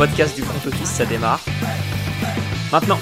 podcast 0.00 0.34
du 0.34 0.40
front 0.40 0.66
office, 0.66 0.88
ça 0.88 1.04
démarre. 1.04 1.44
Maintenant. 2.72 2.98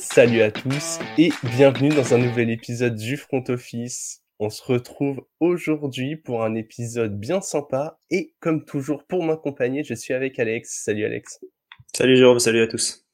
Salut 0.00 0.40
à 0.40 0.50
tous 0.50 0.98
et 1.18 1.28
bienvenue 1.42 1.90
dans 1.90 2.14
un 2.14 2.16
nouvel 2.16 2.48
épisode 2.48 2.94
du 2.94 3.18
front 3.18 3.44
office. 3.48 4.22
On 4.38 4.48
se 4.48 4.62
retrouve 4.62 5.26
aujourd'hui 5.40 6.16
pour 6.16 6.42
un 6.42 6.54
épisode 6.54 7.20
bien 7.20 7.42
sympa 7.42 8.00
et 8.08 8.34
comme 8.40 8.64
toujours 8.64 9.04
pour 9.04 9.22
m'accompagner, 9.22 9.84
je 9.84 9.92
suis 9.92 10.14
avec 10.14 10.38
Alex. 10.38 10.84
Salut 10.86 11.04
Alex. 11.04 11.44
Salut 11.94 12.16
Jérôme, 12.16 12.38
salut 12.38 12.62
à 12.62 12.66
tous. 12.66 13.06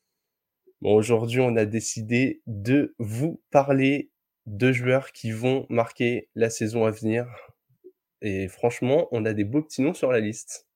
Bon, 0.80 0.94
aujourd'hui, 0.94 1.40
on 1.40 1.56
a 1.56 1.64
décidé 1.64 2.40
de 2.46 2.94
vous 3.00 3.42
parler 3.50 4.12
de 4.46 4.70
joueurs 4.70 5.10
qui 5.10 5.32
vont 5.32 5.66
marquer 5.70 6.28
la 6.36 6.50
saison 6.50 6.84
à 6.84 6.92
venir. 6.92 7.26
Et 8.26 8.48
franchement, 8.48 9.06
on 9.12 9.26
a 9.26 9.34
des 9.34 9.44
beaux 9.44 9.60
petits 9.60 9.82
noms 9.82 9.92
sur 9.92 10.10
la 10.10 10.18
liste. 10.18 10.66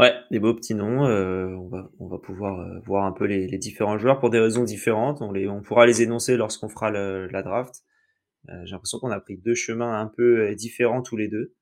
Ouais, 0.00 0.14
des 0.30 0.40
beaux 0.40 0.54
petits 0.54 0.74
noms. 0.74 1.04
Euh, 1.04 1.46
on, 1.48 1.68
va, 1.68 1.90
on 1.98 2.08
va 2.08 2.18
pouvoir 2.18 2.58
euh, 2.58 2.80
voir 2.86 3.04
un 3.04 3.12
peu 3.12 3.26
les, 3.26 3.46
les, 3.46 3.58
différents 3.58 3.98
joueurs 3.98 4.18
pour 4.18 4.30
des 4.30 4.40
raisons 4.40 4.64
différentes. 4.64 5.20
On, 5.20 5.30
les, 5.30 5.46
on 5.46 5.60
pourra 5.60 5.84
les 5.84 6.00
énoncer 6.00 6.38
lorsqu'on 6.38 6.70
fera 6.70 6.90
le, 6.90 7.26
la 7.28 7.42
draft. 7.42 7.82
Euh, 8.48 8.62
J'ai 8.64 8.72
l'impression 8.72 8.98
qu'on 8.98 9.10
a 9.10 9.20
pris 9.20 9.36
deux 9.36 9.54
chemins 9.54 10.00
un 10.00 10.06
peu 10.06 10.54
différents 10.54 11.02
tous 11.02 11.16
les 11.16 11.28
deux 11.28 11.54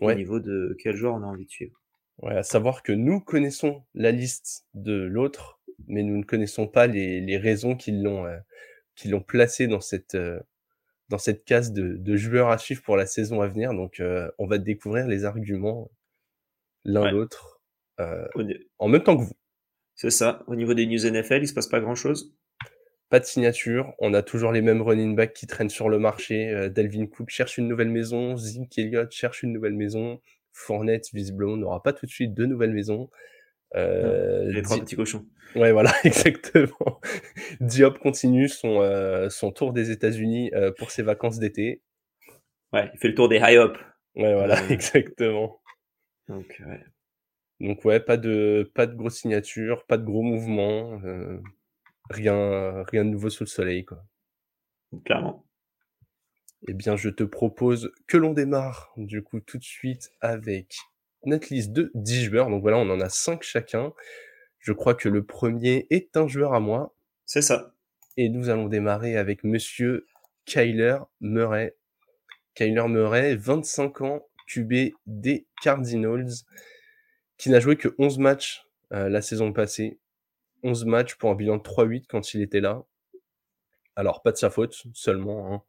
Ouais. 0.00 0.14
au 0.14 0.16
niveau 0.16 0.38
de 0.38 0.76
quel 0.80 0.94
joueur 0.94 1.14
on 1.14 1.22
a 1.22 1.26
envie 1.26 1.44
de 1.44 1.50
suivre. 1.50 1.82
Ouais, 2.22 2.36
à 2.36 2.44
savoir 2.44 2.84
que 2.84 2.92
nous 2.92 3.20
connaissons 3.20 3.82
la 3.94 4.12
liste 4.12 4.64
de 4.74 4.94
l'autre, 4.94 5.60
mais 5.88 6.04
nous 6.04 6.16
ne 6.16 6.22
connaissons 6.22 6.68
pas 6.68 6.86
les, 6.86 7.20
les 7.20 7.36
raisons 7.36 7.74
qui 7.74 7.90
l'ont 7.90 8.24
l'ont 9.06 9.20
placé 9.22 9.66
dans 9.66 9.80
cette 9.80 10.16
dans 11.08 11.18
cette 11.18 11.44
case 11.44 11.72
de, 11.72 11.96
de 11.96 12.16
joueurs 12.16 12.48
à 12.50 12.58
suivre 12.58 12.82
pour 12.82 12.96
la 12.96 13.06
saison 13.06 13.40
à 13.40 13.48
venir. 13.48 13.72
Donc, 13.72 14.00
euh, 14.00 14.30
on 14.38 14.46
va 14.46 14.58
découvrir 14.58 15.06
les 15.06 15.24
arguments 15.24 15.90
l'un 16.84 17.02
Ouais. 17.04 17.10
l'autre 17.10 17.60
euh, 18.00 18.26
en 18.78 18.88
même 18.88 19.02
temps 19.02 19.16
que 19.16 19.22
vous. 19.22 19.32
C'est 19.94 20.10
ça. 20.10 20.44
Au 20.46 20.54
niveau 20.54 20.74
des 20.74 20.86
news 20.86 21.04
NFL, 21.04 21.42
il 21.42 21.48
se 21.48 21.54
passe 21.54 21.66
pas 21.66 21.80
grand 21.80 21.96
chose. 21.96 22.32
Pas 23.08 23.20
de 23.20 23.24
signature, 23.24 23.94
on 23.98 24.12
a 24.14 24.22
toujours 24.22 24.52
les 24.52 24.60
mêmes 24.60 24.82
running 24.82 25.16
backs 25.16 25.32
qui 25.32 25.46
traînent 25.46 25.70
sur 25.70 25.88
le 25.88 25.98
marché. 25.98 26.50
Euh, 26.50 26.68
Dalvin 26.68 27.06
Cook 27.06 27.30
cherche 27.30 27.56
une 27.58 27.66
nouvelle 27.66 27.88
maison, 27.88 28.36
Zeke 28.36 28.78
Elliott 28.78 29.10
cherche 29.10 29.42
une 29.42 29.52
nouvelle 29.52 29.72
maison, 29.72 30.20
Fournette 30.52 31.06
visiblement 31.14 31.56
n'aura 31.56 31.82
pas 31.82 31.92
tout 31.92 32.04
de 32.06 32.10
suite 32.10 32.34
de 32.34 32.44
nouvelles 32.44 32.72
maisons. 32.74 33.08
Euh, 33.74 34.50
Les 34.52 34.62
trois 34.62 34.78
petits 34.78 34.96
cochons. 34.96 35.26
Ouais, 35.54 35.72
voilà, 35.72 35.92
exactement. 36.04 37.00
Diop 37.60 37.98
continue 37.98 38.48
son, 38.48 38.80
euh, 38.82 39.28
son 39.30 39.50
tour 39.52 39.72
des 39.72 39.90
États-Unis 39.90 40.50
euh, 40.54 40.72
pour 40.72 40.90
ses 40.90 41.02
vacances 41.02 41.38
d'été. 41.38 41.82
Ouais, 42.72 42.90
il 42.94 42.98
fait 42.98 43.08
le 43.08 43.14
tour 43.14 43.28
des 43.28 43.36
high 43.36 43.56
up. 43.58 43.78
Ouais, 44.16 44.34
voilà, 44.34 44.60
Euh. 44.62 44.68
exactement. 44.70 45.60
Donc, 46.28 46.60
ouais. 46.66 46.84
Donc 47.60 47.84
ouais, 47.84 47.98
pas 48.00 48.16
de 48.16 48.70
pas 48.74 48.86
de 48.86 48.94
grosses 48.94 49.20
signatures, 49.20 49.84
pas 49.86 49.96
de 49.98 50.04
gros 50.04 50.22
mouvements, 50.22 51.00
euh, 51.04 51.38
rien 52.10 52.84
rien 52.84 53.04
de 53.04 53.10
nouveau 53.10 53.30
sous 53.30 53.42
le 53.44 53.48
soleil 53.48 53.84
quoi. 53.84 54.04
clairement. 55.04 55.44
Eh 56.68 56.72
bien, 56.74 56.96
je 56.96 57.08
te 57.08 57.22
propose 57.24 57.92
que 58.06 58.16
l'on 58.16 58.32
démarre 58.32 58.92
du 58.96 59.22
coup 59.22 59.40
tout 59.40 59.58
de 59.58 59.64
suite 59.64 60.10
avec 60.20 60.76
notre 61.24 61.52
liste 61.52 61.72
de 61.72 61.90
10 61.94 62.24
joueurs. 62.24 62.48
Donc 62.48 62.62
voilà, 62.62 62.78
on 62.78 62.88
en 62.90 63.00
a 63.00 63.08
5 63.08 63.42
chacun. 63.42 63.92
Je 64.60 64.72
crois 64.72 64.94
que 64.94 65.08
le 65.08 65.24
premier 65.24 65.86
est 65.90 66.16
un 66.16 66.26
joueur 66.26 66.52
à 66.54 66.60
moi 66.60 66.94
C'est 67.26 67.42
ça. 67.42 67.74
et 68.16 68.28
nous 68.28 68.48
allons 68.50 68.66
démarrer 68.68 69.16
avec 69.16 69.44
monsieur 69.44 70.06
Kyler 70.46 70.98
Murray. 71.20 71.76
Kyler 72.54 72.88
Murray, 72.88 73.36
25 73.36 74.00
ans, 74.00 74.26
QB 74.48 74.92
des 75.06 75.46
Cardinals, 75.62 76.28
qui 77.36 77.50
n'a 77.50 77.60
joué 77.60 77.76
que 77.76 77.94
11 77.98 78.18
matchs 78.18 78.64
euh, 78.92 79.08
la 79.08 79.22
saison 79.22 79.52
passée. 79.52 80.00
11 80.64 80.86
matchs 80.86 81.14
pour 81.14 81.30
un 81.30 81.34
bilan 81.36 81.58
de 81.58 81.62
3-8 81.62 82.06
quand 82.08 82.34
il 82.34 82.42
était 82.42 82.60
là. 82.60 82.82
Alors, 83.94 84.22
pas 84.22 84.32
de 84.32 84.36
sa 84.36 84.50
faute 84.50 84.74
seulement. 84.92 85.54
hein. 85.54 85.62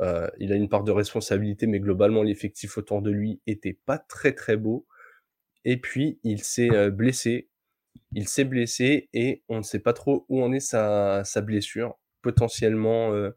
Euh, 0.00 0.28
il 0.38 0.52
a 0.52 0.56
une 0.56 0.68
part 0.68 0.84
de 0.84 0.92
responsabilité, 0.92 1.66
mais 1.66 1.80
globalement, 1.80 2.22
l'effectif 2.22 2.78
autour 2.78 3.02
de 3.02 3.10
lui 3.10 3.40
était 3.46 3.78
pas 3.86 3.98
très 3.98 4.32
très 4.32 4.56
beau. 4.56 4.86
Et 5.64 5.78
puis, 5.80 6.20
il 6.22 6.42
s'est 6.42 6.70
euh, 6.70 6.90
blessé. 6.90 7.48
Il 8.12 8.28
s'est 8.28 8.44
blessé 8.44 9.08
et 9.12 9.42
on 9.48 9.58
ne 9.58 9.62
sait 9.62 9.80
pas 9.80 9.92
trop 9.92 10.26
où 10.28 10.42
en 10.42 10.52
est 10.52 10.60
sa, 10.60 11.24
sa 11.24 11.40
blessure. 11.40 11.98
Potentiellement 12.22 13.12
euh, 13.12 13.30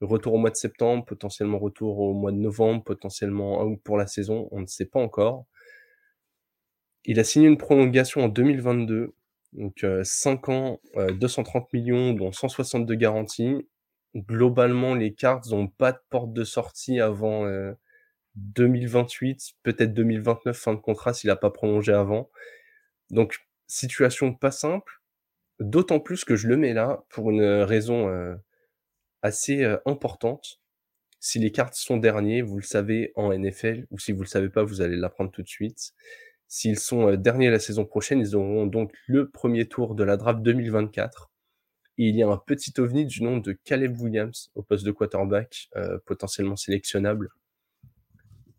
retour 0.00 0.34
au 0.34 0.38
mois 0.38 0.50
de 0.50 0.56
septembre, 0.56 1.04
potentiellement 1.04 1.58
retour 1.58 1.98
au 1.98 2.14
mois 2.14 2.32
de 2.32 2.36
novembre, 2.36 2.84
potentiellement 2.84 3.62
out 3.64 3.80
pour 3.82 3.96
la 3.96 4.06
saison, 4.06 4.48
on 4.52 4.60
ne 4.60 4.66
sait 4.66 4.86
pas 4.86 5.00
encore. 5.00 5.46
Il 7.04 7.20
a 7.20 7.24
signé 7.24 7.46
une 7.48 7.56
prolongation 7.56 8.24
en 8.24 8.28
2022, 8.28 9.14
donc 9.52 9.84
euh, 9.84 10.02
5 10.04 10.48
ans, 10.48 10.80
euh, 10.96 11.12
230 11.12 11.72
millions, 11.72 12.12
dont 12.12 12.32
162 12.32 12.94
garanties. 12.94 13.66
Globalement, 14.16 14.94
les 14.94 15.14
Cards 15.14 15.42
n'ont 15.50 15.68
pas 15.68 15.92
de 15.92 16.00
porte 16.10 16.32
de 16.32 16.42
sortie 16.42 17.00
avant 17.00 17.46
euh, 17.46 17.74
2028, 18.36 19.54
peut-être 19.62 19.94
2029, 19.94 20.56
fin 20.56 20.74
de 20.74 20.78
contrat 20.80 21.12
s'il 21.12 21.28
n'a 21.28 21.36
pas 21.36 21.50
prolongé 21.50 21.92
avant. 21.92 22.30
Donc, 23.10 23.38
situation 23.66 24.34
pas 24.34 24.50
simple, 24.50 25.00
d'autant 25.60 26.00
plus 26.00 26.24
que 26.24 26.36
je 26.36 26.48
le 26.48 26.56
mets 26.56 26.74
là 26.74 27.04
pour 27.10 27.30
une 27.30 27.44
raison 27.44 28.08
euh, 28.08 28.34
assez 29.22 29.62
euh, 29.64 29.78
importante. 29.86 30.60
Si 31.20 31.38
les 31.38 31.52
cartes 31.52 31.74
sont 31.74 31.96
derniers, 31.96 32.42
vous 32.42 32.56
le 32.56 32.62
savez 32.62 33.12
en 33.16 33.36
NFL, 33.36 33.86
ou 33.90 33.98
si 33.98 34.12
vous 34.12 34.22
le 34.22 34.28
savez 34.28 34.48
pas, 34.48 34.64
vous 34.64 34.80
allez 34.80 34.96
l'apprendre 34.96 35.30
tout 35.30 35.42
de 35.42 35.48
suite. 35.48 35.92
S'ils 36.48 36.78
sont 36.78 37.08
euh, 37.08 37.16
derniers 37.16 37.50
la 37.50 37.58
saison 37.58 37.84
prochaine, 37.84 38.20
ils 38.20 38.36
auront 38.36 38.66
donc 38.66 38.92
le 39.06 39.28
premier 39.30 39.66
tour 39.66 39.94
de 39.94 40.04
la 40.04 40.16
draft 40.16 40.42
2024. 40.42 41.30
Il 41.98 42.16
y 42.16 42.22
a 42.22 42.28
un 42.28 42.36
petit 42.36 42.72
ovni 42.78 43.06
du 43.06 43.22
nom 43.22 43.38
de 43.38 43.52
Caleb 43.52 43.98
Williams 44.00 44.50
au 44.54 44.62
poste 44.62 44.84
de 44.84 44.90
quarterback, 44.90 45.68
euh, 45.76 45.98
potentiellement 46.04 46.56
sélectionnable. 46.56 47.30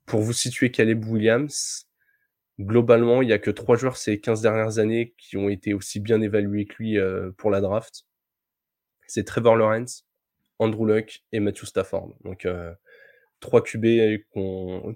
Pour 0.06 0.22
vous 0.22 0.34
situer 0.34 0.72
Caleb 0.72 1.06
Williams, 1.06 1.88
globalement, 2.60 3.22
il 3.22 3.30
y 3.30 3.34
a 3.34 3.40
que 3.40 3.52
trois 3.52 3.78
joueurs 3.78 3.98
ces 3.98 4.20
15 4.20 4.42
dernières 4.42 4.80
années 4.80 5.14
qui 5.18 5.38
ont 5.38 5.50
été 5.50 5.74
aussi 5.74 6.00
bien 6.00 6.22
évalués 6.22 6.66
que 6.66 6.76
lui 6.80 6.98
euh, 6.98 7.32
pour 7.38 7.52
la 7.52 7.62
draft. 7.62 8.06
C'est 9.08 9.24
Trevor 9.24 9.56
Lawrence, 9.56 10.06
Andrew 10.60 10.86
Luck 10.86 11.24
et 11.32 11.40
Matthew 11.40 11.66
Stafford. 11.66 12.16
Donc 12.24 12.46
euh, 12.46 12.74
trois 13.40 13.64
QB 13.64 13.86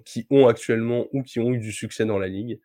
qui 0.04 0.26
ont 0.30 0.48
actuellement 0.48 1.06
ou 1.12 1.22
qui 1.22 1.40
ont 1.40 1.52
eu 1.52 1.58
du 1.58 1.72
succès 1.72 2.04
dans 2.04 2.18
la 2.18 2.28
ligue. 2.28 2.60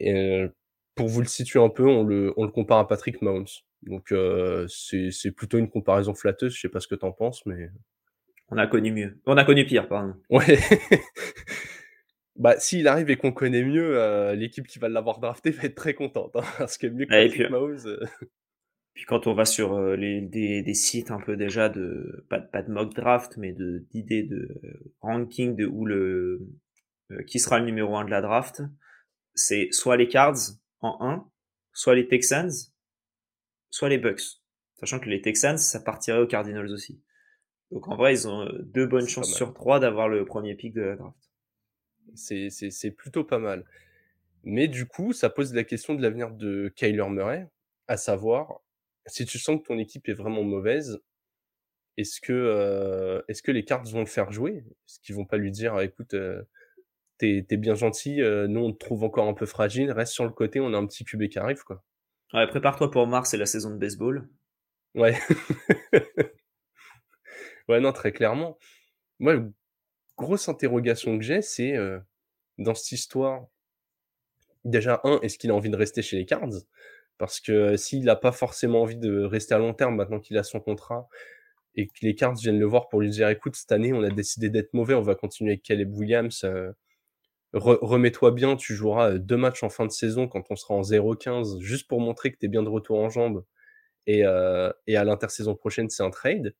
Et 0.00 0.12
euh, 0.12 0.48
pour 0.94 1.08
vous 1.08 1.20
le 1.20 1.26
situer 1.26 1.60
un 1.60 1.68
peu, 1.68 1.86
on 1.86 2.04
le, 2.04 2.32
on 2.36 2.44
le 2.44 2.50
compare 2.50 2.78
à 2.78 2.88
Patrick 2.88 3.22
Mahomes. 3.22 3.46
Donc 3.82 4.12
euh, 4.12 4.66
c'est 4.68 5.10
c'est 5.10 5.30
plutôt 5.30 5.58
une 5.58 5.70
comparaison 5.70 6.14
flatteuse. 6.14 6.54
Je 6.54 6.60
sais 6.60 6.68
pas 6.68 6.80
ce 6.80 6.88
que 6.88 6.94
t'en 6.96 7.12
penses, 7.12 7.44
mais 7.46 7.70
On 8.50 8.58
a 8.58 8.66
connu 8.66 8.90
mieux. 8.92 9.20
On 9.26 9.36
a 9.36 9.44
connu 9.44 9.64
pire, 9.66 9.88
pardon. 9.88 10.14
ouais. 10.30 10.58
bah 12.36 12.58
s'il 12.58 12.86
arrive 12.88 13.10
et 13.10 13.16
qu'on 13.16 13.32
connaît 13.32 13.64
mieux, 13.64 13.98
euh, 13.98 14.34
l'équipe 14.34 14.66
qui 14.66 14.78
va 14.78 14.88
l'avoir 14.88 15.18
drafté 15.20 15.50
va 15.50 15.64
être 15.64 15.74
très 15.74 15.94
contente, 15.94 16.36
hein, 16.36 16.44
parce 16.58 16.78
que 16.78 16.86
mieux 16.86 17.06
que 17.06 17.14
et 17.14 17.28
puis- 17.28 17.48
Mahomes. 17.48 17.78
euh, 17.86 18.00
Puis 18.94 19.04
quand 19.06 19.26
on 19.28 19.34
va 19.34 19.44
sur 19.44 19.78
les, 19.96 20.20
des, 20.20 20.62
des 20.62 20.74
sites 20.74 21.10
un 21.12 21.20
peu 21.20 21.36
déjà 21.36 21.68
de 21.68 22.24
pas, 22.28 22.40
pas 22.40 22.62
de 22.62 22.70
mock 22.72 22.94
draft 22.94 23.36
mais 23.36 23.52
de 23.52 23.86
d'idées 23.90 24.24
de 24.24 24.48
ranking 25.00 25.54
de 25.56 25.66
où 25.66 25.84
le 25.86 26.40
euh, 27.12 27.22
qui 27.24 27.38
sera 27.38 27.58
le 27.60 27.64
numéro 27.64 27.96
1 27.96 28.04
de 28.06 28.10
la 28.10 28.20
draft, 28.20 28.62
c'est 29.34 29.68
soit 29.70 29.96
les 29.96 30.08
Cards 30.08 30.36
en 30.80 30.98
1, 31.00 31.28
soit 31.72 31.94
les 31.94 32.06
Texans, 32.08 32.50
soit 33.70 33.88
les 33.88 33.98
Bucks. 33.98 34.40
Sachant 34.74 35.00
que 35.00 35.08
les 35.08 35.20
Texans 35.20 35.58
ça 35.58 35.80
partirait 35.80 36.20
aux 36.20 36.26
Cardinals 36.26 36.70
aussi. 36.72 37.00
Donc 37.70 37.88
en 37.88 37.96
vrai, 37.96 38.14
ils 38.14 38.28
ont 38.28 38.42
euh, 38.42 38.62
deux 38.62 38.86
bonnes 38.86 39.08
chances 39.08 39.34
sur 39.34 39.52
trois 39.52 39.80
d'avoir 39.80 40.08
le 40.08 40.24
premier 40.24 40.54
pick 40.54 40.72
de 40.72 40.82
la 40.82 40.96
draft. 40.96 41.30
c'est 42.14 42.90
plutôt 42.92 43.24
pas 43.24 43.38
mal. 43.38 43.64
Mais 44.44 44.68
du 44.68 44.86
coup, 44.86 45.12
ça 45.12 45.30
pose 45.30 45.52
la 45.54 45.64
question 45.64 45.94
de 45.94 46.02
l'avenir 46.02 46.30
de 46.30 46.72
Kyler 46.76 47.08
Murray, 47.10 47.48
à 47.88 47.96
savoir 47.96 48.60
si 49.08 49.26
tu 49.26 49.38
sens 49.38 49.60
que 49.60 49.66
ton 49.66 49.78
équipe 49.78 50.08
est 50.08 50.14
vraiment 50.14 50.44
mauvaise, 50.44 51.00
est-ce 51.96 52.20
que 52.20 52.32
euh, 52.32 53.20
est-ce 53.28 53.42
que 53.42 53.50
les 53.50 53.64
cartes 53.64 53.88
vont 53.88 54.00
le 54.00 54.06
faire 54.06 54.30
jouer? 54.30 54.64
Est-ce 54.86 55.00
qu'ils 55.00 55.16
vont 55.16 55.24
pas 55.24 55.36
lui 55.36 55.50
dire 55.50 55.80
écoute 55.80 56.14
euh, 56.14 56.42
t'es 57.18 57.44
t'es 57.48 57.56
bien 57.56 57.74
gentil, 57.74 58.22
euh, 58.22 58.46
nous 58.46 58.60
on 58.60 58.72
te 58.72 58.78
trouve 58.78 59.04
encore 59.04 59.28
un 59.28 59.34
peu 59.34 59.46
fragile, 59.46 59.90
reste 59.90 60.12
sur 60.12 60.24
le 60.24 60.30
côté, 60.30 60.60
on 60.60 60.72
a 60.74 60.78
un 60.78 60.86
petit 60.86 61.04
QB 61.04 61.28
qui 61.28 61.38
arrive 61.38 61.64
quoi. 61.64 61.82
Ouais, 62.34 62.46
prépare-toi 62.46 62.90
pour 62.90 63.06
mars, 63.06 63.30
c'est 63.30 63.36
la 63.36 63.46
saison 63.46 63.70
de 63.70 63.76
baseball. 63.78 64.28
Ouais. 64.94 65.16
ouais, 67.68 67.80
non, 67.80 67.92
très 67.92 68.12
clairement. 68.12 68.58
Moi, 69.20 69.36
grosse 70.18 70.48
interrogation 70.48 71.18
que 71.18 71.24
j'ai, 71.24 71.42
c'est 71.42 71.76
euh, 71.76 72.00
dans 72.58 72.74
cette 72.74 72.92
histoire. 72.92 73.46
Déjà, 74.64 75.00
un, 75.04 75.20
est-ce 75.20 75.38
qu'il 75.38 75.50
a 75.50 75.54
envie 75.54 75.70
de 75.70 75.76
rester 75.76 76.02
chez 76.02 76.16
les 76.16 76.26
Cards? 76.26 76.48
Parce 77.18 77.40
que 77.40 77.52
euh, 77.52 77.76
s'il 77.76 78.04
n'a 78.04 78.16
pas 78.16 78.32
forcément 78.32 78.82
envie 78.82 78.96
de 78.96 79.22
rester 79.22 79.54
à 79.54 79.58
long 79.58 79.74
terme 79.74 79.96
maintenant 79.96 80.20
qu'il 80.20 80.36
a 80.38 80.42
son 80.42 80.60
contrat 80.60 81.08
et 81.76 81.88
que 81.88 81.92
les 82.02 82.14
Cards 82.14 82.36
viennent 82.36 82.58
le 82.60 82.66
voir 82.66 82.88
pour 82.88 83.00
lui 83.00 83.10
dire 83.10 83.28
écoute, 83.30 83.56
cette 83.56 83.72
année, 83.72 83.92
on 83.92 84.02
a 84.02 84.10
décidé 84.10 84.50
d'être 84.50 84.74
mauvais, 84.74 84.94
on 84.94 85.02
va 85.02 85.14
continuer 85.16 85.52
avec 85.52 85.62
Caleb 85.64 85.92
Williams. 85.96 86.44
euh, 86.44 86.72
remets-toi 87.54 88.30
bien, 88.32 88.56
tu 88.56 88.74
joueras 88.74 89.18
deux 89.18 89.36
matchs 89.36 89.62
en 89.62 89.70
fin 89.70 89.86
de 89.86 89.90
saison 89.90 90.28
quand 90.28 90.44
on 90.50 90.56
sera 90.56 90.74
en 90.74 90.82
0-15, 90.82 91.60
juste 91.60 91.88
pour 91.88 92.00
montrer 92.00 92.32
que 92.32 92.38
tu 92.38 92.46
es 92.46 92.48
bien 92.48 92.62
de 92.62 92.68
retour 92.68 92.98
en 92.98 93.08
jambes. 93.08 93.44
Et, 94.06 94.20
et 94.86 94.96
à 94.96 95.04
l'intersaison 95.04 95.54
prochaine, 95.54 95.90
c'est 95.90 96.02
un 96.02 96.10
trade. 96.10 96.54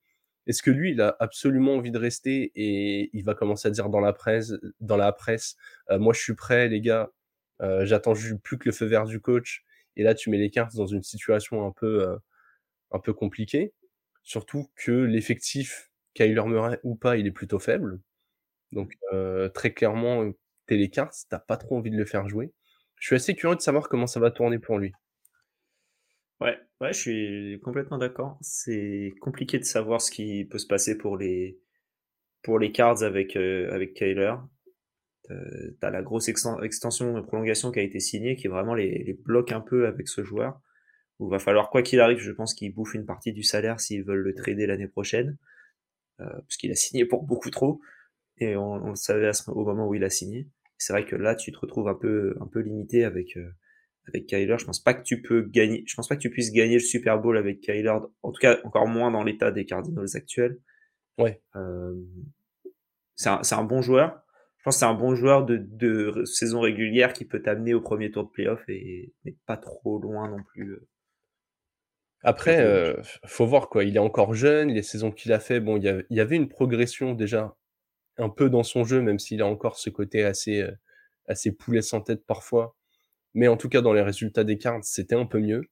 Est-ce 0.47 0.63
que 0.63 0.71
lui, 0.71 0.93
il 0.93 1.01
a 1.01 1.17
absolument 1.21 1.75
envie 1.75 1.91
de 1.91 1.99
rester 1.99 2.53
et 2.55 3.11
il 3.13 3.25
va 3.25 3.35
commencer 3.35 3.69
à 3.69 3.71
dire 3.71 3.91
dans 3.91 4.01
la 4.01 4.13
presse, 4.13 4.55
dans 4.81 4.97
la 4.97 5.13
presse, 5.13 5.57
moi 5.91 6.15
je 6.15 6.21
suis 6.21 6.35
prêt, 6.35 6.69
les 6.69 6.81
gars, 6.81 7.11
j'attends 7.61 8.15
plus 8.43 8.59
que 8.59 8.69
le 8.69 8.73
feu 8.73 8.87
vert 8.87 9.05
du 9.05 9.21
coach. 9.21 9.65
Et 9.97 10.03
là, 10.03 10.15
tu 10.15 10.31
mets 10.31 10.39
les 10.39 10.51
cartes 10.51 10.75
dans 10.77 10.87
une 10.87 11.03
situation 11.03 11.67
un 11.67 11.73
peu, 11.73 12.19
un 12.93 12.99
peu 12.99 13.13
compliquée. 13.13 13.73
Surtout 14.23 14.71
que 14.77 14.93
l'effectif, 14.93 15.91
Kyler 16.15 16.45
Murray 16.47 16.81
ou 16.83 16.97
pas, 16.97 17.17
il 17.17 17.27
est 17.27 17.33
plutôt 17.33 17.59
faible. 17.59 18.01
Donc 18.73 18.95
très 19.55 19.73
clairement, 19.73 20.33
cartes, 20.91 21.27
t'as 21.29 21.39
pas 21.39 21.57
trop 21.57 21.79
envie 21.79 21.91
de 21.91 21.97
le 21.97 22.05
faire 22.05 22.29
jouer. 22.29 22.53
Je 22.97 23.07
suis 23.07 23.17
assez 23.17 23.35
curieux 23.35 23.57
de 23.57 23.61
savoir 23.61 23.89
comment 23.89 24.07
ça 24.07 24.21
va 24.21 24.31
tourner 24.31 24.59
pour 24.59 24.79
lui. 24.79 24.93
Ouais, 26.41 26.59
ouais, 26.81 26.93
je 26.93 26.99
suis 26.99 27.61
complètement 27.61 27.99
d'accord. 27.99 28.39
C'est 28.41 29.13
compliqué 29.21 29.59
de 29.59 29.65
savoir 29.65 30.01
ce 30.01 30.11
qui 30.11 30.45
peut 30.45 30.59
se 30.59 30.67
passer 30.67 30.97
pour 30.97 31.17
les 31.17 31.59
pour 32.43 32.59
les 32.59 32.73
cards 32.73 33.03
avec 33.03 33.37
avec 33.37 33.95
Kyler. 33.95 34.35
Euh, 35.31 35.77
t'as 35.81 35.91
la 35.91 36.03
grosse 36.03 36.29
extension 36.29 37.15
de 37.15 37.21
prolongation 37.21 37.71
qui 37.71 37.81
a 37.81 37.83
été 37.83 38.01
signée, 38.01 38.37
qui 38.37 38.49
vraiment 38.49 38.75
les, 38.75 39.03
les 39.05 39.15
bloque 39.15 39.53
un 39.53 39.61
peu 39.61 39.87
avec 39.87 40.09
ce 40.09 40.25
joueur. 40.25 40.61
Où 41.19 41.29
va 41.29 41.39
falloir 41.41 41.71
quoi 41.71 41.83
qu'il 41.83 42.01
arrive, 42.01 42.19
je 42.19 42.31
pense 42.31 42.55
qu'il 42.55 42.73
bouffe 42.73 42.95
une 42.95 43.05
partie 43.05 43.33
du 43.33 43.43
salaire 43.43 43.81
s'ils 43.81 44.05
veulent 44.05 44.23
le 44.23 44.35
trader 44.35 44.67
l'année 44.67 44.87
prochaine, 44.87 45.37
euh, 46.21 46.31
parce 46.31 46.57
qu'il 46.57 46.71
a 46.71 46.77
signé 46.77 47.05
pour 47.05 47.25
beaucoup 47.25 47.51
trop 47.51 47.81
et 48.41 48.57
on, 48.57 48.91
le 48.91 48.95
savait 48.95 49.31
au 49.49 49.65
moment 49.65 49.89
où 49.89 49.95
il 49.95 50.05
a 50.05 50.11
signé. 50.11 50.49
C'est 50.79 50.93
vrai 50.93 51.05
que 51.05 51.17
là, 51.17 51.35
tu 51.35 51.53
te 51.53 51.59
retrouves 51.59 51.89
un 51.89 51.95
peu, 51.95 52.37
un 52.41 52.47
peu 52.47 52.61
limité 52.61 53.05
avec, 53.05 53.37
euh, 53.37 53.51
avec 54.07 54.27
Kyler. 54.27 54.57
Je 54.59 54.65
pense 54.65 54.83
pas 54.83 54.95
que 54.95 55.03
tu 55.03 55.21
peux 55.21 55.43
gagner, 55.43 55.85
je 55.87 55.95
pense 55.95 56.09
pas 56.09 56.17
que 56.17 56.21
tu 56.21 56.31
puisses 56.31 56.53
gagner 56.53 56.75
le 56.75 56.81
Super 56.81 57.21
Bowl 57.21 57.37
avec 57.37 57.61
Kyler. 57.61 57.95
En 58.23 58.33
tout 58.33 58.41
cas, 58.41 58.59
encore 58.65 58.87
moins 58.87 59.11
dans 59.11 59.25
l'état 59.25 59.51
des 59.51 59.65
Cardinals 59.65 60.09
actuels. 60.15 60.59
Ouais. 61.19 61.43
Euh, 61.57 61.95
c'est 63.17 63.29
un, 63.29 63.41
un, 63.51 63.65
bon 63.65 63.83
joueur. 63.83 64.23
Je 64.59 64.65
pense 64.65 64.77
que 64.77 64.79
c'est 64.81 64.87
un 64.87 64.95
bon 64.95 65.17
joueur 65.17 65.45
de, 65.45 65.57
de 65.57 66.25
saison 66.25 66.61
régulière 66.61 67.13
qui 67.13 67.25
peut 67.25 67.43
t'amener 67.43 67.75
au 67.75 67.81
premier 67.81 68.13
tour 68.13 68.25
de 68.25 68.31
playoff 68.31 68.63
et 68.69 69.13
mais 69.25 69.37
pas 69.47 69.57
trop 69.57 69.99
loin 69.99 70.29
non 70.29 70.43
plus. 70.45 70.75
Euh. 70.75 70.89
Après, 72.23 72.61
euh, 72.61 72.95
faut 73.27 73.47
voir 73.47 73.69
quoi. 73.69 73.85
Il 73.85 73.97
est 73.97 74.01
encore 74.01 74.35
jeune. 74.35 74.69
Les 74.69 74.83
saisons 74.83 75.11
qu'il 75.11 75.33
a 75.33 75.41
fait, 75.41 75.61
bon, 75.61 75.77
il 75.77 76.05
y, 76.11 76.15
y 76.15 76.21
avait 76.21 76.37
une 76.37 76.49
progression 76.49 77.15
déjà 77.15 77.57
un 78.19 78.29
peu 78.29 78.51
dans 78.51 78.63
son 78.63 78.85
jeu, 78.85 79.01
même 79.01 79.19
s'il 79.19 79.43
a 79.43 79.47
encore 79.47 79.79
ce 79.79 79.91
côté 79.91 80.25
assez, 80.25 80.63
euh, 80.63 80.73
assez 81.27 81.53
poulet 81.53 81.83
sans 81.83 82.01
tête 82.01 82.27
parfois. 82.27 82.77
Mais 83.35 83.49
en 83.49 83.57
tout 83.57 83.69
cas, 83.69 83.81
dans 83.81 83.93
les 83.93 84.03
résultats 84.03 84.45
des 84.45 84.59
cartes, 84.59 84.85
c'était 84.85 85.15
un 85.15 85.27
peu 85.27 85.39
mieux. 85.39 85.63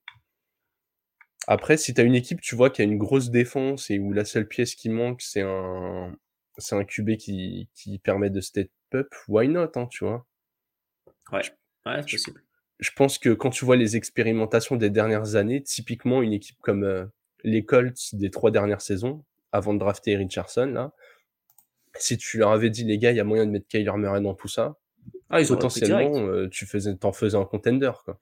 Après, 1.49 1.77
si 1.77 1.95
tu 1.95 2.01
as 2.01 2.05
une 2.05 2.15
équipe, 2.15 2.41
tu 2.41 2.57
vois, 2.57 2.71
qui 2.71 2.83
a 2.83 2.85
une 2.85 2.99
grosse 2.99 3.31
défense 3.31 3.91
et 3.91 3.99
où 3.99 4.13
la 4.13 4.25
seule 4.25 4.49
pièce 4.49 4.75
qui 4.75 4.89
manque, 4.89 5.23
c'est 5.23 5.43
un, 5.43 6.17
c'est 6.59 6.75
un 6.75 6.85
QB 6.85 7.17
qui, 7.17 7.69
qui 7.75 7.99
permet 7.99 8.31
de 8.31 8.41
step 8.41 8.71
up, 8.95 9.09
why 9.29 9.49
not, 9.49 9.71
hein, 9.77 9.87
tu 9.91 10.05
vois? 10.05 10.27
Ouais, 11.33 11.43
ouais 11.87 12.03
c'est 12.03 12.17
possible. 12.17 12.43
Je 12.79 12.91
pense 12.95 13.19
que 13.19 13.31
quand 13.31 13.51
tu 13.51 13.65
vois 13.65 13.77
les 13.77 13.97
expérimentations 13.97 14.77
des 14.77 14.91
dernières 14.91 15.37
années, 15.37 15.63
typiquement 15.63 16.21
une 16.21 16.33
équipe 16.33 16.59
comme 16.61 16.85
euh, 16.85 17.07
les 17.43 17.65
Colts 17.65 18.15
des 18.15 18.31
trois 18.31 18.51
dernières 18.51 18.83
saisons, 18.83 19.25
avant 19.53 19.73
de 19.73 19.79
drafter 19.79 20.17
Richardson, 20.17 20.67
là, 20.67 20.93
si 21.99 22.17
tu 22.17 22.39
leur 22.39 22.51
avais 22.51 22.71
dit, 22.71 22.85
les 22.85 22.99
gars, 22.99 23.11
il 23.11 23.17
y 23.17 23.21
a 23.21 23.25
moyen 23.25 23.47
de 23.47 23.51
mettre 23.51 23.67
Kyler 23.69 23.93
Murray 23.97 24.21
dans 24.21 24.35
tout 24.35 24.49
ça, 24.49 24.77
ah, 25.31 25.41
ils 25.41 25.49
potentiellement, 25.49 26.27
euh, 26.29 26.49
tu 26.49 26.67
faisais, 26.67 26.95
t'en 26.97 27.13
faisais 27.13 27.37
un 27.37 27.45
contender, 27.45 27.93
quoi. 28.05 28.21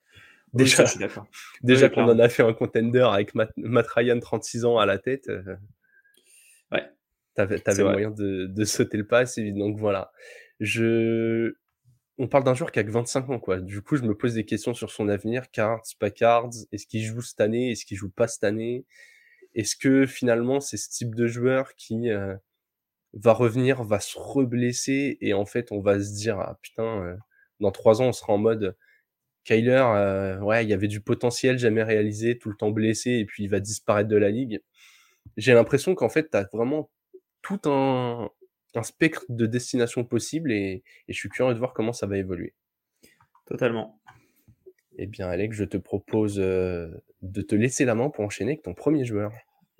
Déjà, 0.54 0.84
déjà 1.62 1.88
qu'on 1.88 2.04
en 2.04 2.18
a 2.18 2.28
fait 2.28 2.42
un 2.42 2.52
contender 2.52 3.06
avec 3.10 3.34
Matt, 3.34 3.86
Ryan, 3.88 4.20
36 4.20 4.64
ans 4.64 4.78
à 4.78 4.86
la 4.86 4.98
tête. 4.98 5.28
Euh, 5.28 5.56
ouais. 6.72 6.84
T'avais, 7.34 7.60
avais 7.68 7.82
moyen 7.82 8.10
de, 8.10 8.46
de, 8.46 8.64
sauter 8.64 8.96
le 8.96 9.06
pas, 9.06 9.24
Donc 9.54 9.76
voilà. 9.78 10.12
Je, 10.60 11.54
on 12.18 12.28
parle 12.28 12.44
d'un 12.44 12.54
joueur 12.54 12.70
qui 12.70 12.78
a 12.78 12.84
que 12.84 12.90
25 12.90 13.30
ans, 13.30 13.40
quoi. 13.40 13.60
Du 13.60 13.82
coup, 13.82 13.96
je 13.96 14.02
me 14.02 14.14
pose 14.14 14.34
des 14.34 14.44
questions 14.44 14.74
sur 14.74 14.90
son 14.90 15.08
avenir. 15.08 15.50
Cards, 15.50 15.82
pas 15.98 16.10
cards. 16.10 16.50
Est-ce 16.70 16.86
qu'il 16.86 17.02
joue 17.02 17.20
cette 17.20 17.40
année? 17.40 17.72
Est-ce 17.72 17.84
qu'il 17.84 17.96
joue 17.96 18.10
pas 18.10 18.28
cette 18.28 18.44
année? 18.44 18.86
Est-ce 19.54 19.76
que 19.76 20.06
finalement, 20.06 20.60
c'est 20.60 20.76
ce 20.76 20.88
type 20.88 21.14
de 21.16 21.26
joueur 21.26 21.74
qui, 21.74 22.10
euh, 22.10 22.36
va 23.14 23.32
revenir, 23.32 23.82
va 23.82 24.00
se 24.00 24.18
reblesser 24.18 25.18
et 25.20 25.34
en 25.34 25.46
fait 25.46 25.70
on 25.72 25.80
va 25.80 26.00
se 26.00 26.12
dire 26.12 26.38
ah 26.40 26.58
putain 26.62 27.02
euh, 27.04 27.16
dans 27.60 27.70
trois 27.70 28.02
ans 28.02 28.06
on 28.06 28.12
sera 28.12 28.32
en 28.32 28.38
mode 28.38 28.76
Kyler 29.44 29.84
euh, 29.86 30.38
ouais 30.40 30.64
il 30.64 30.70
y 30.70 30.72
avait 30.72 30.88
du 30.88 31.00
potentiel 31.00 31.58
jamais 31.58 31.82
réalisé 31.82 32.38
tout 32.38 32.48
le 32.48 32.56
temps 32.56 32.70
blessé 32.70 33.10
et 33.10 33.24
puis 33.24 33.44
il 33.44 33.48
va 33.48 33.60
disparaître 33.60 34.08
de 34.08 34.16
la 34.16 34.30
ligue. 34.30 34.60
J'ai 35.36 35.54
l'impression 35.54 35.94
qu'en 35.94 36.08
fait 36.08 36.30
tu 36.30 36.36
as 36.36 36.48
vraiment 36.52 36.90
tout 37.42 37.60
un, 37.66 38.30
un 38.74 38.82
spectre 38.82 39.24
de 39.28 39.46
destination 39.46 40.04
possible 40.04 40.50
et, 40.50 40.82
et, 41.08 41.12
je 41.12 41.18
suis 41.18 41.28
curieux 41.28 41.54
de 41.54 41.58
voir 41.58 41.74
comment 41.74 41.92
ça 41.92 42.06
va 42.06 42.16
évoluer. 42.18 42.54
Totalement. 43.46 44.00
Eh 44.96 45.06
bien 45.06 45.28
Alex, 45.28 45.56
je 45.56 45.64
te 45.64 45.76
propose 45.76 46.38
euh, 46.38 46.88
de 47.22 47.42
te 47.42 47.54
laisser 47.54 47.84
la 47.84 47.94
main 47.94 48.10
pour 48.10 48.24
enchaîner 48.24 48.52
avec 48.52 48.62
ton 48.62 48.74
premier 48.74 49.04
joueur. 49.04 49.32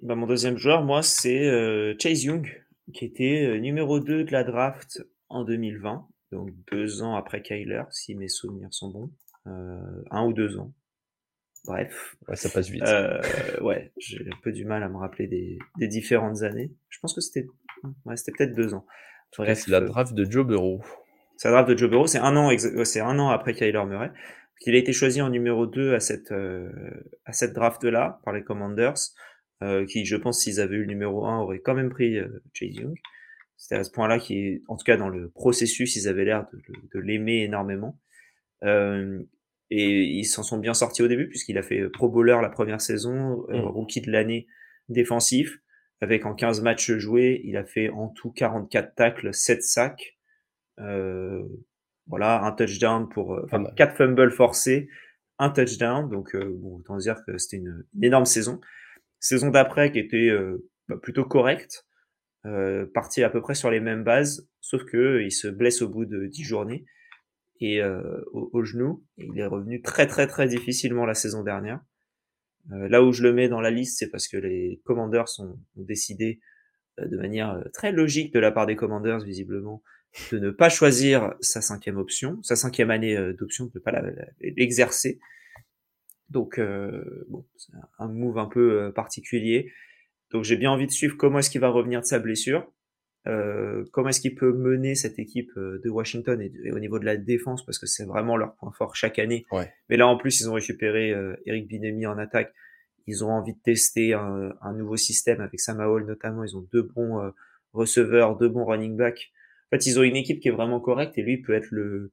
Bah, 0.02 0.14
mon 0.14 0.26
deuxième 0.26 0.58
joueur, 0.58 0.82
moi, 0.82 1.02
c'est 1.02 1.96
Chase 1.98 2.24
Young, 2.24 2.63
qui 2.92 3.04
était 3.04 3.58
numéro 3.60 4.00
2 4.00 4.24
de 4.24 4.32
la 4.32 4.44
draft 4.44 5.02
en 5.28 5.44
2020, 5.44 6.06
donc 6.32 6.50
deux 6.70 7.02
ans 7.02 7.14
après 7.14 7.42
Kyler, 7.42 7.84
si 7.90 8.14
mes 8.14 8.28
souvenirs 8.28 8.72
sont 8.72 8.90
bons. 8.90 9.10
Euh, 9.46 10.02
un 10.10 10.24
ou 10.24 10.32
deux 10.32 10.58
ans. 10.58 10.72
Bref. 11.66 12.16
Ouais, 12.28 12.36
ça 12.36 12.48
passe 12.48 12.68
vite. 12.68 12.82
Euh, 12.82 13.20
ouais, 13.60 13.92
j'ai 13.98 14.20
un 14.20 14.36
peu 14.42 14.52
du 14.52 14.64
mal 14.64 14.82
à 14.82 14.88
me 14.88 14.96
rappeler 14.96 15.26
des, 15.26 15.58
des 15.78 15.88
différentes 15.88 16.42
années. 16.42 16.72
Je 16.88 16.98
pense 17.00 17.14
que 17.14 17.20
c'était 17.20 17.46
ouais, 18.04 18.16
c'était 18.16 18.32
peut-être 18.32 18.54
deux 18.54 18.74
ans. 18.74 18.86
Bref, 19.36 19.62
c'est 19.64 19.70
la 19.70 19.78
euh, 19.78 19.86
draft 19.86 20.14
de 20.14 20.30
Joe 20.30 20.46
Burrow. 20.46 20.82
C'est 21.36 21.48
la 21.48 21.54
draft 21.54 21.70
de 21.70 21.76
Joe 21.76 21.90
Burrow, 21.90 22.06
c'est 22.06 22.18
un 22.18 22.36
an, 22.36 22.50
c'est 22.84 23.00
un 23.00 23.18
an 23.18 23.30
après 23.30 23.54
Kyler 23.54 23.84
Murray. 23.86 24.10
Il 24.66 24.74
a 24.74 24.78
été 24.78 24.92
choisi 24.92 25.20
en 25.20 25.28
numéro 25.28 25.66
2 25.66 25.94
à 25.94 26.00
cette, 26.00 26.32
euh, 26.32 26.70
à 27.26 27.32
cette 27.32 27.52
draft-là 27.52 28.20
par 28.24 28.32
les 28.32 28.42
Commanders. 28.42 28.94
Euh, 29.62 29.86
qui, 29.86 30.04
je 30.04 30.16
pense, 30.16 30.42
s'ils 30.42 30.60
avaient 30.60 30.76
eu 30.76 30.80
le 30.80 30.86
numéro 30.86 31.26
1, 31.26 31.40
auraient 31.40 31.60
quand 31.60 31.74
même 31.74 31.90
pris 31.90 32.18
euh, 32.18 32.42
Chase 32.52 32.74
Young. 32.74 32.98
C'était 33.56 33.76
à 33.76 33.84
ce 33.84 33.90
point-là 33.90 34.18
qui, 34.18 34.62
en 34.68 34.76
tout 34.76 34.84
cas 34.84 34.96
dans 34.96 35.08
le 35.08 35.30
processus, 35.30 35.94
ils 35.96 36.08
avaient 36.08 36.24
l'air 36.24 36.46
de, 36.52 36.60
de 36.92 37.00
l'aimer 37.00 37.44
énormément. 37.44 37.98
Euh, 38.64 39.22
et 39.70 40.02
ils 40.02 40.24
s'en 40.24 40.42
sont 40.42 40.58
bien 40.58 40.74
sortis 40.74 41.02
au 41.02 41.08
début 41.08 41.28
puisqu'il 41.28 41.56
a 41.58 41.62
fait 41.62 41.88
Pro 41.88 42.08
Bowler 42.08 42.38
la 42.42 42.48
première 42.48 42.80
saison, 42.80 43.46
mm. 43.48 43.60
rookie 43.60 44.00
de 44.00 44.10
l'année 44.10 44.46
défensif. 44.88 45.58
Avec 46.00 46.26
en 46.26 46.34
15 46.34 46.60
matchs 46.60 46.92
joués, 46.92 47.40
il 47.44 47.56
a 47.56 47.64
fait 47.64 47.88
en 47.88 48.08
tout 48.08 48.32
44 48.32 48.94
tacles, 48.94 49.32
7 49.32 49.62
sacs. 49.62 50.18
Euh, 50.80 51.42
voilà, 52.06 52.42
un 52.42 52.52
touchdown 52.52 53.08
pour, 53.08 53.40
enfin, 53.44 53.64
4 53.76 53.96
fumbles 53.96 54.30
forcés, 54.32 54.88
un 55.38 55.48
touchdown. 55.48 56.10
Donc, 56.10 56.36
bon, 56.36 56.78
autant 56.78 56.98
dire 56.98 57.24
que 57.24 57.38
c'était 57.38 57.56
une, 57.56 57.86
une, 57.94 58.04
énorme 58.04 58.26
saison. 58.26 58.60
Saison 59.24 59.48
d'après 59.48 59.90
qui 59.90 59.98
était 59.98 60.28
euh, 60.28 60.68
bah, 60.86 60.98
plutôt 61.00 61.24
correcte, 61.24 61.86
euh, 62.44 62.84
parti 62.92 63.22
à 63.22 63.30
peu 63.30 63.40
près 63.40 63.54
sur 63.54 63.70
les 63.70 63.80
mêmes 63.80 64.04
bases, 64.04 64.46
sauf 64.60 64.84
que 64.84 65.22
il 65.22 65.32
se 65.32 65.48
blesse 65.48 65.80
au 65.80 65.88
bout 65.88 66.04
de 66.04 66.26
10 66.26 66.44
journées 66.44 66.84
et 67.58 67.80
euh, 67.80 68.20
au, 68.32 68.64
genou. 68.64 69.02
Et 69.16 69.26
il 69.32 69.40
est 69.40 69.46
revenu 69.46 69.80
très 69.80 70.06
très 70.06 70.26
très 70.26 70.46
difficilement 70.46 71.06
la 71.06 71.14
saison 71.14 71.42
dernière. 71.42 71.80
là 72.68 73.02
où 73.02 73.12
je 73.12 73.22
le 73.22 73.32
mets 73.32 73.48
dans 73.48 73.62
la 73.62 73.70
liste, 73.70 73.98
c'est 73.98 74.10
parce 74.10 74.28
que 74.28 74.36
les 74.36 74.82
commandeurs 74.84 75.30
ont 75.38 75.58
décidé 75.76 76.40
de 76.98 77.16
manière 77.16 77.64
très 77.72 77.92
logique 77.92 78.34
de 78.34 78.40
la 78.40 78.52
part 78.52 78.66
des 78.66 78.76
commandeurs 78.76 79.20
visiblement 79.20 79.82
de 80.32 80.38
ne 80.38 80.50
pas 80.50 80.68
choisir 80.68 81.34
sa 81.40 81.62
cinquième 81.62 81.96
option, 81.96 82.42
sa 82.42 82.56
cinquième 82.56 82.90
année 82.90 83.16
d'option, 83.32 83.64
de 83.64 83.72
ne 83.76 83.80
pas 83.80 84.02
l'exercer. 84.40 85.18
Donc, 86.30 86.58
euh, 86.58 87.24
bon, 87.28 87.46
c'est 87.56 87.72
un 87.98 88.08
move 88.08 88.38
un 88.38 88.46
peu 88.46 88.82
euh, 88.82 88.90
particulier. 88.90 89.72
Donc, 90.30 90.44
j'ai 90.44 90.56
bien 90.56 90.70
envie 90.70 90.86
de 90.86 90.92
suivre 90.92 91.16
comment 91.16 91.38
est-ce 91.38 91.50
qu'il 91.50 91.60
va 91.60 91.68
revenir 91.68 92.00
de 92.00 92.06
sa 92.06 92.18
blessure. 92.18 92.70
Euh, 93.26 93.84
comment 93.92 94.10
est-ce 94.10 94.20
qu'il 94.20 94.34
peut 94.34 94.52
mener 94.52 94.94
cette 94.94 95.18
équipe 95.18 95.50
euh, 95.56 95.80
de 95.82 95.88
Washington 95.88 96.40
et, 96.42 96.72
au 96.72 96.78
niveau 96.78 96.98
de 96.98 97.06
la 97.06 97.16
défense 97.16 97.64
parce 97.64 97.78
que 97.78 97.86
c'est 97.86 98.04
vraiment 98.04 98.36
leur 98.36 98.54
point 98.56 98.70
fort 98.72 98.94
chaque 98.96 99.18
année. 99.18 99.46
Ouais. 99.50 99.72
Mais 99.88 99.96
là 99.96 100.06
en 100.06 100.18
plus 100.18 100.40
ils 100.40 100.50
ont 100.50 100.54
récupéré 100.54 101.10
euh, 101.12 101.34
Eric 101.46 101.66
Binemi 101.66 102.06
en 102.06 102.18
attaque. 102.18 102.52
Ils 103.06 103.24
ont 103.24 103.30
envie 103.30 103.54
de 103.54 103.60
tester 103.60 104.12
un, 104.12 104.54
un 104.60 104.74
nouveau 104.74 104.96
système 104.96 105.40
avec 105.40 105.58
Samaol 105.58 106.04
notamment. 106.04 106.44
Ils 106.44 106.56
ont 106.56 106.66
deux 106.72 106.82
bons 106.82 107.32
receveurs, 107.72 108.36
deux 108.36 108.48
bons 108.48 108.64
running 108.64 108.96
backs. 108.96 109.32
En 109.68 109.76
fait 109.76 109.86
ils 109.86 109.98
ont 109.98 110.02
une 110.02 110.16
équipe 110.16 110.40
qui 110.40 110.48
est 110.48 110.52
vraiment 110.52 110.80
correcte 110.80 111.16
et 111.16 111.22
lui 111.22 111.40
peut 111.40 111.54
être 111.54 111.70
le, 111.70 112.12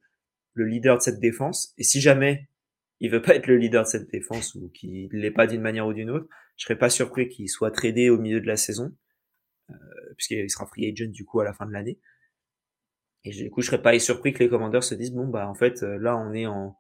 le 0.54 0.66
leader 0.66 0.98
de 0.98 1.02
cette 1.02 1.20
défense. 1.20 1.74
Et 1.78 1.84
si 1.84 2.00
jamais 2.00 2.48
il 3.02 3.10
veut 3.10 3.22
pas 3.22 3.36
être 3.36 3.48
le 3.48 3.58
leader 3.58 3.84
de 3.84 3.88
cette 3.88 4.10
défense 4.12 4.54
ou 4.56 4.70
qu'il 4.70 5.10
l'est 5.12 5.32
pas 5.32 5.48
d'une 5.48 5.62
manière 5.62 5.88
ou 5.88 5.94
d'une 5.94 6.12
autre, 6.12 6.28
je 6.56 6.66
serais 6.66 6.78
pas 6.78 6.92
surpris 6.92 7.28
qu'il 7.30 7.50
soit 7.50 7.72
tradé 7.72 8.12
au 8.12 8.20
milieu 8.20 8.40
de 8.40 8.46
la 8.46 8.56
saison, 8.56 8.96
euh, 9.72 9.74
puisqu'il 10.16 10.50
sera 10.50 10.68
free 10.68 10.88
agent 10.88 11.12
du 11.12 11.26
coup 11.26 11.40
à 11.40 11.44
la 11.44 11.54
fin 11.54 11.66
de 11.66 11.72
l'année. 11.72 12.00
Et 13.24 13.32
du 13.32 13.50
coup, 13.50 13.62
je 13.62 13.68
serais 13.68 13.82
pas 13.82 13.98
surpris 13.98 14.34
que 14.34 14.40
les 14.40 14.50
commandeurs 14.50 14.84
se 14.84 14.94
disent 14.94 15.14
bon 15.14 15.28
bah 15.28 15.48
en 15.48 15.56
fait 15.56 15.82
là 15.82 16.16
on 16.16 16.34
est 16.34 16.46
en 16.46 16.78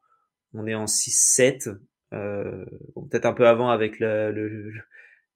on 0.53 0.67
est 0.67 0.75
en 0.75 0.85
6-7, 0.85 1.75
euh, 2.13 2.65
peut-être 3.09 3.25
un 3.25 3.33
peu 3.33 3.47
avant 3.47 3.69
avec 3.69 3.99
le, 3.99 4.31
le, 4.31 4.73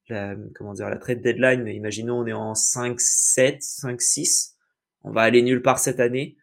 la 0.10 0.36
comment 0.54 0.74
dire 0.74 0.90
la 0.90 0.98
trade 0.98 1.22
deadline, 1.22 1.64
mais 1.64 1.76
imaginons 1.76 2.20
on 2.20 2.28
est 2.28 2.34
en 2.34 2.54
5-7, 2.54 3.60
5-6, 3.60 4.54
on 5.04 5.12
va 5.12 5.22
aller 5.22 5.42
nulle 5.42 5.64
part 5.64 5.80
cette 5.80 6.00
année, 6.00 6.38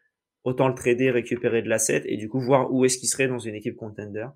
autant 0.45 0.69
le 0.69 0.75
trader, 0.75 1.11
récupérer 1.11 1.63
de 1.63 1.69
l'asset 1.69 2.03
et 2.07 2.17
du 2.17 2.29
coup 2.29 2.41
voir 2.41 2.73
où 2.73 2.85
est-ce 2.85 2.99
qu'il 2.99 3.09
serait 3.09 3.29
dans 3.29 3.39
une 3.39 3.55
équipe 3.55 3.77
contender. 3.77 4.27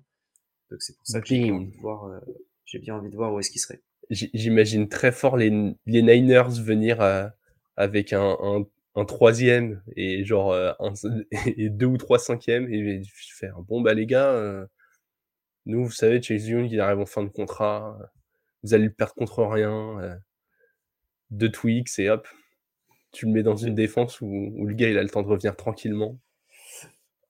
Donc 0.69 0.81
c'est 0.81 0.95
pour 0.95 1.05
ça 1.05 1.21
que 1.21 1.27
j'ai 1.27 1.39
bien 1.39 1.53
envie 1.53 1.71
de 1.71 1.77
voir, 1.77 2.05
euh, 2.05 2.19
j'ai 2.65 2.79
bien 2.79 2.95
envie 2.95 3.09
de 3.09 3.15
voir 3.15 3.33
où 3.33 3.39
est-ce 3.39 3.51
qu'il 3.51 3.61
serait. 3.61 3.81
J'imagine 4.09 4.87
très 4.87 5.11
fort 5.11 5.35
les, 5.35 5.49
les 5.85 6.01
Niners 6.01 6.61
venir 6.61 7.01
euh, 7.01 7.27
avec 7.75 8.13
un, 8.13 8.37
un, 8.41 8.65
un, 8.95 9.05
troisième 9.05 9.81
et 9.95 10.23
genre 10.23 10.51
euh, 10.53 10.71
un, 10.79 10.93
et 11.45 11.69
deux 11.69 11.87
ou 11.87 11.97
trois 11.97 12.19
cinquièmes 12.19 12.71
et 12.71 13.01
faire 13.37 13.59
bon 13.61 13.81
bah 13.81 13.93
les 13.93 14.05
gars, 14.05 14.31
euh, 14.31 14.65
nous 15.65 15.85
vous 15.85 15.91
savez 15.91 16.21
Chase 16.21 16.47
Young 16.47 16.71
il 16.71 16.79
arrive 16.79 16.99
en 16.99 17.05
fin 17.05 17.23
de 17.23 17.29
contrat, 17.29 17.97
vous 18.63 18.73
allez 18.73 18.85
le 18.85 18.93
perdre 18.93 19.13
contre 19.13 19.43
rien, 19.43 19.99
euh, 19.99 20.15
deux 21.29 21.51
tweaks 21.51 21.99
et 21.99 22.09
hop, 22.09 22.27
tu 23.17 23.25
le 23.25 23.31
mets 23.31 23.41
dans 23.41 23.55
une 23.55 23.73
défense 23.73 24.21
où, 24.21 24.27
où, 24.27 24.67
le 24.67 24.75
gars 24.75 24.89
il 24.89 24.97
a 24.97 25.01
le 25.01 25.09
temps 25.09 25.23
de 25.23 25.27
revenir 25.27 25.55
tranquillement. 25.55 26.19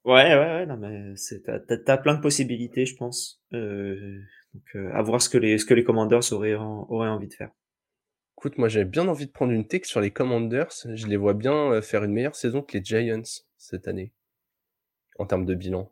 Ouais, 0.03 0.35
ouais, 0.35 0.37
ouais, 0.37 0.65
non, 0.65 0.75
mais 0.75 1.13
t'as, 1.45 1.77
t'as, 1.77 1.97
plein 1.97 2.15
de 2.15 2.21
possibilités, 2.21 2.85
je 2.85 2.95
pense. 2.95 3.41
Euh, 3.53 4.19
donc, 4.53 4.63
euh, 4.75 4.91
à 4.93 5.01
voir 5.01 5.21
ce 5.21 5.29
que 5.29 5.37
les, 5.37 5.57
ce 5.57 5.65
que 5.65 5.73
les 5.73 5.85
Commanders 5.85 6.33
auraient, 6.33 6.55
auraient 6.55 7.07
envie 7.07 7.29
de 7.29 7.33
faire. 7.33 7.51
Écoute, 8.37 8.57
moi, 8.57 8.67
j'avais 8.67 8.85
bien 8.85 9.07
envie 9.07 9.27
de 9.27 9.31
prendre 9.31 9.53
une 9.53 9.65
take 9.65 9.85
sur 9.85 10.01
les 10.01 10.11
Commanders. 10.11 10.71
Je 10.93 11.07
les 11.07 11.17
vois 11.17 11.33
bien 11.33 11.71
euh, 11.71 11.81
faire 11.81 12.03
une 12.03 12.11
meilleure 12.11 12.35
saison 12.35 12.61
que 12.61 12.77
les 12.77 12.83
Giants 12.83 13.21
cette 13.57 13.87
année, 13.87 14.11
en 15.19 15.25
termes 15.25 15.45
de 15.45 15.55
bilan. 15.55 15.89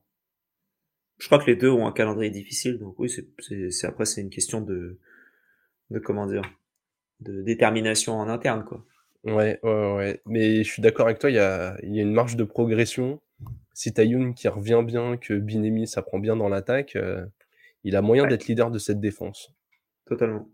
Je 1.18 1.28
crois 1.28 1.40
que 1.40 1.50
les 1.50 1.56
deux 1.56 1.70
ont 1.70 1.88
un 1.88 1.94
calendrier 1.94 2.32
difficile, 2.32 2.80
donc 2.80 3.00
oui, 3.00 3.10
c'est, 3.10 3.88
après, 3.88 4.04
c'est 4.04 4.20
une 4.20 4.30
question 4.30 4.60
de, 4.60 5.00
de 5.90 6.00
comment 6.00 6.28
dire, 6.28 6.44
de 7.22 7.42
détermination 7.42 8.16
en 8.16 8.28
interne, 8.28 8.66
quoi. 8.66 8.86
Ouais, 9.25 9.60
ouais, 9.63 9.94
ouais. 9.96 10.22
Mais 10.25 10.63
je 10.63 10.72
suis 10.72 10.82
d'accord 10.82 11.08
avec 11.08 11.20
toi, 11.20 11.29
il 11.32 11.36
y 11.36 11.39
a, 11.39 11.77
il 11.84 11.96
y 11.96 12.00
a 12.00 12.03
une 12.03 12.13
marge 12.13 12.36
de 12.36 12.44
progression. 12.44 13.22
Si 13.74 13.91
Tayoun 13.94 14.34
qui 14.34 14.48
revient 14.48 14.84
bien, 14.86 15.17
que 15.17 15.34
Binemi 15.34 15.88
s'apprend 15.88 16.20
bien 16.20 16.36
dans 16.36 16.48
l'attaque, 16.48 16.96
euh, 16.96 17.25
il 17.84 17.96
a 17.96 18.01
moyen 18.01 18.24
Ouais. 18.24 18.29
d'être 18.29 18.48
leader 18.48 18.72
de 18.72 18.77
cette 18.79 19.00
défense. 19.00 19.51
Totalement. 20.05 20.48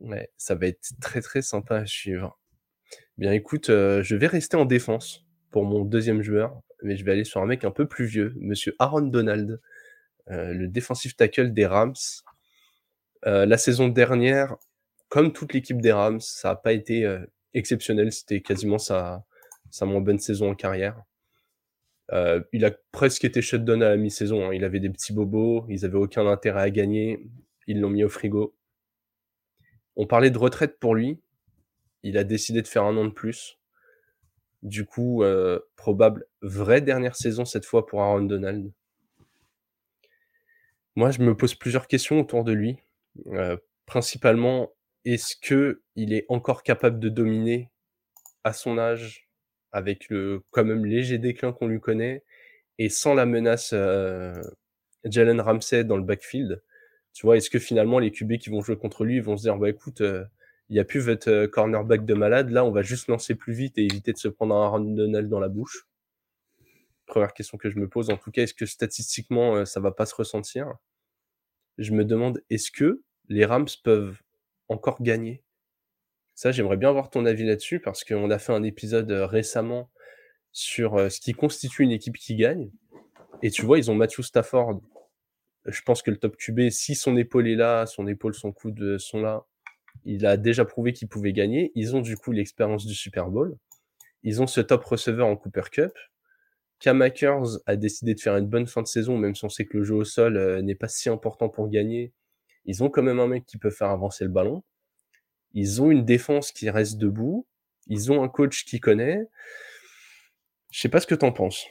Ouais, 0.00 0.30
ça 0.36 0.54
va 0.54 0.66
être 0.66 0.90
très 1.00 1.20
très 1.22 1.42
sympa 1.42 1.76
à 1.78 1.86
suivre. 1.86 2.38
Bien 3.16 3.32
écoute, 3.32 3.70
euh, 3.70 4.02
je 4.02 4.14
vais 4.14 4.26
rester 4.28 4.56
en 4.56 4.64
défense 4.64 5.26
pour 5.50 5.64
mon 5.64 5.84
deuxième 5.84 6.22
joueur, 6.22 6.60
mais 6.82 6.96
je 6.96 7.04
vais 7.04 7.12
aller 7.12 7.24
sur 7.24 7.40
un 7.42 7.46
mec 7.46 7.64
un 7.64 7.70
peu 7.72 7.88
plus 7.88 8.04
vieux, 8.04 8.34
monsieur 8.38 8.74
Aaron 8.78 9.00
Donald, 9.02 9.60
euh, 10.30 10.52
le 10.52 10.68
défensif 10.68 11.16
tackle 11.16 11.52
des 11.52 11.66
Rams. 11.66 11.94
La 13.24 13.58
saison 13.58 13.88
dernière, 13.88 14.56
comme 15.08 15.32
toute 15.32 15.52
l'équipe 15.52 15.80
des 15.82 15.92
Rams, 15.92 16.20
ça 16.20 16.50
n'a 16.50 16.54
pas 16.54 16.72
été 16.72 17.04
exceptionnel, 17.54 18.12
c'était 18.12 18.40
quasiment 18.40 18.78
sa, 18.78 19.24
moins 19.82 20.00
bonne 20.00 20.18
saison 20.18 20.50
en 20.50 20.54
carrière. 20.54 21.02
Euh, 22.12 22.42
il 22.52 22.64
a 22.64 22.70
presque 22.92 23.24
été 23.24 23.42
shutdown 23.42 23.82
à 23.82 23.90
la 23.90 23.96
mi-saison. 23.96 24.46
Hein. 24.46 24.54
Il 24.54 24.64
avait 24.64 24.80
des 24.80 24.90
petits 24.90 25.12
bobos, 25.12 25.66
ils 25.68 25.84
avaient 25.84 25.98
aucun 25.98 26.26
intérêt 26.26 26.62
à 26.62 26.70
gagner. 26.70 27.26
Ils 27.66 27.80
l'ont 27.80 27.90
mis 27.90 28.04
au 28.04 28.08
frigo. 28.08 28.56
On 29.96 30.06
parlait 30.06 30.30
de 30.30 30.38
retraite 30.38 30.78
pour 30.78 30.94
lui. 30.94 31.20
Il 32.02 32.16
a 32.16 32.24
décidé 32.24 32.62
de 32.62 32.68
faire 32.68 32.84
un 32.84 32.96
an 32.96 33.04
de 33.04 33.10
plus. 33.10 33.58
Du 34.62 34.86
coup, 34.86 35.22
euh, 35.22 35.60
probable 35.76 36.26
vraie 36.40 36.80
dernière 36.80 37.14
saison 37.14 37.44
cette 37.44 37.64
fois 37.64 37.86
pour 37.86 38.02
Aaron 38.02 38.22
Donald. 38.22 38.72
Moi, 40.96 41.10
je 41.10 41.20
me 41.20 41.36
pose 41.36 41.54
plusieurs 41.54 41.86
questions 41.86 42.20
autour 42.20 42.42
de 42.42 42.52
lui. 42.52 42.78
Euh, 43.28 43.56
principalement, 43.86 44.72
est-ce 45.04 45.36
que 45.36 45.82
il 45.96 46.12
est 46.12 46.26
encore 46.28 46.62
capable 46.62 46.98
de 47.00 47.08
dominer 47.08 47.70
à 48.44 48.52
son 48.52 48.78
âge 48.78 49.28
avec 49.72 50.08
le 50.08 50.42
quand 50.50 50.64
même 50.64 50.86
léger 50.86 51.18
déclin 51.18 51.52
qu'on 51.52 51.68
lui 51.68 51.80
connaît 51.80 52.24
et 52.78 52.88
sans 52.88 53.14
la 53.14 53.26
menace 53.26 53.70
euh, 53.72 54.42
Jalen 55.04 55.40
Ramsey 55.40 55.84
dans 55.84 55.96
le 55.96 56.02
backfield? 56.02 56.62
Tu 57.12 57.26
vois 57.26 57.36
est-ce 57.36 57.50
que 57.50 57.58
finalement 57.58 57.98
les 57.98 58.10
QB 58.12 58.38
qui 58.38 58.50
vont 58.50 58.60
jouer 58.62 58.76
contre 58.76 59.04
lui 59.04 59.20
vont 59.20 59.36
se 59.36 59.42
dire 59.42 59.56
bah 59.56 59.68
écoute 59.68 60.00
il 60.00 60.06
euh, 60.06 60.24
n'y 60.70 60.78
a 60.78 60.84
plus 60.84 61.00
votre 61.00 61.30
euh, 61.30 61.48
cornerback 61.48 62.04
de 62.04 62.14
malade 62.14 62.50
là 62.50 62.64
on 62.64 62.70
va 62.70 62.82
juste 62.82 63.08
lancer 63.08 63.34
plus 63.34 63.52
vite 63.52 63.78
et 63.78 63.84
éviter 63.84 64.12
de 64.12 64.18
se 64.18 64.28
prendre 64.28 64.54
un 64.54 64.64
Aaron 64.64 64.80
Donald 64.80 65.28
dans 65.28 65.40
la 65.40 65.48
bouche? 65.48 65.88
Première 67.06 67.32
question 67.32 67.58
que 67.58 67.70
je 67.70 67.78
me 67.78 67.88
pose 67.88 68.10
en 68.10 68.16
tout 68.16 68.30
cas 68.30 68.42
est-ce 68.42 68.54
que 68.54 68.66
statistiquement 68.66 69.56
euh, 69.56 69.64
ça 69.64 69.80
va 69.80 69.92
pas 69.92 70.06
se 70.06 70.14
ressentir? 70.14 70.72
Je 71.78 71.92
me 71.92 72.04
demande 72.04 72.42
est-ce 72.50 72.70
que 72.70 73.02
les 73.28 73.44
Rams 73.44 73.68
peuvent 73.82 74.20
encore 74.68 75.02
gagner 75.02 75.42
ça, 76.38 76.52
j'aimerais 76.52 76.76
bien 76.76 76.90
avoir 76.90 77.10
ton 77.10 77.26
avis 77.26 77.44
là-dessus 77.44 77.80
parce 77.80 78.04
qu'on 78.04 78.30
a 78.30 78.38
fait 78.38 78.52
un 78.52 78.62
épisode 78.62 79.10
euh, 79.10 79.26
récemment 79.26 79.90
sur 80.52 80.94
euh, 80.94 81.08
ce 81.08 81.18
qui 81.18 81.32
constitue 81.32 81.82
une 81.82 81.90
équipe 81.90 82.16
qui 82.16 82.36
gagne. 82.36 82.70
Et 83.42 83.50
tu 83.50 83.66
vois, 83.66 83.76
ils 83.76 83.90
ont 83.90 83.96
Matthew 83.96 84.20
Stafford. 84.20 84.80
Je 85.64 85.82
pense 85.82 86.00
que 86.00 86.12
le 86.12 86.16
top 86.16 86.36
QB, 86.36 86.70
si 86.70 86.94
son 86.94 87.16
épaule 87.16 87.48
est 87.48 87.56
là, 87.56 87.86
son 87.86 88.06
épaule, 88.06 88.34
son 88.34 88.52
coude 88.52 88.98
sont 88.98 89.20
là, 89.20 89.46
il 90.04 90.26
a 90.26 90.36
déjà 90.36 90.64
prouvé 90.64 90.92
qu'il 90.92 91.08
pouvait 91.08 91.32
gagner. 91.32 91.72
Ils 91.74 91.96
ont 91.96 92.02
du 92.02 92.16
coup 92.16 92.30
l'expérience 92.30 92.86
du 92.86 92.94
Super 92.94 93.30
Bowl. 93.30 93.56
Ils 94.22 94.40
ont 94.40 94.46
ce 94.46 94.60
top 94.60 94.84
receveur 94.84 95.26
en 95.26 95.34
Cooper 95.34 95.70
Cup. 95.72 95.92
Cam 96.78 97.02
Akers 97.02 97.58
a 97.66 97.74
décidé 97.74 98.14
de 98.14 98.20
faire 98.20 98.36
une 98.36 98.46
bonne 98.46 98.68
fin 98.68 98.82
de 98.82 98.86
saison, 98.86 99.18
même 99.18 99.34
si 99.34 99.44
on 99.44 99.48
sait 99.48 99.64
que 99.64 99.76
le 99.76 99.82
jeu 99.82 99.96
au 99.96 100.04
sol 100.04 100.36
euh, 100.36 100.62
n'est 100.62 100.76
pas 100.76 100.86
si 100.86 101.08
important 101.08 101.48
pour 101.48 101.68
gagner. 101.68 102.12
Ils 102.68 102.84
ont 102.84 102.90
quand 102.90 103.02
même 103.02 103.18
un 103.18 103.26
mec 103.26 103.46
qui 103.46 103.56
peut 103.56 103.70
faire 103.70 103.88
avancer 103.88 104.24
le 104.24 104.30
ballon. 104.30 104.62
Ils 105.54 105.80
ont 105.80 105.90
une 105.90 106.04
défense 106.04 106.52
qui 106.52 106.68
reste 106.68 106.98
debout. 106.98 107.46
Ils 107.86 108.12
ont 108.12 108.22
un 108.22 108.28
coach 108.28 108.66
qui 108.66 108.78
connaît. 108.78 109.22
Je 110.70 110.78
sais 110.78 110.90
pas 110.90 111.00
ce 111.00 111.06
que 111.06 111.14
t'en 111.14 111.32
penses. 111.32 111.66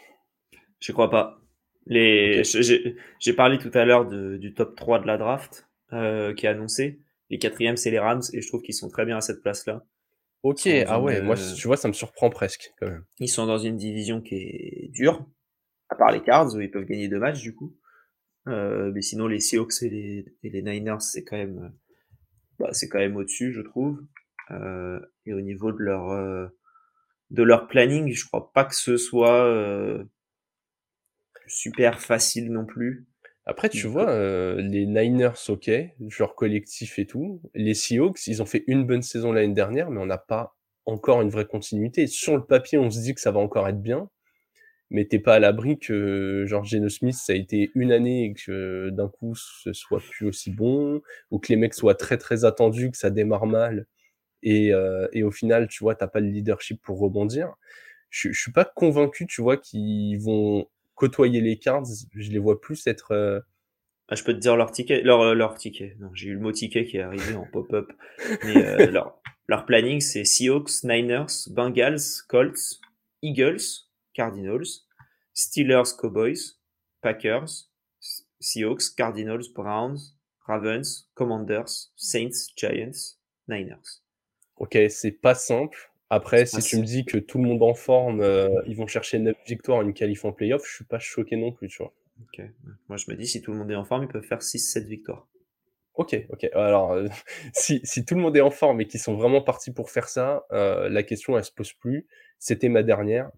Je 0.80 0.92
crois 0.92 1.12
pas. 1.12 1.40
Les, 1.86 2.42
okay. 2.42 2.98
j'ai 3.20 3.34
parlé 3.34 3.60
tout 3.60 3.70
à 3.76 3.86
l'heure 3.86 4.08
du 4.08 4.54
top 4.56 4.76
3 4.76 5.00
de 5.00 5.08
la 5.08 5.18
draft 5.18 5.70
euh, 5.94 6.34
qui 6.34 6.48
est 6.48 6.50
annoncé. 6.50 7.00
Les 7.30 7.38
quatrièmes, 7.38 7.78
c'est 7.78 7.92
les 7.92 8.00
Rams 8.00 8.24
et 8.34 8.42
je 8.42 8.48
trouve 8.48 8.64
qu'ils 8.64 8.74
sont 8.74 8.90
très 8.90 9.06
bien 9.06 9.18
à 9.18 9.22
cette 9.22 9.44
place-là. 9.44 9.86
Ok, 10.42 10.68
ah 10.88 11.00
ouais, 11.00 11.22
moi, 11.22 11.36
tu 11.36 11.68
vois, 11.68 11.78
ça 11.78 11.88
me 11.88 11.94
surprend 11.94 12.32
presque 12.32 12.74
quand 12.80 12.88
même. 12.88 13.06
Ils 13.20 13.28
sont 13.28 13.46
dans 13.46 13.60
une 13.60 13.78
division 13.78 14.20
qui 14.20 14.36
est 14.36 14.90
dure, 14.94 15.28
à 15.90 15.96
part 15.96 16.12
les 16.12 16.24
Cards 16.24 16.56
où 16.56 16.60
ils 16.60 16.72
peuvent 16.72 16.86
gagner 16.86 17.08
deux 17.08 17.20
matchs 17.20 17.42
du 17.42 17.54
coup. 17.54 17.76
Euh, 18.48 18.92
mais 18.94 19.02
sinon, 19.02 19.28
les 19.28 19.40
Seahawks 19.40 19.82
et 19.82 19.90
les, 19.90 20.26
et 20.44 20.50
les 20.50 20.62
Niners, 20.62 21.02
c'est 21.02 21.24
quand 21.24 21.38
même 21.38 21.72
bah, 22.60 22.70
c'est 22.72 22.90
quand 22.90 23.00
même 23.00 23.16
au-dessus, 23.16 23.54
je 23.54 23.62
trouve. 23.62 24.02
Euh, 24.52 25.00
et 25.26 25.34
au 25.34 25.42
niveau 25.42 25.72
de 25.72 25.80
leur 25.80 26.12
euh, 26.12 26.48
de 27.30 27.44
leur 27.44 27.68
planning, 27.68 28.14
je 28.14 28.26
crois 28.26 28.52
pas 28.54 28.66
que 28.66 28.76
ce 28.76 28.98
soit 28.98 29.46
euh, 29.46 30.04
super 31.48 32.00
facile 32.00 32.52
non 32.52 32.66
plus. 32.66 33.06
Après, 33.46 33.70
tu 33.70 33.88
vois, 33.88 34.10
euh, 34.10 34.62
les 34.62 34.86
Niners, 34.86 35.32
ok, 35.48 35.72
joueurs 36.08 36.36
collectif 36.36 37.00
et 37.00 37.06
tout. 37.06 37.42
Les 37.54 37.74
Seahawks, 37.74 38.28
ils 38.28 38.42
ont 38.42 38.46
fait 38.46 38.66
une 38.68 38.86
bonne 38.86 39.02
saison 39.02 39.32
l'année 39.32 39.54
dernière, 39.54 39.90
mais 39.90 40.02
on 40.02 40.06
n'a 40.06 40.18
pas 40.18 40.58
encore 40.86 41.22
une 41.22 41.30
vraie 41.30 41.46
continuité. 41.46 42.08
Sur 42.08 42.36
le 42.36 42.46
papier, 42.46 42.78
on 42.78 42.90
se 42.90 43.00
dit 43.00 43.14
que 43.14 43.22
ça 43.22 43.32
va 43.32 43.40
encore 43.40 43.68
être 43.70 43.82
bien, 43.82 44.10
mais 44.90 45.06
t'es 45.06 45.20
pas 45.20 45.36
à 45.36 45.40
l'abri 45.40 45.80
que 45.80 46.46
genre 46.48 46.64
Geno 46.64 46.90
Smith 46.90 47.16
ça 47.16 47.34
a 47.34 47.36
été 47.36 47.72
une 47.76 47.92
année 47.92 48.26
et 48.26 48.34
que 48.34 48.90
d'un 48.90 49.10
coup 49.10 49.36
ce 49.36 49.74
soit 49.74 50.00
plus 50.00 50.28
aussi 50.28 50.52
bon 50.52 51.02
ou 51.32 51.40
que 51.40 51.48
les 51.50 51.58
mecs 51.58 51.74
soient 51.74 51.96
très 51.96 52.18
très 52.18 52.46
attendus 52.46 52.92
que 52.92 52.98
ça 52.98 53.10
démarre 53.10 53.48
mal 53.48 53.86
et, 54.44 54.74
euh, 54.74 55.08
et 55.14 55.24
au 55.24 55.32
final 55.32 55.68
tu 55.68 55.84
vois 55.84 55.96
t'as 55.96 56.08
pas 56.08 56.20
le 56.20 56.28
leadership 56.28 56.82
pour 56.82 57.00
rebondir. 57.00 57.54
Je, 58.10 58.32
je 58.32 58.40
suis 58.40 58.52
pas 58.52 58.66
convaincu 58.66 59.28
tu 59.28 59.42
vois 59.42 59.58
qu'ils 59.58 60.20
vont 60.20 60.68
côtoyer 60.96 61.42
les 61.42 61.58
Cards. 61.58 61.86
Je 62.14 62.32
les 62.32 62.40
vois 62.40 62.60
plus 62.62 62.88
être 62.88 63.12
euh... 63.12 63.40
ah, 64.10 64.16
je 64.16 64.24
peux 64.24 64.34
te 64.34 64.40
dire 64.40 64.56
leur 64.56 64.72
ticket 64.72 65.02
leur 65.02 65.36
leur 65.36 65.56
ticket. 65.56 65.96
Non 66.00 66.10
j'ai 66.14 66.30
eu 66.30 66.34
le 66.34 66.40
mot 66.40 66.52
ticket 66.52 66.86
qui 66.86 66.98
est 66.98 67.02
arrivé 67.02 67.36
en 67.36 67.46
pop-up. 67.46 67.92
Mais 68.46 68.66
euh, 68.66 68.88
leur 68.92 69.20
leur 69.48 69.66
planning 69.66 70.02
c'est 70.02 70.24
Seahawks 70.24 70.84
Niners 70.84 71.50
Bengals 71.50 72.24
Colts 72.28 72.80
Eagles 73.22 73.87
Cardinals, 74.18 74.88
Steelers, 75.36 75.96
Cowboys, 76.02 76.60
Packers, 77.02 77.70
Seahawks, 78.40 78.96
Cardinals, 78.96 79.54
Browns, 79.54 80.16
Ravens, 80.48 81.08
Commanders, 81.14 81.92
Saints, 81.96 82.52
Giants, 82.56 83.20
Niners. 83.48 84.02
Ok, 84.56 84.76
c'est 84.90 85.12
pas 85.12 85.36
simple. 85.36 85.92
Après, 86.10 86.48
si 86.48 86.62
tu 86.62 86.78
me 86.78 86.84
dis 86.84 87.06
que 87.06 87.20
tout 87.20 87.38
le 87.38 87.44
monde 87.44 87.62
en 87.62 87.76
forme, 87.76 88.22
euh, 88.22 88.50
ils 88.66 88.76
vont 88.76 88.88
chercher 88.88 89.20
9 89.20 89.36
victoires, 89.46 89.82
une 89.84 89.94
qualif 89.94 90.26
en 90.26 90.32
playoff, 90.32 90.66
je 90.66 90.74
suis 90.74 90.86
pas 90.86 91.00
choqué 91.00 91.36
non 91.36 91.52
plus, 91.52 91.68
tu 91.68 91.78
vois. 91.84 91.94
Ok. 92.24 92.42
Moi, 92.88 92.98
je 92.98 93.12
me 93.12 93.16
dis, 93.16 93.28
si 93.28 93.42
tout 93.42 93.52
le 93.52 93.58
monde 93.60 93.70
est 93.70 93.76
en 93.76 93.86
forme, 93.86 94.04
ils 94.04 94.08
peuvent 94.08 94.24
faire 94.24 94.42
6-7 94.42 94.88
victoires. 94.88 95.28
Ok, 95.94 96.16
ok. 96.30 96.50
Alors, 96.54 96.94
euh, 96.94 97.08
si, 97.54 97.82
si 97.84 98.04
tout 98.04 98.16
le 98.16 98.22
monde 98.22 98.36
est 98.36 98.42
en 98.42 98.52
forme 98.52 98.82
et 98.82 98.88
qu'ils 98.88 99.00
sont 99.00 99.16
vraiment 99.16 99.42
partis 99.42 99.72
pour 99.72 99.92
faire 99.92 100.10
ça, 100.10 100.46
euh, 100.52 100.90
la 100.90 101.04
question, 101.04 101.38
elle 101.38 101.44
se 101.44 101.52
pose 101.52 101.74
plus. 101.74 102.08
C'était 102.40 102.70
ma 102.70 102.82
dernière 102.82 103.30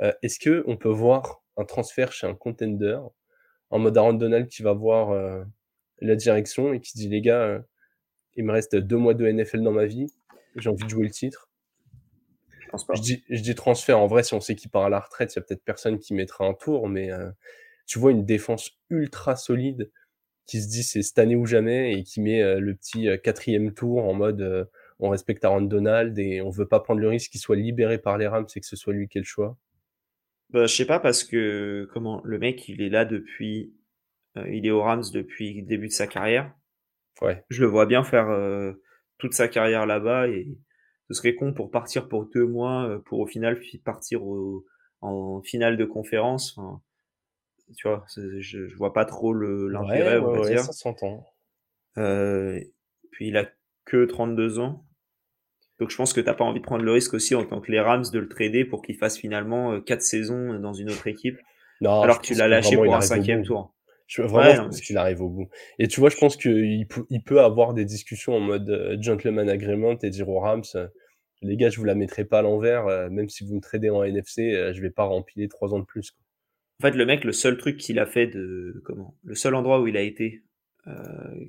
Euh, 0.00 0.12
est-ce 0.22 0.38
que 0.38 0.64
on 0.66 0.76
peut 0.76 0.88
voir 0.88 1.42
un 1.56 1.64
transfert 1.64 2.12
chez 2.12 2.26
un 2.26 2.34
contender 2.34 2.98
en 3.70 3.78
mode 3.78 3.96
Aaron 3.96 4.14
Donald 4.14 4.48
qui 4.48 4.62
va 4.62 4.72
voir 4.72 5.10
euh, 5.10 5.44
la 6.00 6.16
direction 6.16 6.72
et 6.72 6.80
qui 6.80 6.96
dit 6.98 7.08
les 7.08 7.20
gars, 7.20 7.42
euh, 7.42 7.60
il 8.34 8.44
me 8.44 8.52
reste 8.52 8.74
deux 8.76 8.96
mois 8.96 9.14
de 9.14 9.26
NFL 9.26 9.62
dans 9.62 9.72
ma 9.72 9.86
vie, 9.86 10.12
j'ai 10.56 10.68
envie 10.70 10.84
de 10.84 10.90
jouer 10.90 11.04
le 11.04 11.10
titre? 11.10 11.48
Je 12.60 12.68
pense 12.70 12.86
pas. 12.86 12.94
Je 12.94 13.02
dis, 13.02 13.24
je 13.30 13.40
dis 13.40 13.54
transfert. 13.54 13.98
En 13.98 14.06
vrai, 14.06 14.24
si 14.24 14.34
on 14.34 14.40
sait 14.40 14.56
qu'il 14.56 14.70
part 14.70 14.84
à 14.84 14.88
la 14.88 14.98
retraite, 14.98 15.32
il 15.34 15.36
y 15.36 15.38
a 15.38 15.42
peut-être 15.42 15.64
personne 15.64 15.98
qui 15.98 16.14
mettra 16.14 16.44
un 16.44 16.54
tour, 16.54 16.88
mais 16.88 17.10
tu 17.86 18.00
vois 18.00 18.10
une 18.10 18.24
défense 18.24 18.72
ultra 18.90 19.36
solide 19.36 19.90
qui 20.46 20.60
se 20.60 20.68
dit 20.68 20.82
c'est 20.82 21.02
cette 21.02 21.18
année 21.18 21.36
ou 21.36 21.46
jamais 21.46 21.92
et 21.92 22.02
qui 22.02 22.20
met 22.20 22.58
le 22.58 22.74
petit 22.74 23.08
quatrième 23.22 23.72
tour 23.72 24.04
en 24.04 24.14
mode 24.14 24.68
on 24.98 25.08
respecte 25.08 25.44
Aaron 25.44 25.62
Donald 25.62 26.18
et 26.18 26.40
on 26.40 26.50
veut 26.50 26.66
pas 26.66 26.80
prendre 26.80 27.00
le 27.00 27.08
risque 27.08 27.30
qu'il 27.30 27.40
soit 27.40 27.56
libéré 27.56 27.98
par 27.98 28.18
les 28.18 28.26
Rams 28.26 28.46
et 28.54 28.60
que 28.60 28.66
ce 28.66 28.76
soit 28.76 28.92
lui 28.92 29.08
qui 29.08 29.18
ait 29.18 29.20
le 29.20 29.26
choix. 29.26 29.56
Bah, 30.54 30.66
je 30.66 30.74
sais 30.74 30.86
pas 30.86 31.00
parce 31.00 31.24
que 31.24 31.86
comment 31.92 32.22
le 32.24 32.38
mec 32.38 32.66
il 32.68 32.80
est 32.80 32.88
là 32.88 33.04
depuis 33.04 33.74
il 34.36 34.66
est 34.66 34.70
aux 34.70 34.82
Rams 34.82 35.04
depuis 35.12 35.60
le 35.60 35.66
début 35.66 35.88
de 35.88 35.92
sa 35.92 36.06
carrière. 36.06 36.54
Ouais. 37.20 37.44
Je 37.50 37.60
le 37.60 37.68
vois 37.68 37.86
bien 37.86 38.02
faire 38.02 38.26
toute 39.18 39.34
sa 39.34 39.48
carrière 39.48 39.84
là-bas 39.84 40.28
et 40.28 40.56
ce 41.08 41.14
serait 41.14 41.34
con 41.34 41.52
pour 41.52 41.70
partir 41.70 42.08
pour 42.08 42.26
deux 42.26 42.46
mois 42.46 43.00
pour 43.04 43.20
au 43.20 43.26
final 43.26 43.60
partir 43.84 44.22
en 45.00 45.42
finale 45.42 45.76
de 45.76 45.84
conférence. 45.84 46.56
Enfin, 46.56 46.80
tu 47.76 47.88
vois, 47.88 48.04
je, 48.16 48.40
je 48.40 48.76
vois 48.76 48.92
pas 48.92 49.04
trop 49.04 49.32
l'intérêt, 49.34 50.18
ouais, 50.18 50.24
on 50.24 50.32
va 50.32 50.40
ouais, 50.40 50.50
dire. 50.50 50.60
ça 50.64 50.72
s'entend. 50.72 51.26
Euh, 51.98 52.60
puis 53.10 53.28
il 53.28 53.36
a 53.36 53.46
que 53.84 54.04
32 54.04 54.58
ans. 54.58 54.84
Donc 55.80 55.90
je 55.90 55.96
pense 55.96 56.12
que 56.12 56.20
t'as 56.20 56.34
pas 56.34 56.44
envie 56.44 56.60
de 56.60 56.64
prendre 56.64 56.84
le 56.84 56.92
risque 56.92 57.14
aussi 57.14 57.34
en 57.34 57.44
tant 57.44 57.60
que 57.60 57.72
les 57.72 57.80
Rams 57.80 58.04
de 58.12 58.18
le 58.18 58.28
trader 58.28 58.64
pour 58.64 58.82
qu'il 58.82 58.96
fasse 58.96 59.18
finalement 59.18 59.80
4 59.80 60.02
saisons 60.02 60.58
dans 60.60 60.72
une 60.72 60.90
autre 60.90 61.06
équipe. 61.06 61.36
Non, 61.80 62.00
alors 62.00 62.20
que 62.20 62.26
tu 62.26 62.34
l'as 62.34 62.48
lâché 62.48 62.76
pour 62.76 62.94
un 62.94 63.00
cinquième 63.00 63.42
tour. 63.42 63.74
Je, 64.06 64.22
vraiment, 64.22 64.36
Ouais, 64.48 64.54
je 64.54 64.60
pense 64.60 64.80
qu'il 64.82 64.96
arrive 64.98 65.22
au 65.22 65.30
bout. 65.30 65.48
Et 65.78 65.88
tu 65.88 65.98
vois, 65.98 66.10
je 66.10 66.16
pense 66.16 66.36
qu'il 66.36 66.86
peut, 66.88 67.06
il 67.08 67.22
peut 67.22 67.40
avoir 67.40 67.72
des 67.72 67.84
discussions 67.86 68.34
en 68.34 68.40
mode 68.40 68.68
euh, 68.68 68.96
gentleman 69.00 69.48
agreement 69.48 69.96
et 70.02 70.10
dire 70.10 70.28
aux 70.28 70.40
Rams, 70.40 70.62
euh, 70.74 70.86
les 71.44 71.56
gars, 71.56 71.70
je 71.70 71.78
vous 71.78 71.84
la 71.84 71.94
mettrai 71.94 72.24
pas 72.24 72.40
à 72.40 72.42
l'envers, 72.42 72.86
euh, 72.86 73.08
même 73.10 73.28
si 73.28 73.44
vous 73.44 73.54
me 73.54 73.60
tradez 73.60 73.90
en 73.90 74.02
NFC, 74.02 74.54
euh, 74.54 74.72
je 74.72 74.80
vais 74.80 74.90
pas 74.90 75.04
rempiler 75.04 75.48
trois 75.48 75.74
ans 75.74 75.78
de 75.78 75.84
plus. 75.84 76.10
quoi. 76.10 76.20
En 76.80 76.88
fait, 76.90 76.96
le 76.96 77.06
mec, 77.06 77.24
le 77.24 77.32
seul 77.32 77.56
truc 77.56 77.76
qu'il 77.76 77.98
a 77.98 78.06
fait 78.06 78.26
de 78.26 78.82
comment, 78.84 79.16
le 79.22 79.34
seul 79.34 79.54
endroit 79.54 79.80
où 79.80 79.86
il 79.86 79.96
a 79.96 80.02
été 80.02 80.42
euh, 80.86 80.92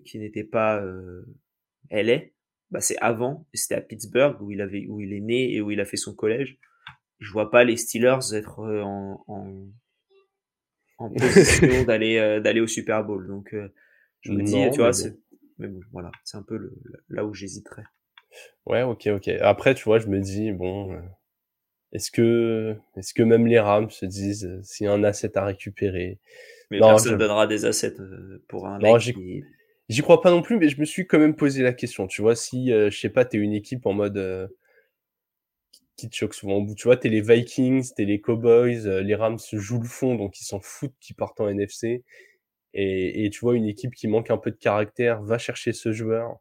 qui 0.05 0.19
n'était 0.19 0.43
pas 0.43 0.81
euh, 0.81 1.25
LA, 1.89 2.19
bah 2.75 2.81
c'est 2.81 2.97
avant, 2.99 3.47
c'était 3.55 3.75
à 3.75 3.81
Pittsburgh 3.81 4.41
où 4.41 4.51
il 4.51 4.61
avait, 4.61 4.87
où 4.89 5.01
il 5.01 5.13
est 5.13 5.21
né 5.21 5.53
et 5.53 5.61
où 5.61 5.71
il 5.71 5.81
a 5.81 5.85
fait 5.85 5.97
son 5.97 6.15
collège. 6.15 6.59
Je 7.19 7.31
vois 7.31 7.51
pas 7.51 7.63
les 7.65 7.77
Steelers 7.77 8.33
être 8.33 8.59
euh, 8.61 8.81
en, 8.83 9.23
en, 9.27 9.67
en 10.97 11.09
position 11.15 11.83
d'aller 11.83 12.17
euh, 12.17 12.39
d'aller 12.41 12.59
au 12.61 12.67
Super 12.67 13.03
Bowl. 13.03 13.27
Donc 13.27 13.53
euh, 13.53 13.69
je 14.21 14.33
me 14.33 14.43
dis, 14.43 14.69
tu 14.71 14.81
vois, 14.81 14.93
c'est, 14.93 15.17
mais 15.57 15.67
bon, 15.67 15.79
voilà, 15.91 16.11
c'est 16.23 16.37
un 16.37 16.43
peu 16.43 16.57
le, 16.57 16.73
là 17.09 17.25
où 17.25 17.33
j'hésiterais. 17.33 17.83
Ouais, 18.65 18.81
ok, 18.83 19.07
ok. 19.07 19.27
Après, 19.41 19.75
tu 19.75 19.83
vois, 19.83 19.99
je 19.99 20.07
me 20.07 20.19
dis, 20.19 20.51
bon, 20.51 20.97
est-ce 21.93 22.11
que, 22.11 22.75
est-ce 22.97 23.13
que 23.13 23.23
même 23.23 23.47
les 23.47 23.59
Rams 23.59 23.89
se 23.91 24.05
disent, 24.05 24.59
s'il 24.63 24.85
y 24.85 24.87
a 24.89 24.93
un 24.93 25.03
asset 25.03 25.37
à 25.37 25.45
récupérer, 25.45 26.19
Mais 26.71 26.79
Non, 26.79 26.89
personne 26.89 27.13
je- 27.13 27.17
donnera 27.17 27.47
des 27.47 27.65
assets 27.65 27.95
pour 28.47 28.67
un 28.67 28.79
Non, 28.79 28.93
mec 28.93 28.99
qui. 28.99 29.43
J'y 29.89 30.01
crois 30.01 30.21
pas 30.21 30.31
non 30.31 30.41
plus, 30.41 30.57
mais 30.57 30.69
je 30.69 30.79
me 30.79 30.85
suis 30.85 31.07
quand 31.07 31.19
même 31.19 31.35
posé 31.35 31.63
la 31.63 31.73
question. 31.73 32.07
Tu 32.07 32.21
vois, 32.21 32.35
si, 32.35 32.71
euh, 32.71 32.89
je 32.89 32.99
sais 32.99 33.09
pas, 33.09 33.25
t'es 33.25 33.37
une 33.37 33.53
équipe 33.53 33.85
en 33.85 33.93
mode 33.93 34.17
euh, 34.17 34.47
qui 35.95 36.09
te 36.09 36.15
choque 36.15 36.33
souvent 36.33 36.55
au 36.55 36.61
bout. 36.63 36.75
Tu 36.75 36.83
vois, 36.83 36.97
t'es 36.97 37.09
les 37.09 37.21
Vikings, 37.21 37.91
t'es 37.95 38.05
les 38.05 38.19
Cowboys, 38.19 38.85
euh, 38.87 39.01
les 39.01 39.15
Rams 39.15 39.37
jouent 39.53 39.81
le 39.81 39.87
fond, 39.87 40.15
donc 40.15 40.39
ils 40.41 40.45
s'en 40.45 40.59
foutent 40.59 40.95
qu'ils 40.99 41.15
partent 41.15 41.39
en 41.39 41.47
NFC. 41.47 42.03
Et, 42.73 43.25
et 43.25 43.29
tu 43.29 43.39
vois, 43.41 43.55
une 43.55 43.65
équipe 43.67 43.95
qui 43.95 44.07
manque 44.07 44.31
un 44.31 44.37
peu 44.37 44.51
de 44.51 44.57
caractère 44.57 45.21
va 45.23 45.37
chercher 45.37 45.71
ce 45.73 45.93
joueur 45.93 46.37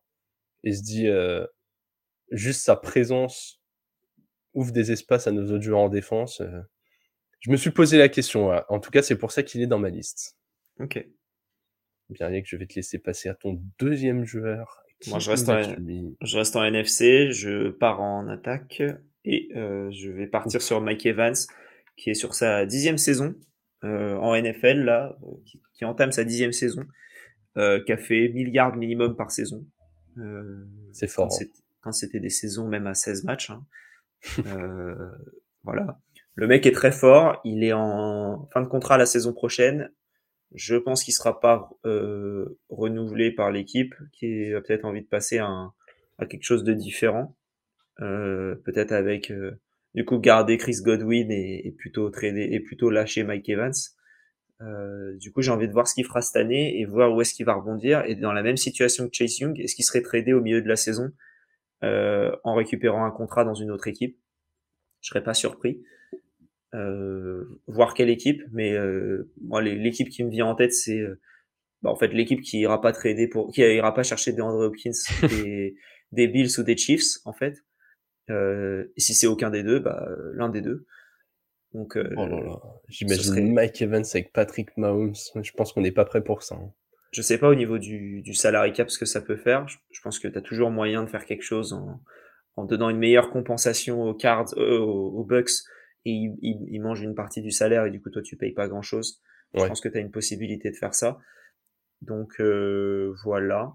et 0.64 0.72
se 0.72 0.82
dit 0.82 1.08
euh, 1.08 1.46
juste 2.32 2.62
sa 2.62 2.76
présence 2.76 3.60
ouvre 4.54 4.72
des 4.72 4.92
espaces 4.92 5.26
à 5.28 5.32
nos 5.32 5.44
autres 5.52 5.62
joueurs 5.64 5.80
en 5.80 5.88
défense. 5.90 6.40
euh. 6.42 6.62
Je 7.40 7.50
me 7.50 7.56
suis 7.56 7.70
posé 7.70 7.98
la 7.98 8.08
question. 8.08 8.44
voilà. 8.44 8.66
En 8.70 8.80
tout 8.80 8.90
cas, 8.90 9.02
c'est 9.02 9.18
pour 9.18 9.32
ça 9.32 9.42
qu'il 9.44 9.62
est 9.62 9.66
dans 9.68 9.78
ma 9.78 9.90
liste. 9.90 10.36
Ok. 10.80 11.06
Bien, 12.10 12.26
Yannick, 12.28 12.46
je 12.48 12.56
vais 12.56 12.66
te 12.66 12.74
laisser 12.74 12.98
passer 12.98 13.28
à 13.28 13.34
ton 13.34 13.60
deuxième 13.78 14.24
joueur. 14.24 14.82
Moi, 15.08 15.18
je 15.18 15.30
reste 15.30 15.48
en- 15.48 15.54
as-tu 15.54 15.80
mis 15.80 16.16
Je 16.22 16.38
reste 16.38 16.56
en 16.56 16.64
NFC, 16.64 17.30
je 17.32 17.70
pars 17.70 18.00
en 18.00 18.28
attaque 18.28 18.82
et 19.24 19.48
euh, 19.56 19.90
je 19.90 20.10
vais 20.10 20.26
partir 20.26 20.60
sur 20.62 20.80
Mike 20.80 21.04
Evans 21.06 21.34
qui 21.96 22.10
est 22.10 22.14
sur 22.14 22.34
sa 22.34 22.66
dixième 22.66 22.98
saison 22.98 23.34
euh, 23.84 24.16
en 24.16 24.34
NFL 24.34 24.80
là, 24.84 25.16
euh, 25.22 25.26
qui, 25.46 25.60
qui 25.74 25.84
entame 25.84 26.10
sa 26.12 26.24
dixième 26.24 26.52
saison, 26.52 26.84
euh, 27.56 27.82
qui 27.84 27.92
a 27.92 27.96
fait 27.96 28.28
milliards 28.30 28.76
minimum 28.76 29.14
par 29.16 29.30
saison. 29.30 29.64
C'est 30.92 31.08
fort. 31.08 31.26
hein. 31.32 31.46
quand 31.80 31.92
c'était 31.92 32.20
des 32.20 32.30
saisons 32.30 32.66
même 32.68 32.86
à 32.86 32.94
16 32.94 33.24
matchs. 33.24 33.50
hein. 33.50 33.64
Voilà. 35.64 35.98
Le 36.34 36.46
mec 36.46 36.66
est 36.66 36.72
très 36.72 36.92
fort, 36.92 37.40
il 37.44 37.62
est 37.64 37.72
en 37.72 38.48
fin 38.52 38.60
de 38.62 38.66
contrat 38.66 38.98
la 38.98 39.06
saison 39.06 39.32
prochaine. 39.32 39.90
Je 40.54 40.76
pense 40.76 41.02
qu'il 41.02 41.12
sera 41.12 41.40
pas 41.40 41.68
euh, 41.84 42.58
renouvelé 42.68 43.32
par 43.32 43.50
l'équipe, 43.50 43.94
qui 44.12 44.54
a 44.54 44.60
peut-être 44.60 44.84
envie 44.84 45.02
de 45.02 45.08
passer 45.08 45.38
à, 45.38 45.72
quelque 46.28 46.44
chose 46.44 46.62
de 46.62 46.72
différent. 46.72 47.36
Euh, 48.00 48.54
peut-être 48.64 48.92
avec 48.92 49.30
euh, 49.30 49.52
du 49.94 50.04
coup 50.04 50.18
garder 50.18 50.56
Chris 50.56 50.78
Godwin 50.82 51.30
et, 51.30 51.72
plutôt 51.78 52.10
trader 52.10 52.48
et 52.52 52.60
plutôt 52.60 52.90
lâcher 52.90 53.24
Mike 53.24 53.48
Evans. 53.48 53.72
Euh, 54.60 55.16
du 55.16 55.32
coup, 55.32 55.42
j'ai 55.42 55.50
envie 55.50 55.66
de 55.66 55.72
voir 55.72 55.88
ce 55.88 55.94
qu'il 55.94 56.04
fera 56.04 56.22
cette 56.22 56.36
année 56.36 56.80
et 56.80 56.84
voir 56.84 57.12
où 57.12 57.20
est-ce 57.20 57.34
qu'il 57.34 57.46
va 57.46 57.54
rebondir. 57.54 58.04
Et 58.06 58.14
dans 58.14 58.32
la 58.32 58.42
même 58.42 58.56
situation 58.56 59.08
que 59.08 59.14
Chase 59.14 59.38
Young, 59.40 59.58
est-ce 59.58 59.74
qu'il 59.74 59.84
serait 59.84 60.02
tradé 60.02 60.32
au 60.32 60.40
milieu 60.40 60.62
de 60.62 60.68
la 60.68 60.76
saison 60.76 61.10
en 61.82 62.54
récupérant 62.54 63.04
un 63.04 63.10
contrat 63.10 63.44
dans 63.44 63.54
une 63.54 63.70
autre 63.70 63.88
équipe? 63.88 64.16
Je 65.02 65.10
serais 65.10 65.22
pas 65.22 65.34
surpris. 65.34 65.82
Voir 67.68 67.94
quelle 67.94 68.10
équipe, 68.10 68.42
mais 68.52 68.72
euh, 68.72 69.30
moi 69.42 69.62
l'équipe 69.62 70.08
qui 70.08 70.24
me 70.24 70.30
vient 70.30 70.46
en 70.46 70.54
tête 70.54 70.72
c'est 70.72 70.98
euh, 70.98 71.20
bah, 71.82 71.90
en 71.90 71.96
fait 71.96 72.08
l'équipe 72.08 72.40
qui 72.40 72.60
ira 72.60 72.80
pas 72.80 72.92
trader 72.92 73.28
pour 73.28 73.52
qui 73.52 73.60
ira 73.62 73.94
pas 73.94 74.02
chercher 74.02 74.32
des 74.32 74.40
Andrew 74.42 74.62
Hopkins 74.64 74.90
des, 75.28 75.76
des 76.12 76.28
Bills 76.28 76.50
ou 76.58 76.62
des 76.62 76.76
Chiefs 76.76 77.18
en 77.24 77.32
fait. 77.32 77.56
Euh, 78.30 78.86
et 78.96 79.00
si 79.00 79.14
c'est 79.14 79.26
aucun 79.26 79.50
des 79.50 79.62
deux, 79.62 79.78
bah 79.80 80.08
l'un 80.34 80.48
des 80.48 80.62
deux. 80.62 80.86
Donc 81.74 81.96
euh, 81.96 82.08
Oh 82.16 82.26
là 82.26 82.40
là. 82.40 82.60
J'imagine 82.88 83.22
serait- 83.22 83.40
Mike 83.42 83.82
Evans 83.82 84.04
avec 84.12 84.32
Patrick 84.32 84.76
Mahomes. 84.76 85.14
Je 85.42 85.52
pense 85.52 85.72
qu'on 85.72 85.80
n'est 85.82 85.92
pas 85.92 86.04
prêt 86.04 86.22
pour 86.24 86.42
ça. 86.42 86.54
hein. 86.56 86.72
je 87.12 87.20
sais 87.22 87.38
pas 87.38 87.48
au 87.48 87.54
niveau 87.54 87.78
du, 87.78 88.22
du 88.22 88.32
salary 88.34 88.72
cap 88.72 88.90
ce 88.90 88.98
que 88.98 89.06
ça 89.06 89.20
peut 89.20 89.36
faire. 89.36 89.68
Je, 89.68 89.76
je 89.90 90.00
pense 90.00 90.18
que 90.18 90.28
tu 90.28 90.38
as 90.38 90.40
toujours 90.42 90.70
moyen 90.70 91.02
de 91.04 91.08
faire 91.10 91.24
quelque 91.26 91.42
chose 91.42 91.72
en, 91.72 92.00
en 92.56 92.64
donnant 92.64 92.88
une 92.90 92.98
meilleure 92.98 93.30
compensation 93.30 94.02
aux 94.02 94.14
Cards, 94.14 94.54
euh, 94.56 94.78
aux, 94.78 95.10
aux 95.20 95.24
Bucks, 95.24 95.50
et 96.04 96.10
ils, 96.10 96.36
ils, 96.42 96.66
ils 96.70 96.80
mangent 96.80 97.02
une 97.02 97.14
partie 97.14 97.42
du 97.42 97.50
salaire 97.50 97.86
et 97.86 97.90
du 97.90 98.00
coup 98.00 98.10
toi 98.10 98.22
tu 98.22 98.36
payes 98.36 98.52
pas 98.52 98.68
grand 98.68 98.82
chose. 98.82 99.20
Je 99.54 99.64
pense 99.66 99.80
que 99.80 99.88
tu 99.88 99.96
as 99.96 100.00
une 100.00 100.10
possibilité 100.10 100.70
de 100.70 100.76
faire 100.76 100.94
ça. 100.94 101.18
Donc 102.02 102.40
euh, 102.40 103.14
voilà. 103.24 103.72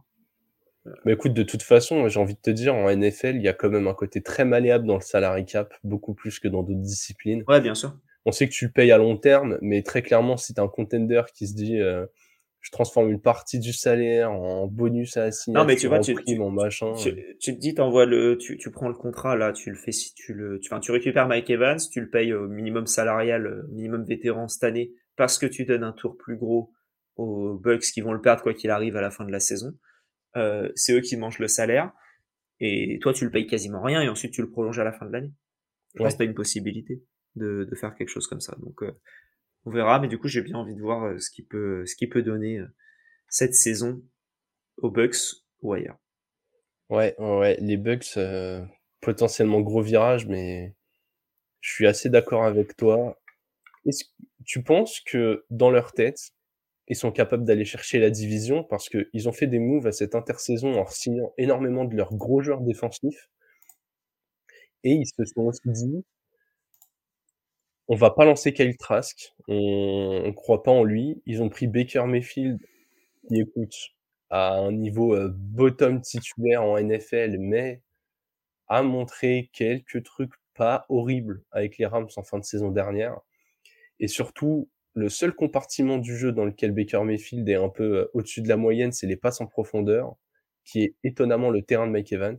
Mais 1.06 1.14
écoute, 1.14 1.34
de 1.34 1.44
toute 1.44 1.62
façon, 1.62 2.08
j'ai 2.08 2.20
envie 2.20 2.36
de 2.36 2.40
te 2.40 2.50
dire, 2.50 2.74
en 2.74 2.90
NFL, 2.90 3.36
il 3.36 3.42
y 3.42 3.48
a 3.48 3.54
quand 3.54 3.70
même 3.70 3.88
un 3.88 3.94
côté 3.94 4.22
très 4.22 4.46
malléable 4.46 4.86
dans 4.88 4.96
le 4.96 5.02
salary 5.02 5.46
cap, 5.46 5.74
beaucoup 5.84 6.14
plus 6.14 6.40
que 6.40 6.48
dans 6.48 6.64
d'autres 6.64 6.80
disciplines. 6.80 7.44
Ouais, 7.48 7.62
bien 7.62 7.76
sûr. 7.76 7.98
On 8.26 8.32
sait 8.32 8.48
que 8.48 8.54
tu 8.54 8.66
le 8.66 8.72
payes 8.72 8.92
à 8.92 8.98
long 8.98 9.18
terme, 9.18 9.58
mais 9.62 9.84
très 9.84 10.02
clairement, 10.02 10.38
si 10.38 10.54
t'es 10.54 10.62
un 10.62 10.68
contender 10.68 11.22
qui 11.34 11.48
se 11.48 11.54
dit, 11.54 11.80
euh, 11.80 12.06
je 12.62 12.72
transforme 12.72 13.10
une 13.10 13.22
partie 13.22 13.58
du 13.60 13.72
salaire 13.74 14.32
en 14.32 14.68
bonus 14.68 15.16
à 15.18 15.32
signature, 15.32 15.62
Non, 15.62 15.68
mais 15.68 15.76
tu 15.78 15.88
vois, 15.88 16.00
tu- 16.00 16.16
tu- 16.26 16.40
machin. 16.40 16.94
Tu, 16.94 17.16
tu 17.40 17.54
te 17.56 17.60
dis, 17.60 17.74
t'envoies 17.74 18.06
le, 18.06 18.38
tu, 18.38 18.58
tu 18.58 18.70
prends 18.72 18.88
le 18.90 18.94
contrat 18.96 19.36
là, 19.38 19.54
tu 19.54 19.70
le 19.70 19.78
fais 19.78 19.92
si 19.94 20.14
tu 20.14 20.34
le, 20.34 20.60
tu, 20.60 20.68
enfin, 20.72 20.80
tu 20.82 20.92
récupères 20.92 21.28
Mike 21.28 21.50
Evans, 21.50 21.78
tu 21.92 22.02
le 22.02 22.10
payes 22.10 22.34
au 22.34 22.48
minimum 22.48 22.86
salarial, 22.86 23.46
euh, 23.48 23.64
minimum 23.72 24.04
vétéran 24.04 24.48
cette 24.48 24.64
année, 24.66 24.92
parce 25.16 25.38
que 25.38 25.46
tu 25.46 25.66
donnes 25.66 25.84
un 25.84 25.94
tour 25.94 26.18
plus 26.18 26.36
gros 26.38 26.72
aux 27.16 27.54
Bucks 27.58 27.82
qui 27.94 28.02
vont 28.02 28.14
le 28.14 28.22
perdre 28.22 28.42
quoi 28.44 28.54
qu'il 28.54 28.70
arrive 28.72 28.96
à 28.98 29.02
la 29.02 29.12
fin 29.12 29.26
de 29.26 29.32
la 29.32 29.40
saison. 29.40 29.74
Euh, 30.38 30.70
c'est 30.76 30.94
eux 30.94 31.02
qui 31.02 31.18
mangent 31.18 31.40
le 31.40 31.48
salaire 31.48 31.92
et 32.60 33.00
toi 33.02 33.14
tu 33.14 33.26
le 33.26 33.32
payes 33.32 33.48
quasiment 33.48 33.82
rien 33.82 34.02
et 34.02 34.10
ensuite 34.10 34.32
tu 34.34 34.42
le 34.42 34.50
prolonges 34.50 34.80
à 34.80 34.84
la 34.84 34.92
fin 34.92 35.06
de 35.06 35.12
l'année. 35.12 35.32
Je 35.96 36.00
Ouais. 36.02 36.06
pense 36.06 36.14
que 36.14 36.20
t'as 36.20 36.26
une 36.26 36.34
possibilité 36.36 37.02
de, 37.36 37.64
de 37.70 37.76
faire 37.76 37.96
quelque 37.96 38.10
chose 38.10 38.28
comme 38.28 38.42
ça. 38.42 38.56
Donc 38.62 38.84
euh, 38.84 38.92
on 39.66 39.72
verra, 39.72 40.00
mais 40.00 40.08
du 40.08 40.18
coup 40.18 40.28
j'ai 40.28 40.42
bien 40.42 40.58
envie 40.58 40.76
de 40.76 40.82
voir 40.82 41.04
euh, 41.06 41.20
ce 41.20 41.30
qui 41.30 41.44
peut, 41.44 41.86
ce 41.86 41.96
qui 41.96 42.08
peut 42.08 42.22
donner 42.22 42.60
euh, 42.60 42.68
cette 43.28 43.56
saison 43.56 44.02
aux 44.78 44.90
Bucks 44.90 45.44
ou 45.62 45.74
ailleurs. 45.74 45.98
Ouais, 46.90 47.16
ouais, 47.20 47.58
les 47.60 47.78
Bucks, 47.78 48.18
euh, 48.18 48.66
potentiellement 49.02 49.62
gros 49.62 49.82
virage, 49.82 50.26
mais 50.28 50.74
je 51.62 51.72
suis 51.74 51.88
assez 51.88 52.10
d'accord 52.10 52.46
avec 52.46 52.76
toi. 52.76 53.20
Est-ce 53.86 54.06
que 54.06 54.10
tu 54.46 54.64
penses 54.64 55.00
que 55.02 55.46
dans 55.50 55.70
leur 55.70 55.92
tête, 55.92 56.32
ils 56.88 56.96
sont 56.96 57.12
capables 57.12 57.46
d'aller 57.46 57.66
chercher 57.66 58.00
la 58.00 58.10
division? 58.10 58.64
Parce 58.64 58.90
qu'ils 58.90 59.30
ont 59.30 59.34
fait 59.34 59.48
des 59.48 59.60
moves 59.60 59.86
à 59.86 59.92
cette 59.92 60.16
intersaison 60.16 60.80
en 60.80 60.88
signant 60.88 61.34
énormément 61.38 61.86
de 61.86 61.96
leurs 61.96 62.16
gros 62.16 62.42
joueurs 62.42 62.62
défensifs 62.62 63.30
et 64.84 64.94
ils 64.94 65.06
se 65.06 65.26
sont 65.26 65.42
aussi 65.42 65.62
dit 65.66 66.04
on 67.90 67.96
va 67.96 68.12
pas 68.12 68.26
lancer 68.26 68.54
Kyle 68.54 68.78
Trask. 68.78 69.34
On, 69.48 70.22
on 70.26 70.34
croit 70.34 70.64
pas 70.64 70.72
en 70.72 70.84
lui. 70.84 71.22
Ils 71.26 71.42
ont 71.42 71.50
pris 71.50 71.68
Baker 71.68 72.04
Mayfield, 72.06 72.60
qui 73.28 73.42
écoute 73.42 73.76
à 74.30 74.58
un 74.60 74.72
niveau 74.72 75.16
euh, 75.16 75.30
bottom 75.34 76.02
titulaire 76.02 76.64
en 76.64 76.80
NFL, 76.80 77.38
mais 77.40 77.82
a 78.68 78.84
montré 78.84 79.50
quelques 79.54 80.04
trucs 80.04 80.34
pas 80.54 80.86
horribles 80.90 81.44
avec 81.52 81.78
les 81.80 81.88
Rams 81.88 82.10
en 82.16 82.24
fin 82.24 82.38
de 82.38 82.44
saison 82.44 82.70
dernière. 82.70 83.20
Et 84.00 84.08
surtout, 84.08 84.70
le 84.94 85.10
seul 85.10 85.34
compartiment 85.34 85.98
du 85.98 86.16
jeu 86.16 86.32
dans 86.32 86.46
lequel 86.46 86.72
Baker 86.72 87.04
Mayfield 87.04 87.48
est 87.50 87.56
un 87.56 87.70
peu 87.70 87.98
euh, 87.98 88.12
au-dessus 88.14 88.42
de 88.42 88.50
la 88.50 88.58
moyenne, 88.58 88.92
c'est 88.92 89.08
les 89.08 89.18
passes 89.18 89.42
en 89.42 89.48
profondeur, 89.48 90.16
qui 90.64 90.84
est 90.84 90.96
étonnamment 91.04 91.50
le 91.50 91.64
terrain 91.64 91.88
de 91.88 91.92
Mike 91.92 92.12
Evans. 92.14 92.38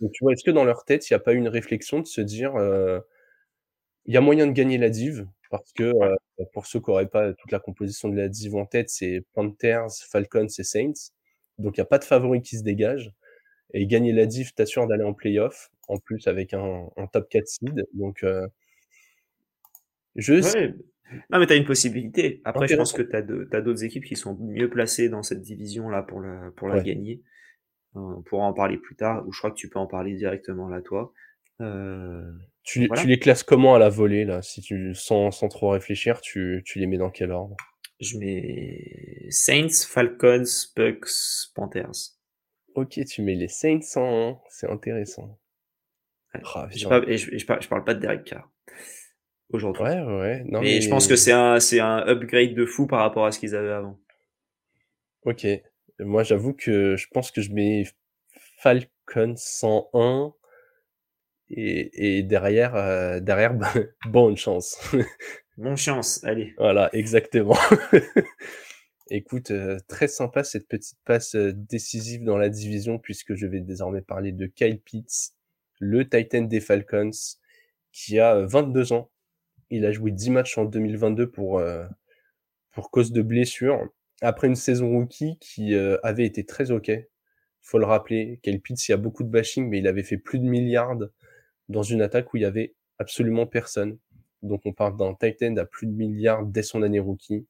Donc 0.00 0.12
tu 0.12 0.24
vois, 0.24 0.32
est-ce 0.32 0.44
que 0.44 0.50
dans 0.52 0.64
leur 0.64 0.84
tête, 0.84 1.10
il 1.10 1.12
n'y 1.12 1.16
a 1.16 1.20
pas 1.20 1.32
eu 1.32 1.38
une 1.38 1.48
réflexion 1.48 2.00
de 2.00 2.06
se 2.06 2.20
dire, 2.20 2.54
euh, 2.56 3.00
il 4.10 4.14
y 4.14 4.16
a 4.16 4.20
moyen 4.20 4.48
de 4.48 4.52
gagner 4.52 4.76
la 4.76 4.88
div, 4.90 5.24
parce 5.52 5.72
que 5.72 5.84
euh, 5.84 6.16
pour 6.52 6.66
ceux 6.66 6.80
qui 6.80 6.90
n'auraient 6.90 7.06
pas 7.08 7.32
toute 7.32 7.52
la 7.52 7.60
composition 7.60 8.08
de 8.08 8.16
la 8.16 8.28
div 8.28 8.56
en 8.56 8.66
tête, 8.66 8.90
c'est 8.90 9.24
Panthers, 9.34 9.86
Falcons 10.10 10.48
et 10.58 10.64
Saints. 10.64 11.12
Donc 11.58 11.76
il 11.76 11.80
n'y 11.80 11.82
a 11.82 11.86
pas 11.86 11.98
de 11.98 12.04
favori 12.04 12.42
qui 12.42 12.58
se 12.58 12.64
dégage. 12.64 13.12
Et 13.72 13.86
gagner 13.86 14.12
la 14.12 14.26
div 14.26 14.52
t'assure 14.52 14.88
d'aller 14.88 15.04
en 15.04 15.14
playoff, 15.14 15.70
en 15.86 15.96
plus 15.98 16.26
avec 16.26 16.54
un, 16.54 16.88
un 16.96 17.06
top 17.06 17.28
4 17.28 17.46
seed. 17.46 17.86
Donc 17.94 18.24
euh, 18.24 18.48
je 20.16 20.34
ouais. 20.42 20.74
Non, 21.30 21.38
mais 21.38 21.46
tu 21.46 21.52
as 21.52 21.56
une 21.56 21.64
possibilité. 21.64 22.40
Après, 22.44 22.66
je 22.66 22.74
pense 22.74 22.92
que 22.92 23.02
tu 23.02 23.14
as 23.14 23.22
d'autres 23.60 23.84
équipes 23.84 24.04
qui 24.04 24.16
sont 24.16 24.36
mieux 24.40 24.68
placées 24.68 25.08
dans 25.08 25.22
cette 25.22 25.40
division-là 25.40 26.02
pour 26.02 26.20
la, 26.20 26.50
pour 26.56 26.66
la 26.66 26.78
Ouais. 26.78 26.82
gagner. 26.82 27.22
Euh, 27.94 28.00
on 28.00 28.22
pourra 28.22 28.44
en 28.46 28.52
parler 28.54 28.76
plus 28.76 28.96
tard, 28.96 29.24
ou 29.28 29.32
je 29.32 29.38
crois 29.38 29.50
que 29.52 29.56
tu 29.56 29.68
peux 29.68 29.78
en 29.78 29.86
parler 29.86 30.14
directement 30.14 30.68
là, 30.68 30.80
toi. 30.82 31.12
Euh, 31.60 32.32
Tu, 32.62 32.86
voilà. 32.86 33.02
tu 33.02 33.08
les 33.08 33.18
classes 33.18 33.42
comment 33.42 33.74
à 33.74 33.78
la 33.78 33.88
volée, 33.88 34.24
là? 34.24 34.42
Si 34.42 34.60
tu, 34.60 34.94
sans, 34.94 35.30
sans 35.30 35.48
trop 35.48 35.70
réfléchir, 35.70 36.20
tu, 36.20 36.62
tu 36.64 36.78
les 36.78 36.86
mets 36.86 36.98
dans 36.98 37.10
quel 37.10 37.32
ordre? 37.32 37.56
Je 38.00 38.18
mets 38.18 39.26
Saints, 39.30 39.86
Falcons, 39.88 40.44
Bucks, 40.76 41.08
Panthers. 41.54 42.16
Ok, 42.74 43.00
tu 43.04 43.22
mets 43.22 43.34
les 43.34 43.48
Saints 43.48 43.80
en 43.96 44.30
1, 44.32 44.38
c'est 44.48 44.70
intéressant. 44.70 45.38
Ouais. 46.34 46.40
Ah, 46.54 46.68
putain. 46.70 46.88
pas, 46.88 47.02
et 47.08 47.18
je, 47.18 47.36
je, 47.36 47.44
parle, 47.44 47.62
je 47.62 47.68
parle 47.68 47.84
pas 47.84 47.94
de 47.94 48.00
Derek 48.00 48.24
Carr 48.24 48.48
aujourd'hui. 49.52 49.82
Ouais, 49.82 50.00
ouais, 50.00 50.20
ouais. 50.20 50.42
Non, 50.46 50.60
mais, 50.60 50.80
je 50.80 50.88
pense 50.88 51.06
que 51.06 51.16
c'est 51.16 51.32
un, 51.32 51.60
c'est 51.60 51.80
un 51.80 52.06
upgrade 52.06 52.54
de 52.54 52.64
fou 52.64 52.86
par 52.86 53.00
rapport 53.00 53.26
à 53.26 53.32
ce 53.32 53.38
qu'ils 53.38 53.54
avaient 53.54 53.72
avant. 53.72 53.98
Ok. 55.24 55.46
Moi, 55.98 56.22
j'avoue 56.22 56.54
que 56.54 56.96
je 56.96 57.06
pense 57.12 57.30
que 57.30 57.42
je 57.42 57.52
mets 57.52 57.84
Falcon 58.58 59.34
101 59.36 60.34
et, 61.50 62.18
et 62.18 62.22
derrière, 62.22 62.76
euh, 62.76 63.20
derrière, 63.20 63.54
bah, 63.54 63.72
bonne 64.06 64.36
chance. 64.36 64.78
Bonne 65.56 65.76
chance, 65.76 66.24
allez. 66.24 66.54
voilà, 66.58 66.88
exactement. 66.92 67.58
Écoute, 69.10 69.50
euh, 69.50 69.78
très 69.88 70.06
sympa 70.06 70.44
cette 70.44 70.68
petite 70.68 70.98
passe 71.04 71.34
euh, 71.34 71.52
décisive 71.52 72.22
dans 72.22 72.38
la 72.38 72.48
division 72.48 72.98
puisque 72.98 73.34
je 73.34 73.46
vais 73.46 73.60
désormais 73.60 74.02
parler 74.02 74.30
de 74.30 74.46
Kyle 74.46 74.80
Pitts, 74.80 75.34
le 75.80 76.08
Titan 76.08 76.42
des 76.42 76.60
Falcons, 76.60 77.10
qui 77.92 78.18
a 78.18 78.36
euh, 78.36 78.46
22 78.46 78.92
ans. 78.92 79.10
Il 79.70 79.84
a 79.84 79.92
joué 79.92 80.10
10 80.10 80.30
matchs 80.30 80.58
en 80.58 80.64
2022 80.64 81.30
pour, 81.30 81.58
euh, 81.58 81.86
pour 82.72 82.90
cause 82.90 83.12
de 83.12 83.22
blessure. 83.22 83.88
Après 84.20 84.46
une 84.46 84.56
saison 84.56 84.90
rookie 84.90 85.38
qui 85.40 85.74
euh, 85.74 85.96
avait 86.02 86.26
été 86.26 86.44
très 86.44 86.70
ok. 86.70 86.90
Faut 87.62 87.78
le 87.78 87.86
rappeler, 87.86 88.40
Kyle 88.42 88.60
Pitts, 88.60 88.88
il 88.88 88.92
y 88.92 88.94
a 88.94 88.98
beaucoup 88.98 89.22
de 89.22 89.28
bashing, 89.28 89.68
mais 89.68 89.78
il 89.78 89.86
avait 89.86 90.02
fait 90.02 90.16
plus 90.18 90.38
de 90.38 90.44
milliards 90.44 90.96
dans 91.70 91.82
une 91.82 92.02
attaque 92.02 92.34
où 92.34 92.36
il 92.36 92.42
y 92.42 92.46
avait 92.46 92.74
absolument 92.98 93.46
personne. 93.46 93.98
Donc 94.42 94.62
on 94.64 94.72
parle 94.72 94.96
d'un 94.96 95.14
Titan 95.14 95.56
à 95.56 95.64
plus 95.64 95.86
de 95.86 95.92
milliards 95.92 96.44
dès 96.44 96.62
son 96.62 96.82
année 96.82 96.98
rookie. 96.98 97.46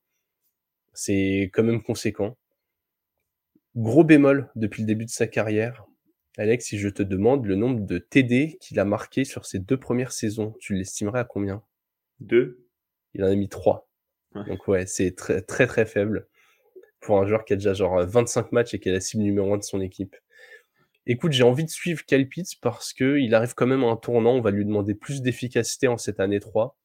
C'est 0.93 1.51
quand 1.53 1.63
même 1.63 1.83
conséquent. 1.83 2.37
Gros 3.77 4.05
bémol 4.05 4.51
depuis 4.57 4.83
le 4.83 4.87
début 4.87 5.07
de 5.07 5.11
sa 5.11 5.27
carrière. 5.27 5.87
Alex, 6.37 6.67
si 6.67 6.79
je 6.79 6.89
te 6.89 7.03
demande 7.03 7.47
le 7.47 7.55
nombre 7.55 7.81
de 7.81 7.99
TD 7.99 8.59
qu'il 8.61 8.79
a 8.79 8.85
marqué 8.85 9.25
sur 9.25 9.47
ses 9.47 9.59
deux 9.59 9.79
premières 9.79 10.13
saisons, 10.13 10.55
tu 10.61 10.75
l'estimerais 10.75 11.21
à 11.21 11.25
combien? 11.25 11.63
Deux. 12.21 12.67
Il 13.15 13.25
en 13.25 13.29
a 13.29 13.35
mis 13.35 13.49
trois. 13.49 13.89
Ouais. 14.35 14.45
Donc 14.45 14.69
ouais, 14.69 14.87
c'est 14.87 15.17
très 15.17 15.43
très 15.43 15.67
très 15.67 15.87
faible 15.87 16.29
pour 17.01 17.19
un 17.19 17.27
joueur 17.27 17.45
qui 17.45 17.55
a 17.55 17.57
déjà 17.57 17.73
genre 17.75 18.05
25 18.05 18.53
matchs 18.53 18.75
et 18.75 18.81
qui 18.81 18.89
est 18.89 18.93
la 18.93 19.01
cible 19.01 19.23
numéro 19.23 19.53
un 19.55 19.59
de 19.59 19.65
son 19.65 19.81
équipe. 19.81 20.15
Écoute, 21.13 21.33
j'ai 21.33 21.43
envie 21.43 21.65
de 21.65 21.71
suivre 21.71 22.05
Pitts 22.07 22.61
parce 22.63 22.93
que 22.93 23.19
il 23.19 23.35
arrive 23.35 23.55
quand 23.55 23.67
même 23.67 23.83
à 23.83 23.89
un 23.89 23.97
tournant. 23.97 24.37
On 24.37 24.41
va 24.41 24.53
lui 24.53 24.65
demander 24.65 24.95
plus 24.95 25.23
d'efficacité 25.23 25.89
en 25.89 25.99
cette 25.99 26.21
année 26.21 26.39
3 26.39 26.79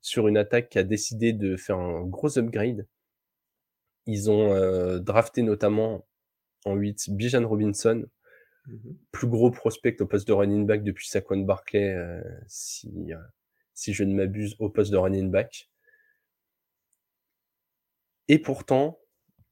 sur 0.00 0.28
une 0.28 0.38
attaque 0.38 0.70
qui 0.70 0.78
a 0.78 0.82
décidé 0.82 1.34
de 1.34 1.58
faire 1.58 1.76
un 1.76 2.00
gros 2.00 2.38
upgrade. 2.38 2.86
Ils 4.06 4.30
ont 4.30 4.54
euh, 4.54 4.98
drafté 4.98 5.42
notamment 5.42 6.06
en 6.64 6.74
8 6.74 7.10
Bijan 7.10 7.46
Robinson, 7.46 8.06
Mhm. 8.66 8.96
plus 9.12 9.28
gros 9.28 9.50
prospect 9.50 10.00
au 10.00 10.06
poste 10.06 10.26
de 10.26 10.32
running 10.32 10.66
back 10.66 10.82
depuis 10.82 11.06
Saquon 11.06 11.40
Barkley, 11.40 11.92
euh, 11.94 12.22
si, 12.48 13.12
euh, 13.12 13.18
si 13.74 13.92
je 13.92 14.04
ne 14.04 14.14
m'abuse, 14.14 14.56
au 14.58 14.70
poste 14.70 14.90
de 14.90 14.96
running 14.96 15.30
back. 15.30 15.68
Et 18.28 18.38
pourtant, 18.38 18.98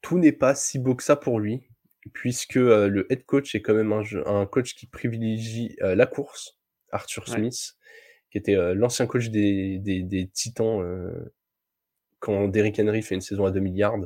tout 0.01 0.19
n'est 0.19 0.33
pas 0.33 0.55
si 0.55 0.79
beau 0.79 0.95
que 0.95 1.03
ça 1.03 1.17
pour 1.17 1.39
lui, 1.41 1.69
puisque 2.13 2.57
euh, 2.57 2.89
le 2.89 3.11
head 3.13 3.25
coach 3.25 3.55
est 3.55 3.63
quand 3.63 3.75
même 3.75 3.93
un, 3.93 4.03
jeu- 4.03 4.27
un 4.29 4.47
coach 4.47 4.75
qui 4.75 4.87
privilégie 4.87 5.77
euh, 5.83 5.95
la 5.95 6.07
course, 6.07 6.59
Arthur 6.93 7.25
Ouais. 7.29 7.35
Smith, 7.37 7.75
qui 8.31 8.39
était 8.39 8.57
euh, 8.57 8.75
l'ancien 8.75 9.07
coach 9.07 9.29
des, 9.31 9.79
des, 9.79 10.03
des 10.03 10.29
Titans 10.29 10.81
euh, 10.83 11.33
quand 12.19 12.49
Derrick 12.49 12.79
Henry 12.79 13.03
fait 13.03 13.15
une 13.15 13.21
saison 13.21 13.45
à 13.47 13.51
2 13.51 13.61
milliards. 13.61 13.97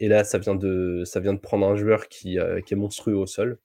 Et 0.00 0.08
là, 0.08 0.24
ça 0.24 0.38
vient 0.38 0.54
de, 0.56 1.02
ça 1.04 1.20
vient 1.20 1.34
de 1.34 1.38
prendre 1.38 1.66
un 1.66 1.76
joueur 1.76 2.08
qui, 2.08 2.38
euh, 2.38 2.60
qui 2.60 2.74
est 2.74 2.76
monstrueux 2.76 3.14
au 3.16 3.26
sol. 3.26 3.58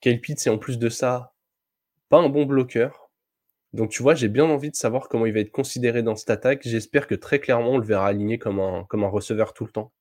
Kyle 0.00 0.20
Pitts, 0.20 0.46
et 0.46 0.50
en 0.50 0.58
plus 0.58 0.78
de 0.78 0.88
ça, 0.88 1.34
pas 2.08 2.18
un 2.18 2.28
bon 2.28 2.46
bloqueur. 2.46 3.10
Donc 3.74 3.90
tu 3.90 4.02
vois, 4.02 4.14
j'ai 4.14 4.28
bien 4.28 4.44
envie 4.44 4.70
de 4.70 4.76
savoir 4.76 5.08
comment 5.08 5.26
il 5.26 5.32
va 5.34 5.40
être 5.40 5.50
considéré 5.50 6.02
dans 6.02 6.16
cette 6.16 6.30
attaque. 6.30 6.62
J'espère 6.64 7.06
que 7.06 7.14
très 7.14 7.38
clairement, 7.38 7.72
on 7.72 7.78
le 7.78 7.84
verra 7.86 8.06
aligné 8.06 8.38
comme 8.38 8.60
un, 8.60 8.84
comme 8.84 9.04
un 9.04 9.08
receveur 9.08 9.52
tout 9.52 9.64
le 9.66 9.70
temps. 9.72 9.92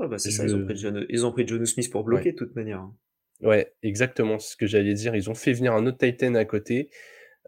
Ah 0.00 0.08
bah 0.08 0.18
c'est 0.18 0.30
ça, 0.30 0.44
ils 0.44 0.54
ont 0.54 0.64
pris 0.64 0.76
John, 0.76 1.06
ils 1.08 1.24
ont 1.26 1.32
pris 1.32 1.46
John 1.46 1.64
Smith 1.66 1.90
pour 1.90 2.04
bloquer 2.04 2.32
de 2.32 2.36
toute 2.36 2.54
manière. 2.56 2.80
hein. 2.80 2.94
Ouais, 3.40 3.72
exactement, 3.82 4.38
c'est 4.38 4.52
ce 4.52 4.56
que 4.56 4.66
j'allais 4.66 4.94
dire. 4.94 5.14
Ils 5.14 5.28
ont 5.30 5.34
fait 5.34 5.52
venir 5.52 5.74
un 5.74 5.86
autre 5.86 5.98
Titan 5.98 6.34
à 6.34 6.44
côté. 6.44 6.90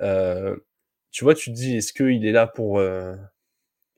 Euh, 0.02 0.56
tu 1.10 1.24
vois, 1.24 1.34
tu 1.34 1.50
te 1.50 1.56
dis, 1.56 1.76
est-ce 1.76 1.92
qu'il 1.92 2.26
est 2.26 2.32
là 2.32 2.46
pour, 2.46 2.78
euh, 2.78 3.14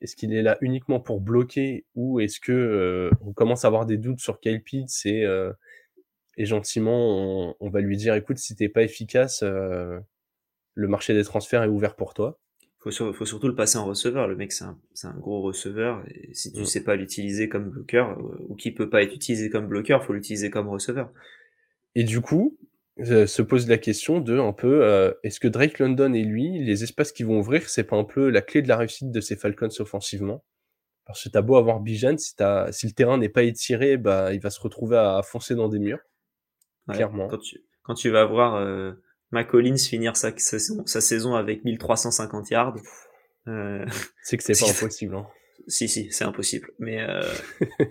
est-ce 0.01 0.15
qu'il 0.15 0.33
est 0.33 0.41
là 0.43 0.57
uniquement 0.61 0.99
pour 0.99 1.19
bloquer 1.19 1.85
ou 1.95 2.19
est-ce 2.19 2.39
que 2.39 2.51
euh, 2.51 3.09
on 3.21 3.33
commence 3.33 3.65
à 3.65 3.67
avoir 3.67 3.85
des 3.85 3.97
doutes 3.97 4.19
sur 4.21 4.39
Kyle 4.39 4.63
Pitts 4.63 5.05
et, 5.05 5.25
euh, 5.25 5.51
et 6.37 6.45
gentiment 6.45 7.49
on, 7.49 7.55
on 7.59 7.69
va 7.69 7.81
lui 7.81 7.97
dire, 7.97 8.15
écoute, 8.15 8.37
si 8.37 8.55
t'es 8.55 8.69
pas 8.69 8.83
efficace, 8.83 9.41
euh, 9.43 9.99
le 10.75 10.87
marché 10.87 11.13
des 11.13 11.23
transferts 11.23 11.63
est 11.63 11.67
ouvert 11.67 11.95
pour 11.95 12.13
toi. 12.13 12.39
Faut, 12.81 12.91
sur- 12.91 13.13
faut 13.15 13.25
surtout 13.25 13.47
le 13.47 13.55
passer 13.55 13.77
en 13.77 13.85
receveur. 13.85 14.27
Le 14.27 14.35
mec, 14.35 14.51
c'est 14.53 14.63
un, 14.63 15.13
gros 15.17 15.41
receveur. 15.41 16.03
Et 16.09 16.33
si 16.33 16.53
tu 16.53 16.61
Mm. 16.61 16.65
sais 16.65 16.83
pas 16.83 16.95
l'utiliser 16.95 17.49
comme 17.49 17.69
bloqueur, 17.69 18.17
euh, 18.17 18.45
ou 18.47 18.55
qui 18.55 18.71
peut 18.71 18.89
pas 18.89 19.03
être 19.03 19.13
utilisé 19.13 19.49
comme 19.49 19.67
bloqueur, 19.67 20.03
faut 20.03 20.13
l'utiliser 20.13 20.49
comme 20.49 20.69
receveur. 20.69 21.11
Et 21.95 22.03
du 22.05 22.21
coup, 22.21 22.57
euh, 22.99 23.27
se 23.27 23.41
pose 23.41 23.67
la 23.67 23.77
question 23.77 24.21
de 24.21 24.37
un 24.39 24.53
peu, 24.53 24.83
euh, 24.85 25.11
est-ce 25.23 25.39
que 25.41 25.47
Drake 25.49 25.79
London 25.79 26.13
et 26.13 26.23
lui, 26.23 26.59
les 26.63 26.83
espaces 26.83 27.11
qu'ils 27.11 27.25
vont 27.25 27.39
ouvrir, 27.39 27.67
c'est 27.69 27.83
pas 27.83 27.97
un 27.97 28.03
peu 28.05 28.29
la 28.29 28.41
clé 28.41 28.61
de 28.61 28.67
la 28.69 28.77
réussite 28.77 29.11
de 29.11 29.19
ces 29.21 29.35
Falcons 29.35 29.69
offensivement? 29.79 30.43
Parce 31.05 31.23
que 31.23 31.29
t'as 31.29 31.41
beau 31.41 31.55
avoir 31.57 31.79
Bijan, 31.79 32.17
si, 32.17 32.35
le 32.39 32.91
terrain 32.91 33.17
n'est 33.17 33.29
pas 33.29 33.43
étiré, 33.43 33.97
bah, 33.97 34.33
il 34.33 34.39
va 34.39 34.51
se 34.51 34.61
retrouver 34.61 34.97
à 34.97 35.21
foncer 35.23 35.55
dans 35.55 35.67
des 35.67 35.79
murs. 35.79 35.99
Ouais, 36.87 36.95
Clairement. 36.95 37.27
Quand 37.27 37.39
tu, 37.39 37.61
quand 37.83 37.95
tu 37.95 38.09
vas 38.09 38.25
voir 38.25 38.55
euh, 38.55 38.93
McCollins 39.31 39.77
finir 39.77 40.15
sa, 40.17 40.31
sa, 40.37 40.59
saison- 40.59 40.85
sa 40.85 41.01
saison 41.01 41.35
avec 41.35 41.63
1350 41.63 42.49
yards, 42.49 42.75
euh, 43.47 43.85
C'est 44.23 44.37
que 44.37 44.43
c'est 44.43 44.59
pas 44.59 44.69
impossible. 44.71 45.15
Hein. 45.15 45.27
si, 45.67 45.87
si, 45.87 46.11
c'est 46.11 46.23
impossible. 46.25 46.69
Mais 46.79 47.01
euh, 47.01 47.21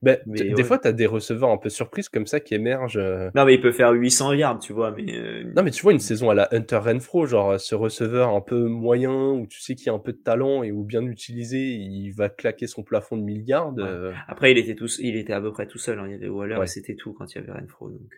Ben, 0.00 0.16
Mais 0.26 0.42
ouais. 0.42 0.52
Des 0.54 0.62
fois, 0.62 0.78
t'as 0.78 0.92
des 0.92 1.06
receveurs 1.06 1.50
un 1.50 1.56
peu 1.56 1.68
surprises 1.70 2.08
comme 2.08 2.26
ça 2.28 2.38
qui 2.38 2.54
émergent. 2.54 2.98
euh. 2.98 3.30
non, 3.34 3.44
mais 3.44 3.54
il 3.54 3.60
peut 3.60 3.72
faire 3.72 3.90
800 3.90 4.34
yards, 4.34 4.60
tu 4.60 4.72
vois. 4.72 4.92
Mais 4.92 5.42
Non, 5.56 5.64
mais 5.64 5.72
tu 5.72 5.82
vois, 5.82 5.90
une 5.92 5.98
saison 5.98 6.30
à 6.30 6.34
la 6.34 6.48
Hunter 6.52 6.76
Renfro, 6.76 7.26
genre 7.26 7.58
ce 7.58 7.74
receveur 7.74 8.28
un 8.28 8.40
peu 8.40 8.66
moyen, 8.68 9.32
où 9.32 9.48
tu 9.48 9.60
sais 9.60 9.74
qu'il 9.74 9.90
a 9.90 9.92
un 9.94 9.98
peu 9.98 10.12
de 10.12 10.18
talent 10.18 10.62
et 10.62 10.70
où 10.70 10.84
bien 10.84 11.02
utilisé, 11.02 11.58
il 11.58 12.10
va 12.12 12.28
claquer 12.28 12.68
son 12.68 12.84
plafond 12.84 13.16
de 13.16 13.22
milliards. 13.24 13.74
Ouais. 13.74 14.12
après, 14.28 14.52
il 14.52 14.58
était 14.58 14.76
tout, 14.76 14.86
il 15.00 15.16
était 15.16 15.32
à 15.32 15.40
peu 15.40 15.50
près 15.50 15.66
tout 15.66 15.78
seul. 15.78 15.98
hein. 15.98 16.04
Il 16.06 16.12
y 16.12 16.14
avait 16.14 16.28
Waller 16.28 16.58
Ouais. 16.58 16.64
et 16.64 16.68
c'était 16.68 16.94
tout 16.94 17.12
quand 17.12 17.34
il 17.34 17.38
y 17.38 17.40
avait 17.40 17.50
Renfro. 17.50 17.90
Donc, 17.90 18.12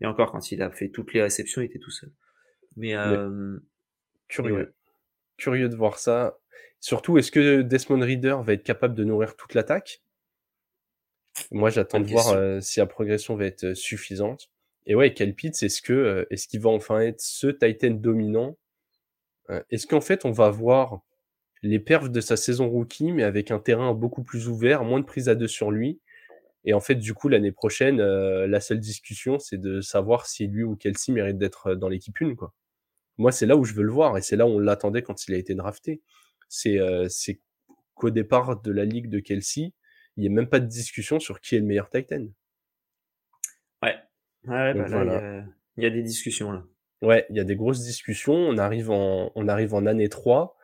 et 0.00 0.06
encore, 0.06 0.32
quand 0.32 0.52
il 0.52 0.62
a 0.62 0.70
fait 0.70 0.88
toutes 0.88 1.12
les 1.12 1.22
réceptions, 1.22 1.62
il 1.62 1.66
était 1.66 1.78
tout 1.78 1.90
seul. 1.90 2.10
Mais, 2.76 2.94
euh, 2.94 3.58
Curieux. 4.28 4.54
ouais. 4.54 4.68
Curieux 5.36 5.68
de 5.68 5.76
voir 5.76 5.98
ça. 5.98 6.38
Surtout, 6.80 7.18
est-ce 7.18 7.30
que 7.30 7.62
Desmond 7.62 8.00
Reader 8.00 8.36
va 8.42 8.54
être 8.54 8.62
capable 8.62 8.94
de 8.94 9.04
nourrir 9.04 9.36
toute 9.36 9.54
l'attaque? 9.54 10.02
Moi, 11.50 11.70
j'attends 11.70 12.00
de 12.00 12.06
voir 12.06 12.28
euh, 12.28 12.60
si 12.60 12.80
la 12.80 12.86
progression 12.86 13.36
va 13.36 13.46
être 13.46 13.64
euh, 13.64 13.74
suffisante. 13.74 14.50
Et 14.86 14.94
ouais, 14.94 15.12
Kyle 15.12 15.34
Pitts, 15.34 15.62
est-ce 15.62 15.82
que 15.82 15.92
euh, 15.92 16.24
est-ce 16.30 16.48
qu'il 16.48 16.60
va 16.60 16.70
enfin 16.70 17.00
être 17.00 17.20
ce 17.20 17.48
Titan 17.48 17.90
dominant? 17.90 18.56
Est-ce 19.70 19.88
qu'en 19.88 20.00
fait, 20.00 20.24
on 20.24 20.30
va 20.30 20.48
voir 20.48 21.00
les 21.62 21.80
perfs 21.80 22.08
de 22.08 22.20
sa 22.20 22.36
saison 22.36 22.68
rookie, 22.68 23.10
mais 23.10 23.24
avec 23.24 23.50
un 23.50 23.58
terrain 23.58 23.92
beaucoup 23.94 24.22
plus 24.22 24.46
ouvert, 24.46 24.84
moins 24.84 25.00
de 25.00 25.04
prise 25.04 25.28
à 25.28 25.34
deux 25.34 25.48
sur 25.48 25.72
lui? 25.72 26.00
Et 26.64 26.74
en 26.74 26.80
fait, 26.80 26.94
du 26.96 27.14
coup, 27.14 27.28
l'année 27.28 27.52
prochaine, 27.52 28.00
euh, 28.00 28.46
la 28.46 28.60
seule 28.60 28.80
discussion, 28.80 29.38
c'est 29.38 29.58
de 29.58 29.80
savoir 29.80 30.26
si 30.26 30.46
lui 30.46 30.62
ou 30.62 30.76
Kelsey 30.76 31.12
mérite 31.12 31.38
d'être 31.38 31.74
dans 31.74 31.88
l'équipe 31.88 32.20
une, 32.20 32.36
quoi. 32.36 32.52
Moi, 33.18 33.32
c'est 33.32 33.46
là 33.46 33.56
où 33.56 33.64
je 33.64 33.74
veux 33.74 33.82
le 33.82 33.92
voir, 33.92 34.16
et 34.18 34.22
c'est 34.22 34.36
là 34.36 34.46
où 34.46 34.50
on 34.50 34.58
l'attendait 34.58 35.02
quand 35.02 35.26
il 35.28 35.34
a 35.34 35.38
été 35.38 35.54
drafté. 35.54 36.02
C'est 36.48 36.78
euh, 36.78 37.08
qu'au 37.94 38.10
départ 38.10 38.60
de 38.60 38.72
la 38.72 38.84
ligue 38.84 39.08
de 39.08 39.20
Kelsey, 39.20 39.72
il 40.16 40.20
n'y 40.22 40.26
a 40.26 40.30
même 40.30 40.48
pas 40.48 40.60
de 40.60 40.66
discussion 40.66 41.20
sur 41.20 41.40
qui 41.40 41.54
est 41.56 41.58
le 41.60 41.66
meilleur 41.66 41.88
Titan. 41.88 42.26
Ouais. 43.82 43.96
Ouais, 44.46 44.74
bah 44.74 44.74
là, 44.74 44.86
il 44.86 44.88
y 44.88 44.92
voilà. 44.92 45.40
a- 45.40 45.44
il 45.76 45.84
y, 45.84 45.86
a 45.86 45.90
des 45.90 46.02
discussions 46.02 46.52
là. 46.52 46.64
Ouais, 47.02 47.26
il 47.30 47.36
y 47.36 47.40
a 47.40 47.44
des 47.44 47.56
grosses 47.56 47.82
discussions. 47.82 48.34
On 48.34 48.58
arrive 48.58 48.90
en, 48.90 49.32
on 49.34 49.48
arrive 49.48 49.74
en 49.74 49.86
année 49.86 50.08
3. 50.08 50.56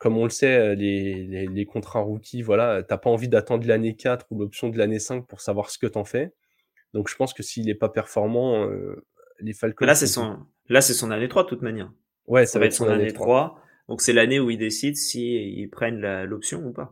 Comme 0.00 0.16
on 0.18 0.24
le 0.24 0.30
sait, 0.30 0.56
euh, 0.58 0.74
les, 0.74 1.22
les, 1.26 1.46
les 1.46 1.66
contrats 1.66 2.00
rookies, 2.00 2.42
voilà, 2.42 2.82
t'as 2.82 2.98
pas 2.98 3.10
envie 3.10 3.28
d'attendre 3.28 3.66
l'année 3.68 3.94
4 3.94 4.26
ou 4.30 4.40
l'option 4.40 4.68
de 4.70 4.76
l'année 4.78 4.98
5 4.98 5.26
pour 5.28 5.40
savoir 5.40 5.70
ce 5.70 5.78
que 5.78 5.86
t'en 5.86 6.04
fais. 6.04 6.32
Donc 6.94 7.08
je 7.08 7.14
pense 7.14 7.32
que 7.34 7.44
s'il 7.44 7.68
est 7.70 7.76
pas 7.76 7.88
performant, 7.90 8.64
euh, 8.64 9.06
les 9.38 9.52
Falcons. 9.52 9.86
Là, 9.86 9.94
c'est 9.94 10.08
son, 10.08 10.38
là, 10.68 10.80
c'est 10.80 10.94
son 10.94 11.12
année 11.12 11.28
3 11.28 11.44
de 11.44 11.48
toute 11.48 11.62
manière. 11.62 11.92
Ouais, 12.26 12.46
Ça 12.46 12.58
va 12.58 12.66
être 12.66 12.72
son 12.72 12.88
année 12.88 13.12
3. 13.12 13.60
Donc, 13.88 14.02
c'est 14.02 14.12
l'année 14.12 14.38
où 14.40 14.50
il 14.50 14.58
décide 14.58 14.96
si 14.96 15.34
ils 15.34 15.68
prennent 15.68 16.00
l'option 16.24 16.64
ou 16.64 16.72
pas. 16.72 16.90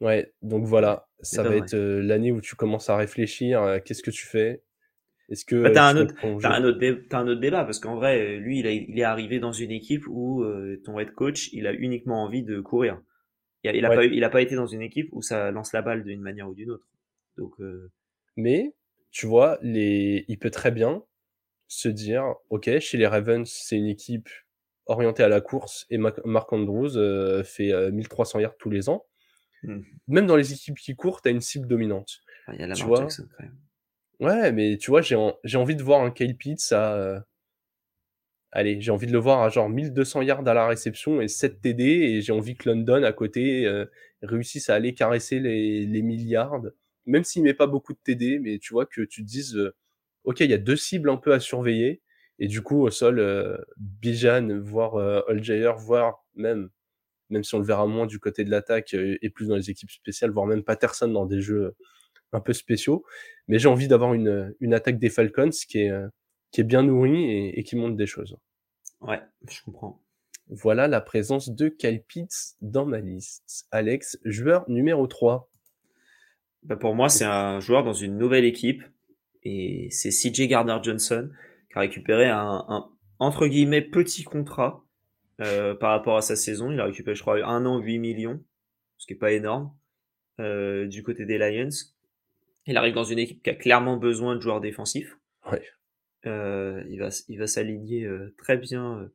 Ouais, 0.00 0.32
donc 0.42 0.64
voilà, 0.64 1.08
ça 1.22 1.42
va 1.42 1.56
être 1.56 1.74
euh, 1.74 2.00
l'année 2.02 2.32
où 2.32 2.40
tu 2.40 2.54
commences 2.56 2.88
à 2.88 2.96
réfléchir. 2.96 3.62
euh, 3.62 3.78
Qu'est-ce 3.84 4.02
que 4.02 4.10
tu 4.10 4.26
fais? 4.26 4.62
Est-ce 5.30 5.44
que 5.44 5.62
Bah, 5.62 5.70
t'as 5.70 5.88
un 5.90 5.96
autre- 5.96 6.14
T'as 6.40 6.50
un, 6.56 6.64
autre 6.64 6.80
t'as 7.08 7.18
un 7.20 7.28
autre 7.28 7.40
débat 7.40 7.64
parce 7.64 7.78
qu'en 7.78 7.94
vrai, 7.94 8.20
euh, 8.20 8.38
lui, 8.38 8.58
il, 8.60 8.66
a- 8.66 8.72
il 8.72 8.98
est 8.98 9.04
arrivé 9.04 9.38
dans 9.38 9.52
une 9.52 9.70
équipe 9.70 10.04
où 10.08 10.42
euh, 10.42 10.80
ton 10.84 10.98
head 10.98 11.12
coach, 11.12 11.50
il 11.52 11.66
a 11.66 11.72
uniquement 11.72 12.22
envie 12.24 12.42
de 12.42 12.60
courir. 12.60 13.00
Il 13.62 13.70
a, 13.70 13.74
il 13.74 13.84
a 13.84 13.90
Ouais. 13.90 13.96
pas, 13.96 14.04
il 14.06 14.24
a 14.24 14.30
pas 14.30 14.42
été 14.42 14.54
dans 14.56 14.66
une 14.66 14.82
équipe 14.82 15.08
où 15.12 15.22
ça 15.22 15.50
lance 15.52 15.72
la 15.72 15.82
balle 15.82 16.02
d'une 16.04 16.20
manière 16.20 16.48
ou 16.48 16.54
d'une 16.54 16.70
autre. 16.70 16.88
Donc, 17.36 17.52
euh, 17.60 17.90
Mais 18.36 18.74
tu 19.12 19.26
vois, 19.26 19.58
les... 19.62 20.24
il 20.28 20.38
peut 20.38 20.50
très 20.50 20.70
bien 20.72 21.02
se 21.68 21.88
dire, 21.88 22.24
ok, 22.48 22.78
chez 22.80 22.98
les 22.98 23.06
Ravens, 23.06 23.48
c'est 23.48 23.76
une 23.76 23.86
équipe 23.86 24.28
orientée 24.86 25.22
à 25.22 25.28
la 25.28 25.40
course 25.40 25.86
et 25.90 25.98
Mac- 25.98 26.24
Mark 26.24 26.52
Andrews 26.52 26.96
euh, 26.96 27.44
fait 27.44 27.72
euh, 27.72 27.92
1300 27.92 28.40
yards 28.40 28.56
tous 28.58 28.70
les 28.70 28.88
ans. 28.88 29.04
Hmm. 29.62 29.82
Même 30.08 30.26
dans 30.26 30.34
les 30.36 30.52
équipes 30.52 30.78
qui 30.78 30.96
courent, 30.96 31.20
t'as 31.22 31.30
une 31.30 31.40
cible 31.42 31.68
dominante. 31.68 32.18
il 32.52 32.58
y 32.60 32.62
a 32.64 32.66
la 32.66 32.74
Tu 32.74 32.84
vois, 32.84 33.02
Jackson 33.02 33.28
quand 33.36 33.44
même. 33.44 33.56
Ouais, 34.20 34.52
mais 34.52 34.76
tu 34.78 34.90
vois, 34.92 35.02
j'ai 35.02 35.16
en- 35.16 35.36
j'ai 35.44 35.56
envie 35.58 35.74
de 35.76 35.82
voir 35.82 36.02
un 36.02 36.10
Kyle 36.12 36.36
Pitts 36.36 36.70
à... 36.72 36.94
euh, 36.94 37.20
Allez, 38.52 38.80
j'ai 38.80 38.90
envie 38.90 39.06
de 39.06 39.12
le 39.12 39.18
voir 39.18 39.42
à 39.42 39.48
genre 39.48 39.68
1200 39.68 40.22
yards 40.22 40.46
à 40.48 40.54
la 40.54 40.66
réception 40.66 41.20
et 41.20 41.28
7 41.28 41.60
TD 41.60 41.84
et 41.84 42.20
j'ai 42.22 42.32
envie 42.32 42.56
que 42.56 42.68
London 42.68 43.04
à 43.04 43.12
côté 43.12 43.64
euh, 43.66 43.84
réussisse 44.22 44.68
à 44.70 44.74
aller 44.74 44.92
caresser 44.92 45.38
les, 45.38 45.86
les 45.86 46.02
milliards, 46.02 46.60
même 47.06 47.22
s'il 47.22 47.44
met 47.44 47.54
pas 47.54 47.68
beaucoup 47.68 47.92
de 47.92 47.98
TD, 48.02 48.40
mais 48.40 48.58
tu 48.58 48.72
vois 48.72 48.86
que 48.86 49.02
tu 49.02 49.22
dises, 49.22 49.56
euh, 49.56 49.72
ok, 50.24 50.40
il 50.40 50.50
y 50.50 50.54
a 50.54 50.58
deux 50.58 50.74
cibles 50.76 51.10
un 51.10 51.16
peu 51.16 51.32
à 51.32 51.38
surveiller 51.40 52.02
et 52.40 52.48
du 52.48 52.60
coup 52.62 52.82
au 52.82 52.90
sol, 52.90 53.20
euh, 53.20 53.56
Bijan, 53.76 54.48
voire 54.60 54.96
euh, 54.96 55.20
Aljayer, 55.28 55.72
voire 55.78 56.24
même, 56.34 56.70
même 57.30 57.44
si 57.44 57.54
on 57.54 57.58
le 57.60 57.64
verra 57.66 57.86
moins 57.86 58.06
du 58.06 58.18
côté 58.20 58.44
de 58.44 58.50
l'attaque 58.50 58.94
et 58.94 59.30
plus 59.30 59.48
dans 59.48 59.56
les 59.56 59.70
équipes 59.70 59.90
spéciales, 59.90 60.30
voire 60.32 60.46
même 60.46 60.64
Patterson 60.64 61.08
dans 61.08 61.26
des 61.26 61.40
jeux 61.42 61.74
un 62.32 62.40
peu 62.40 62.52
spéciaux, 62.52 63.04
mais 63.48 63.58
j'ai 63.58 63.68
envie 63.68 63.88
d'avoir 63.88 64.14
une, 64.14 64.54
une 64.60 64.74
attaque 64.74 64.98
des 64.98 65.10
Falcons 65.10 65.50
qui 65.50 65.80
est, 65.80 65.90
euh, 65.90 66.08
qui 66.50 66.60
est 66.60 66.64
bien 66.64 66.82
nourrie 66.82 67.24
et, 67.24 67.58
et 67.58 67.64
qui 67.64 67.76
montre 67.76 67.96
des 67.96 68.06
choses. 68.06 68.36
Ouais, 69.00 69.20
je 69.48 69.62
comprends. 69.64 70.02
Voilà 70.48 70.88
la 70.88 71.00
présence 71.00 71.50
de 71.50 71.68
Kyle 71.68 72.02
Pitts 72.02 72.56
dans 72.60 72.84
ma 72.84 73.00
liste. 73.00 73.66
Alex, 73.70 74.18
joueur 74.24 74.68
numéro 74.68 75.06
3. 75.06 75.48
Bah, 76.64 76.76
pour 76.76 76.94
moi, 76.94 77.08
c'est 77.08 77.24
un 77.24 77.60
joueur 77.60 77.84
dans 77.84 77.92
une 77.92 78.18
nouvelle 78.18 78.44
équipe 78.44 78.82
et 79.42 79.88
c'est 79.90 80.10
CJ 80.10 80.48
Gardner 80.48 80.76
Johnson 80.82 81.30
qui 81.70 81.78
a 81.78 81.80
récupéré 81.80 82.28
un, 82.28 82.64
un 82.68 82.90
entre 83.20 83.46
guillemets 83.46 83.82
petit 83.82 84.24
contrat 84.24 84.84
euh, 85.40 85.74
par 85.74 85.90
rapport 85.90 86.16
à 86.16 86.22
sa 86.22 86.36
saison. 86.36 86.70
Il 86.70 86.80
a 86.80 86.84
récupéré, 86.84 87.14
je 87.14 87.22
crois, 87.22 87.42
un 87.46 87.64
an 87.64 87.78
8 87.78 87.98
millions, 87.98 88.42
ce 88.98 89.06
qui 89.06 89.12
est 89.12 89.16
pas 89.16 89.32
énorme 89.32 89.72
euh, 90.40 90.86
du 90.86 91.02
côté 91.02 91.24
des 91.26 91.38
Lions. 91.38 91.68
Il 92.66 92.76
arrive 92.76 92.94
dans 92.94 93.04
une 93.04 93.18
équipe 93.18 93.42
qui 93.42 93.50
a 93.50 93.54
clairement 93.54 93.96
besoin 93.96 94.36
de 94.36 94.40
joueurs 94.40 94.60
défensifs. 94.60 95.16
Ouais. 95.50 95.62
Euh, 96.26 96.82
il 96.90 96.98
va, 96.98 97.08
il 97.28 97.38
va 97.38 97.46
s'aligner 97.46 98.04
euh, 98.04 98.34
très 98.38 98.56
bien. 98.58 99.10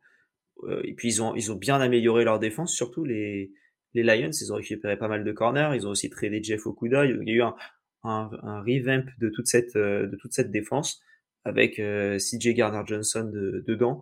euh, 0.63 0.81
et 0.83 0.93
puis 0.93 1.09
ils 1.09 1.21
ont, 1.21 1.35
ils 1.35 1.51
ont 1.51 1.55
bien 1.55 1.79
amélioré 1.79 2.23
leur 2.23 2.39
défense, 2.39 2.73
surtout 2.73 3.05
les, 3.05 3.51
les 3.93 4.03
Lions. 4.03 4.31
Ils 4.31 4.51
ont 4.51 4.55
récupéré 4.55 4.97
pas 4.97 5.07
mal 5.07 5.23
de 5.23 5.31
corners. 5.31 5.71
Ils 5.75 5.85
ont 5.87 5.91
aussi 5.91 6.09
tradé 6.09 6.41
Jeff 6.43 6.65
Okuda. 6.65 7.05
Il 7.05 7.27
y 7.27 7.31
a 7.31 7.35
eu 7.35 7.41
un, 7.41 7.55
un, 8.03 8.29
un 8.43 8.61
revamp 8.61 9.05
de 9.19 9.29
toute 9.29 9.47
cette, 9.47 9.75
euh, 9.75 10.07
de 10.07 10.15
toute 10.15 10.33
cette 10.33 10.51
défense 10.51 11.01
avec 11.43 11.77
euh, 11.79 12.17
CJ 12.17 12.55
Gardner 12.55 12.81
Johnson 12.87 13.29
de, 13.31 13.63
dedans, 13.67 14.01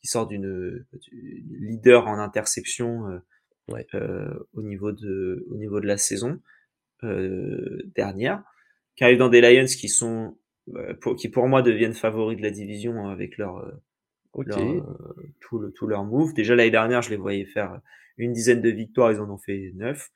qui 0.00 0.06
sort 0.08 0.26
d'une 0.26 0.86
du 0.92 1.44
leader 1.60 2.06
en 2.08 2.18
interception 2.18 3.08
euh, 3.10 3.18
Ouais. 3.70 3.86
euh, 3.92 4.32
au 4.54 4.62
niveau 4.62 4.92
de, 4.92 5.44
au 5.50 5.56
niveau 5.56 5.78
de 5.80 5.86
la 5.86 5.98
saison 5.98 6.40
euh, 7.04 7.82
dernière, 7.94 8.42
qui 8.98 9.04
arrive 9.04 9.18
dans 9.18 9.28
des 9.28 9.40
Lions 9.40 9.66
qui 9.66 9.88
sont 9.88 10.36
euh, 10.74 10.92
pour, 11.00 11.14
qui 11.16 11.28
pour 11.28 11.46
moi 11.48 11.62
deviennent 11.62 11.94
favoris 11.94 12.36
de 12.36 12.42
la 12.42 12.50
division 12.50 13.06
hein, 13.06 13.12
avec 13.12 13.38
leur, 13.38 13.58
euh, 13.58 13.70
Ok. 14.32 14.56
leur, 14.56 14.72
euh, 14.82 15.14
tout, 15.40 15.60
le, 15.60 15.72
tout 15.72 15.86
leur 15.86 16.04
move. 16.04 16.34
Déjà 16.34 16.56
l'année 16.56 16.72
dernière, 16.72 17.02
je 17.02 17.10
les 17.10 17.16
voyais 17.16 17.46
faire 17.46 17.80
une 18.18 18.32
dizaine 18.32 18.60
de 18.60 18.70
victoires, 18.70 19.12
ils 19.12 19.20
en 19.20 19.30
ont 19.30 19.38
fait 19.38 19.72
neuf. 19.76 20.10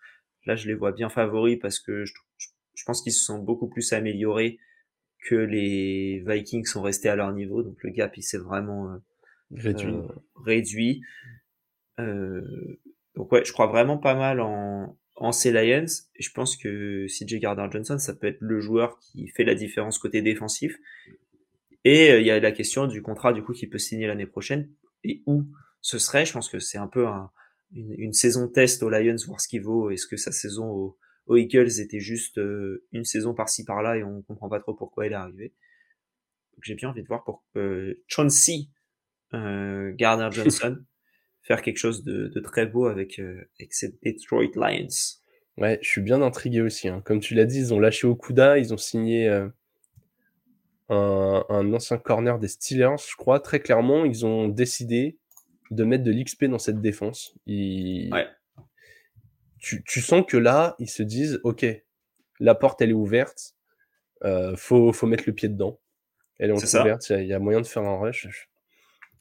Là, 0.47 0.57
je 0.57 0.67
les 0.69 0.75
vois 0.75 0.93
bien 0.93 1.11
favoris 1.11 1.59
parce 1.61 1.79
que 1.79 2.05
je, 2.05 2.13
je, 2.39 2.49
je 2.75 2.85
pense 2.85 3.03
qu'ils 3.03 3.13
se 3.13 3.25
sont 3.25 3.39
beaucoup 3.39 3.69
plus 3.69 3.93
améliorés 3.93 4.59
que 5.27 5.37
les 5.37 6.25
Vikings 6.27 6.67
sont 6.67 6.83
restés 6.83 7.09
à 7.09 7.17
leur 7.17 7.33
niveau. 7.33 7.63
Donc 7.63 7.83
le 7.85 7.91
gap, 7.91 8.17
il 8.17 8.23
s'est 8.23 8.39
vraiment 8.39 8.91
euh, 8.93 8.99
Réduit. 9.55 9.95
euh, 9.95 10.09
réduit. 10.45 11.03
Euh, 12.01 12.43
donc 13.15 13.31
ouais, 13.33 13.45
je 13.45 13.53
crois 13.53 13.67
vraiment 13.67 13.99
pas 13.99 14.15
mal 14.15 14.41
en, 14.41 14.97
en 15.23 15.31
ces 15.31 15.53
Lions. 15.53 15.87
Je 16.19 16.31
pense 16.31 16.57
que 16.57 17.07
CJ 17.07 17.39
Gardner 17.39 17.69
Johnson, 17.71 17.99
ça 17.99 18.13
peut 18.13 18.27
être 18.27 18.41
le 18.41 18.61
joueur 18.61 18.99
qui 18.99 19.29
fait 19.29 19.45
la 19.45 19.55
différence 19.55 19.99
côté 19.99 20.21
défensif. 20.21 20.77
Et 21.85 22.11
euh, 22.11 22.21
il 22.21 22.27
y 22.27 22.31
a 22.31 22.41
la 22.41 22.53
question 22.53 22.87
du 22.87 23.03
contrat 23.03 23.33
du 23.33 23.43
coup 23.43 23.53
qui 23.53 23.69
peut 23.69 23.79
signer 23.79 24.09
l'année 24.09 24.27
prochaine 24.27 24.69
et 25.05 25.23
où 25.27 25.45
ce 25.81 25.99
serait? 25.99 26.27
Je 26.27 26.33
pense 26.33 26.49
que 26.49 26.59
c'est 26.59 26.79
un 26.79 26.89
peu 26.89 27.07
un, 27.07 27.31
une, 27.73 28.13
saison 28.13 28.49
test 28.49 28.83
aux 28.83 28.91
Lions, 28.91 29.17
voir 29.27 29.41
ce 29.41 29.47
qu'il 29.47 29.63
vaut. 29.63 29.91
Est-ce 29.91 30.07
que 30.07 30.17
sa 30.17 30.33
saison 30.33 30.97
aux, 31.29 31.37
Eagles 31.37 31.81
était 31.81 32.01
juste 32.01 32.39
euh, 32.39 32.85
une 32.93 33.05
saison 33.05 33.33
par-ci 33.33 33.65
par-là 33.65 33.97
et 33.97 34.05
on 34.05 34.23
comprend 34.23 34.49
pas 34.49 34.59
trop 34.59 34.75
pourquoi 34.75 35.07
elle 35.07 35.13
est 35.13 35.17
arrivée. 35.17 35.55
Donc 36.55 36.65
j'ai 36.65 36.75
bien 36.75 36.91
envie 36.91 37.03
de 37.03 37.09
voir 37.09 37.23
pour 37.25 37.45
euh, 37.57 37.95
Chauncey 38.09 38.67
euh, 39.33 39.93
Gardner 39.95 40.29
Johnson 40.33 40.79
faire 41.43 41.63
quelque 41.63 41.79
chose 41.79 42.05
de, 42.05 42.29
de 42.29 42.41
très 42.41 42.67
beau 42.67 42.87
avec, 42.87 43.19
euh, 43.19 43.49
avec 43.59 43.75
cette 43.75 44.03
Detroit 44.03 44.51
Lions. 44.55 44.89
Ouais, 45.59 45.79
je 45.83 45.89
suis 45.89 46.01
bien 46.01 46.23
intrigué 46.23 46.61
aussi. 46.61 46.89
Hein. 46.89 47.03
Comme 47.05 47.21
tu 47.21 47.35
l'as 47.35 47.45
dit, 47.45 47.59
ils 47.59 47.75
ont 47.75 47.81
lâché 47.81 48.07
Okuda, 48.07 48.59
ils 48.59 48.73
ont 48.73 48.79
signé 48.79 49.29
euh, 49.29 49.49
un, 50.89 51.45
un, 51.49 51.73
ancien 51.75 51.99
corner 51.99 52.39
des 52.39 52.49
Steelers, 52.49 52.97
je 53.09 53.17
crois. 53.17 53.41
Très 53.41 53.61
clairement, 53.61 54.05
ils 54.05 54.25
ont 54.25 54.49
décidé 54.49 55.19
de 55.71 55.85
mettre 55.85 56.05
de 56.05 56.13
l'XP 56.13 56.45
dans 56.45 56.59
cette 56.59 56.81
défense. 56.81 57.35
Ils... 57.47 58.13
Ouais. 58.13 58.27
Tu, 59.59 59.85
tu, 59.85 60.01
sens 60.01 60.25
que 60.27 60.37
là, 60.37 60.75
ils 60.79 60.91
se 60.91 61.03
disent, 61.03 61.41
ok, 61.45 61.67
la 62.41 62.55
porte 62.55 62.81
elle 62.83 62.91
est 62.91 62.95
ouverte, 62.95 63.55
euh, 64.25 64.57
faut, 64.57 64.93
faut 64.93 65.07
mettre 65.07 65.25
le 65.27 65.35
pied 65.35 65.49
dedans. 65.49 65.79
Elle 66.39 66.51
est, 66.51 66.55
est 66.55 66.81
ouverte, 66.81 67.11
il 67.11 67.25
y, 67.25 67.27
y, 67.29 67.33
a 67.33 67.39
moyen 67.39 67.61
de 67.61 67.67
faire 67.67 67.85
un 67.85 67.99
rush. 67.99 68.49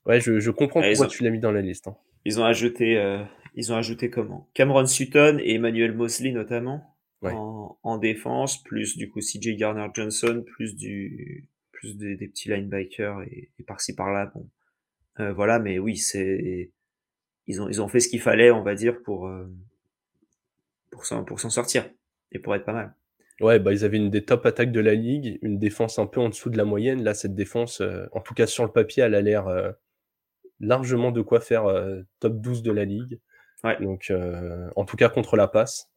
Ouais, 0.06 0.20
je, 0.20 0.40
je 0.40 0.50
comprends 0.50 0.82
ouais, 0.82 0.92
pourquoi 0.92 1.06
ont... 1.06 1.10
tu 1.10 1.24
l'as 1.24 1.30
mis 1.30 1.40
dans 1.40 1.52
la 1.52 1.62
liste. 1.62 1.88
Hein. 1.88 1.96
Ils 2.26 2.40
ont 2.40 2.46
ajouté, 2.46 2.98
euh, 2.98 3.24
ils 3.56 3.72
ont 3.72 3.76
ajouté 3.76 4.10
comment? 4.10 4.50
Cameron 4.54 4.86
Sutton 4.86 5.40
et 5.42 5.56
Emmanuel 5.56 5.94
Mosley 5.94 6.32
notamment 6.32 6.96
ouais. 7.22 7.34
en, 7.34 7.78
en, 7.84 7.98
défense, 7.98 8.62
plus 8.64 8.98
du 8.98 9.10
coup 9.10 9.20
CJ 9.20 9.56
Garner 9.56 9.88
Johnson, 9.94 10.44
plus 10.46 10.76
du, 10.76 11.48
plus 11.72 11.98
des, 11.98 12.16
des 12.16 12.28
petits 12.28 12.50
linebackers 12.50 13.22
et, 13.24 13.52
et 13.60 13.64
par-ci 13.64 13.96
par-là. 13.96 14.32
Bon, 14.34 14.50
euh, 15.20 15.34
voilà, 15.34 15.60
mais 15.60 15.80
oui, 15.80 15.98
c'est, 15.98 16.72
ils 17.48 17.62
ont, 17.62 17.70
ils 17.70 17.82
ont 17.82 17.88
fait 17.88 18.00
ce 18.00 18.08
qu'il 18.08 18.22
fallait, 18.22 18.52
on 18.52 18.64
va 18.64 18.76
dire, 18.76 19.02
pour, 19.04 19.28
euh, 19.28 19.52
pour 20.90 21.06
s'en, 21.06 21.24
pour 21.24 21.40
s'en 21.40 21.50
sortir 21.50 21.90
et 22.32 22.40
pour 22.40 22.56
être 22.56 22.66
pas 22.66 22.74
mal. 22.74 22.96
Ouais, 23.42 23.58
bah 23.58 23.74
ils 23.74 23.84
avaient 23.84 23.98
une 23.98 24.12
des 24.12 24.24
top 24.24 24.46
attaques 24.46 24.72
de 24.72 24.80
la 24.80 24.94
ligue, 24.94 25.40
une 25.42 25.58
défense 25.58 25.98
un 25.98 26.06
peu 26.06 26.22
en 26.22 26.30
dessous 26.30 26.52
de 26.52 26.58
la 26.58 26.64
moyenne. 26.64 27.04
Là, 27.04 27.16
cette 27.16 27.34
défense, 27.34 27.82
euh, 27.82 28.06
en 28.12 28.22
tout 28.22 28.36
cas 28.36 28.46
sur 28.46 28.64
le 28.64 28.72
papier, 28.72 29.02
elle 29.02 29.16
a 29.16 29.22
l'air 29.22 29.48
euh, 29.48 29.72
largement 30.62 31.12
de 31.12 31.22
quoi 31.22 31.42
faire 31.42 31.66
euh, 31.66 32.02
top 32.20 32.40
12 32.40 32.64
de 32.64 32.72
la 32.72 32.86
ligue. 32.86 33.20
Ouais. 33.64 33.78
Donc, 33.82 34.08
euh, 34.10 34.70
en 34.76 34.86
tout 34.86 34.98
cas 34.98 35.10
contre 35.10 35.36
la 35.36 35.48
passe. 35.48 35.90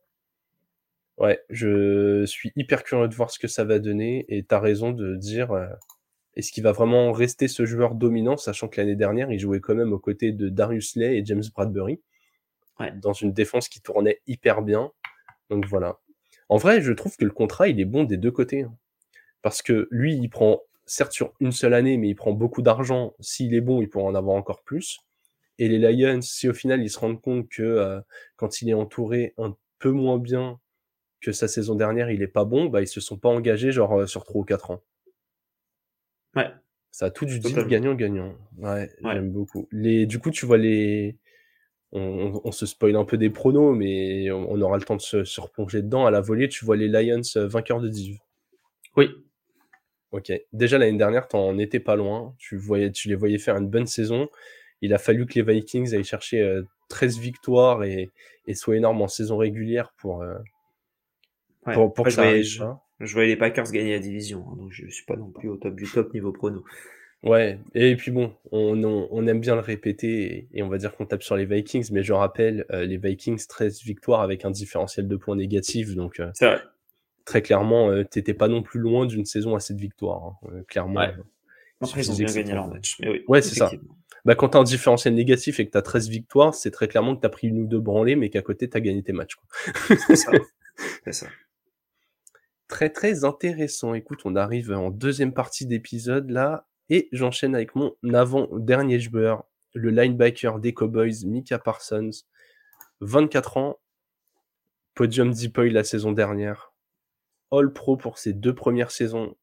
Ouais, 1.17 1.41
je 1.49 2.25
suis 2.27 2.53
hyper 2.57 2.83
curieux 2.83 3.07
de 3.07 3.15
voir 3.15 3.31
ce 3.31 3.39
que 3.39 3.47
ça 3.47 3.65
va 3.65 3.79
donner. 3.79 4.25
Et 4.29 4.43
t'as 4.43 4.59
raison 4.59 4.91
de 4.91 5.15
dire, 5.15 5.53
euh, 5.53 5.67
Est-ce 6.35 6.51
qu'il 6.51 6.65
va 6.65 6.73
vraiment 6.73 7.13
rester 7.13 7.47
ce 7.47 7.65
joueur 7.65 7.95
dominant, 7.95 8.37
sachant 8.37 8.69
que 8.69 8.81
l'année 8.81 8.97
dernière, 8.97 9.31
il 9.31 9.39
jouait 9.39 9.61
quand 9.61 9.77
même 9.77 9.93
aux 9.93 9.99
côtés 10.01 10.33
de 10.33 10.49
Darius 10.49 10.97
Lay 10.97 11.19
et 11.19 11.25
James 11.25 11.45
Bradbury, 11.55 12.01
dans 12.97 13.13
une 13.13 13.33
défense 13.33 13.69
qui 13.69 13.81
tournait 13.81 14.21
hyper 14.27 14.63
bien. 14.63 14.91
Donc 15.51 15.67
voilà. 15.67 16.01
En 16.49 16.57
vrai, 16.57 16.81
je 16.83 16.93
trouve 16.93 17.17
que 17.17 17.25
le 17.25 17.31
contrat, 17.31 17.69
il 17.69 17.81
est 17.81 17.85
bon 17.85 18.05
des 18.05 18.17
deux 18.17 18.33
côtés. 18.33 18.63
Hein. 18.63 18.75
Parce 19.43 19.63
que 19.63 19.89
lui, 19.91 20.17
il 20.17 20.29
prend, 20.29 20.63
certes 20.87 21.13
sur 21.13 21.33
une 21.41 21.53
seule 21.53 21.75
année, 21.75 21.97
mais 21.97 22.09
il 22.09 22.15
prend 22.15 22.33
beaucoup 22.33 22.63
d'argent. 22.63 23.15
S'il 23.21 23.55
est 23.55 23.61
bon, 23.61 23.83
il 23.83 23.89
pourra 23.89 24.05
en 24.05 24.15
avoir 24.15 24.37
encore 24.37 24.63
plus. 24.63 25.01
Et 25.59 25.69
les 25.69 25.79
Lions, 25.79 26.21
si 26.21 26.49
au 26.49 26.55
final 26.55 26.83
ils 26.83 26.91
se 26.91 26.99
rendent 26.99 27.21
compte 27.21 27.49
que 27.49 27.63
euh, 27.63 28.01
quand 28.37 28.61
il 28.61 28.69
est 28.69 28.75
entouré 28.75 29.35
un 29.39 29.57
peu 29.79 29.91
moins 29.91 30.19
bien 30.19 30.59
que 31.21 31.33
sa 31.33 31.49
saison 31.49 31.75
dernière, 31.75 32.11
il 32.11 32.23
est 32.23 32.29
pas 32.29 32.45
bon, 32.45 32.67
bah 32.67 32.83
ils 32.83 32.89
se 32.89 33.01
sont 33.01 33.17
pas 33.17 33.29
engagés 33.29 33.73
genre 33.73 34.01
euh, 34.01 34.07
sur 34.07 34.25
3 34.25 34.43
ou 34.43 34.45
4 34.45 34.73
ans. 34.73 34.83
Ouais. 36.35 36.51
Ça 36.91 37.07
a 37.07 37.11
tout 37.11 37.25
du 37.25 37.41
deal 37.41 37.67
gagnant-gagnant. 37.67 38.37
Ouais, 38.59 38.89
j'aime 39.03 39.31
beaucoup. 39.31 39.69
Les, 39.73 40.07
du 40.07 40.21
coup, 40.21 40.31
tu 40.31 40.47
vois 40.47 40.59
les, 40.59 41.17
on, 41.95 42.53
se 42.53 42.67
spoil 42.67 42.97
un 42.97 43.05
peu 43.05 43.17
des 43.17 43.31
pronos, 43.31 43.77
mais 43.77 44.31
on, 44.31 44.61
aura 44.61 44.77
le 44.77 44.83
temps 44.83 44.97
de 44.97 45.01
se, 45.01 45.41
replonger 45.41 45.83
dedans. 45.83 46.07
À 46.07 46.11
la 46.11 46.21
volée, 46.21 46.49
tu 46.49 46.65
vois 46.65 46.77
les 46.77 46.89
Lions 46.89 47.23
euh, 47.37 47.47
vainqueurs 47.47 47.81
de 47.81 47.89
div. 47.89 48.19
Oui. 48.97 49.09
Ok. 50.15 50.33
Déjà 50.53 50.79
l'année 50.79 50.97
dernière, 50.97 51.27
t'en 51.27 51.59
étais 51.59 51.81
pas 51.81 51.97
loin. 51.97 52.37
Tu 52.39 52.57
voyais, 52.57 52.93
tu 52.93 53.09
les 53.09 53.17
voyais 53.17 53.39
faire 53.39 53.57
une 53.57 53.69
bonne 53.69 53.89
saison. 53.89 54.29
Il 54.81 54.95
a 54.95 54.99
fallu 54.99 55.27
que 55.27 55.35
les 55.35 55.43
Vikings 55.43 55.93
aillent 55.93 56.05
chercher 56.05 56.61
13 56.89 57.19
euh, 57.19 57.21
victoires 57.21 57.83
et, 57.83 58.13
et 58.47 58.55
soient 58.55 58.77
énormes 58.77 59.03
en 59.03 59.09
saison 59.09 59.37
régulière 59.39 59.93
pour, 59.99 60.23
euh, 60.23 60.37
pour, 61.65 62.05
que 62.05 62.11
ça 62.11 62.41
je, 62.41 62.63
voyais 63.13 63.31
les 63.31 63.37
Packers 63.37 63.73
gagner 63.73 63.95
la 63.95 63.99
division, 63.99 64.45
hein, 64.47 64.55
donc 64.57 64.71
je 64.71 64.87
suis 64.89 65.05
pas 65.05 65.17
non 65.17 65.33
plus 65.33 65.49
au 65.49 65.57
top 65.57 65.75
du 65.75 65.91
top 65.91 66.15
niveau 66.15 66.31
prono. 66.31 66.63
Ouais, 67.25 67.59
et 67.75 67.97
puis 67.97 68.13
bon, 68.13 68.33
on, 68.53 68.85
on, 68.85 69.27
aime 69.27 69.41
bien 69.41 69.57
le 69.57 69.63
répéter 69.63 70.47
et, 70.53 70.63
on 70.63 70.69
va 70.69 70.79
dire 70.79 70.95
qu'on 70.95 71.07
tape 71.07 71.25
sur 71.25 71.37
les 71.37 71.47
Vikings, 71.47 71.89
mais 71.91 72.05
je 72.05 72.13
rappelle, 72.13 72.67
euh, 72.71 72.85
les 72.85 72.99
Vikings, 72.99 73.45
13 73.49 73.83
victoires 73.83 74.21
avec 74.21 74.45
un 74.45 74.51
différentiel 74.53 75.09
de 75.09 75.17
points 75.17 75.35
négatif, 75.35 75.97
donc 75.97 76.21
vrai. 76.21 76.61
Très 77.25 77.43
clairement, 77.43 77.91
t'étais 78.05 78.35
pas 78.35 78.49
non 78.49 78.63
plus 78.63 78.81
loin 78.81 79.07
d'une 79.07 79.25
saison 79.25 79.55
à 79.55 79.61
cette 79.61 79.79
victoire, 79.79 80.39
hein, 80.43 80.63
clairement. 80.69 81.01
Ouais. 81.01 81.15
Après, 81.81 82.01
ils 82.01 82.11
ont 82.11 82.15
bien 82.15 82.27
gagné 82.27 82.53
leur 82.53 82.69
match. 82.69 82.97
Mais 83.01 83.09
oui, 83.11 83.25
ouais, 83.29 83.43
c'est 83.43 83.57
ça 83.57 83.71
bah, 84.25 84.35
quand 84.35 84.51
tu 84.51 84.57
as 84.57 84.61
un 84.61 84.65
différentiel 84.65 85.15
négatif 85.15 85.61
et 85.61 85.67
que 85.67 85.73
tu 85.73 85.79
as 85.79 85.83
13 85.83 86.09
victoires, 86.09 86.55
c'est 86.55 86.71
très 86.71 86.89
clairement 86.89 87.15
que 87.15 87.21
tu 87.21 87.27
as 87.27 87.31
pris 87.31 87.49
une 87.49 87.59
ou 87.59 87.67
deux 87.67 87.81
branlées, 87.81 88.17
mais 88.17 88.31
qu'à 88.31 88.43
côté, 88.43 88.71
tu 88.71 88.77
as 88.77 88.81
gagné 88.81 89.03
tes 89.03 89.13
matchs. 89.13 89.37
C'est 90.07 90.17
ça. 90.17 90.33
ça. 91.11 91.27
Très, 92.67 92.89
très 92.89 93.25
intéressant. 93.25 93.93
Écoute, 93.93 94.23
on 94.25 94.35
arrive 94.35 94.73
en 94.73 94.91
deuxième 94.91 95.35
partie 95.35 95.67
d'épisode 95.67 96.31
là, 96.31 96.67
et 96.89 97.09
j'enchaîne 97.13 97.55
avec 97.55 97.77
mon 97.77 97.95
avant-dernier 98.13 98.99
joueur, 98.99 99.45
le 99.75 99.91
linebacker 99.91 100.59
des 100.61 100.73
Cowboys, 100.73 101.27
Mika 101.27 101.59
Parsons, 101.59 102.11
24 103.01 103.59
ans, 103.59 103.79
podium 104.95 105.31
Deepoy 105.31 105.71
la 105.71 105.85
saison 105.85 106.13
dernière, 106.13 106.73
All 107.57 107.73
Pro 107.73 107.97
pour 107.97 108.19
ses 108.19 108.33
deux 108.33 108.55
premières 108.55 108.91
saisons, 108.91 109.37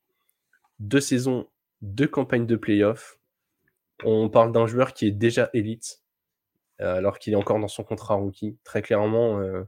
deux 0.79 0.99
saisons, 0.99 1.47
deux 1.81 2.07
campagnes 2.07 2.45
de 2.45 2.55
playoffs, 2.55 3.19
on 4.03 4.29
parle 4.29 4.51
d'un 4.51 4.67
joueur 4.67 4.93
qui 4.93 5.07
est 5.07 5.11
déjà 5.11 5.49
élite, 5.53 6.01
euh, 6.81 6.95
alors 6.95 7.19
qu'il 7.19 7.33
est 7.33 7.37
encore 7.37 7.59
dans 7.59 7.67
son 7.67 7.83
contrat 7.83 8.15
rookie. 8.15 8.57
Très 8.63 8.81
clairement, 8.81 9.39
euh, 9.39 9.63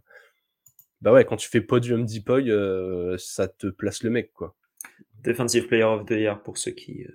bah 1.01 1.11
ouais, 1.11 1.25
quand 1.25 1.37
tu 1.37 1.49
fais 1.49 1.61
podium 1.61 2.05
Deepoy, 2.05 2.49
euh, 2.49 3.17
ça 3.17 3.47
te 3.47 3.67
place 3.67 4.03
le 4.03 4.09
mec, 4.09 4.31
quoi. 4.33 4.55
Defensive 5.23 5.67
Player 5.67 5.83
of 5.83 6.05
the 6.05 6.11
Year 6.11 6.41
pour 6.41 6.57
ceux 6.57 6.71
qui 6.71 7.05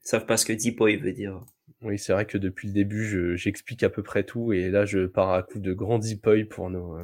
savent 0.00 0.26
pas 0.26 0.36
ce 0.36 0.46
que 0.46 0.52
Deepoy 0.52 0.96
veut 0.96 1.12
dire. 1.12 1.40
Oui, 1.82 1.98
c'est 1.98 2.12
vrai 2.12 2.26
que 2.26 2.38
depuis 2.38 2.68
le 2.68 2.74
début, 2.74 3.36
j'explique 3.36 3.82
à 3.82 3.90
peu 3.90 4.02
près 4.02 4.24
tout, 4.24 4.52
et 4.52 4.70
là, 4.70 4.86
je 4.86 5.06
pars 5.06 5.32
à 5.32 5.42
coup 5.42 5.58
de 5.58 5.72
grand 5.72 5.98
Deepoy 5.98 6.44
pour 6.44 6.70
nos, 6.70 6.96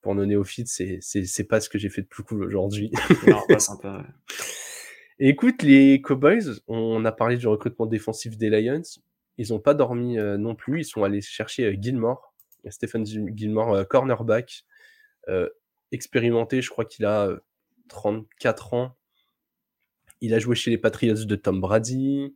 pour 0.00 0.14
nos 0.14 0.26
néophytes. 0.26 0.68
C'est 0.68 1.48
pas 1.48 1.60
ce 1.60 1.68
que 1.68 1.78
j'ai 1.78 1.88
fait 1.88 2.02
de 2.02 2.06
plus 2.06 2.22
cool 2.22 2.44
aujourd'hui. 2.44 2.90
non, 3.26 3.40
pas 3.48 3.58
sympa. 3.58 4.06
écoute, 5.18 5.62
les 5.62 6.00
Cowboys, 6.00 6.60
on 6.68 7.04
a 7.04 7.12
parlé 7.12 7.36
du 7.36 7.46
recrutement 7.46 7.86
défensif 7.86 8.36
des 8.36 8.50
Lions. 8.50 8.82
Ils 9.38 9.52
n'ont 9.52 9.60
pas 9.60 9.74
dormi 9.74 10.18
euh, 10.18 10.36
non 10.36 10.54
plus. 10.54 10.80
Ils 10.82 10.84
sont 10.84 11.02
allés 11.02 11.22
chercher 11.22 11.64
euh, 11.64 11.76
Gilmore, 11.80 12.34
Stephen 12.68 13.06
Gilmore, 13.06 13.74
euh, 13.74 13.84
cornerback, 13.84 14.64
expérimenté. 15.92 16.60
Je 16.60 16.70
crois 16.70 16.84
qu'il 16.84 17.04
a 17.04 17.30
34 17.88 18.74
ans. 18.74 18.96
Il 20.20 20.34
a 20.34 20.38
joué 20.38 20.54
chez 20.54 20.70
les 20.70 20.78
Patriots 20.78 21.24
de 21.24 21.36
Tom 21.36 21.60
Brady. 21.60 22.34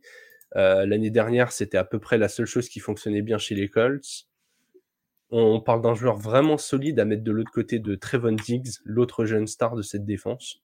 L'année 0.55 1.09
dernière, 1.09 1.51
c'était 1.51 1.77
à 1.77 1.83
peu 1.83 1.99
près 1.99 2.17
la 2.17 2.29
seule 2.29 2.45
chose 2.45 2.69
qui 2.69 2.79
fonctionnait 2.79 3.21
bien 3.21 3.37
chez 3.37 3.53
les 3.53 3.69
Colts. 3.69 4.27
On 5.37 5.59
parle 5.59 5.81
d'un 5.81 5.95
joueur 5.95 6.15
vraiment 6.15 6.57
solide 6.57 6.97
à 6.97 7.03
mettre 7.03 7.23
de 7.23 7.31
l'autre 7.33 7.51
côté 7.51 7.79
de 7.79 7.95
Trevon 7.95 8.37
Diggs, 8.37 8.79
l'autre 8.85 9.25
jeune 9.25 9.47
star 9.47 9.75
de 9.75 9.81
cette 9.81 10.05
défense. 10.05 10.61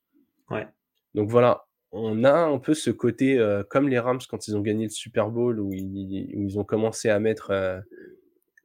Ouais. 0.50 0.66
Donc 1.14 1.30
voilà, 1.30 1.66
on 1.92 2.24
a 2.24 2.32
un 2.32 2.58
peu 2.58 2.74
ce 2.74 2.90
côté 2.90 3.38
euh, 3.38 3.64
comme 3.70 3.90
les 3.90 4.00
Rams 4.00 4.22
quand 4.30 4.48
ils 4.48 4.56
ont 4.56 4.62
gagné 4.62 4.86
le 4.86 4.90
Super 4.90 5.30
Bowl 5.30 5.60
où 5.60 5.74
ils, 5.74 6.32
où 6.38 6.48
ils 6.48 6.58
ont 6.58 6.64
commencé 6.64 7.10
à 7.10 7.20
mettre 7.20 7.52
euh, 7.52 7.82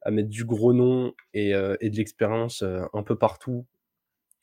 à 0.01 0.11
mettre 0.11 0.29
du 0.29 0.45
gros 0.45 0.71
nom 0.71 1.13
et, 1.33 1.53
euh, 1.53 1.75
et 1.81 1.89
de 1.89 1.97
l'expérience 1.97 2.63
un 2.63 3.03
peu 3.03 3.17
partout 3.17 3.65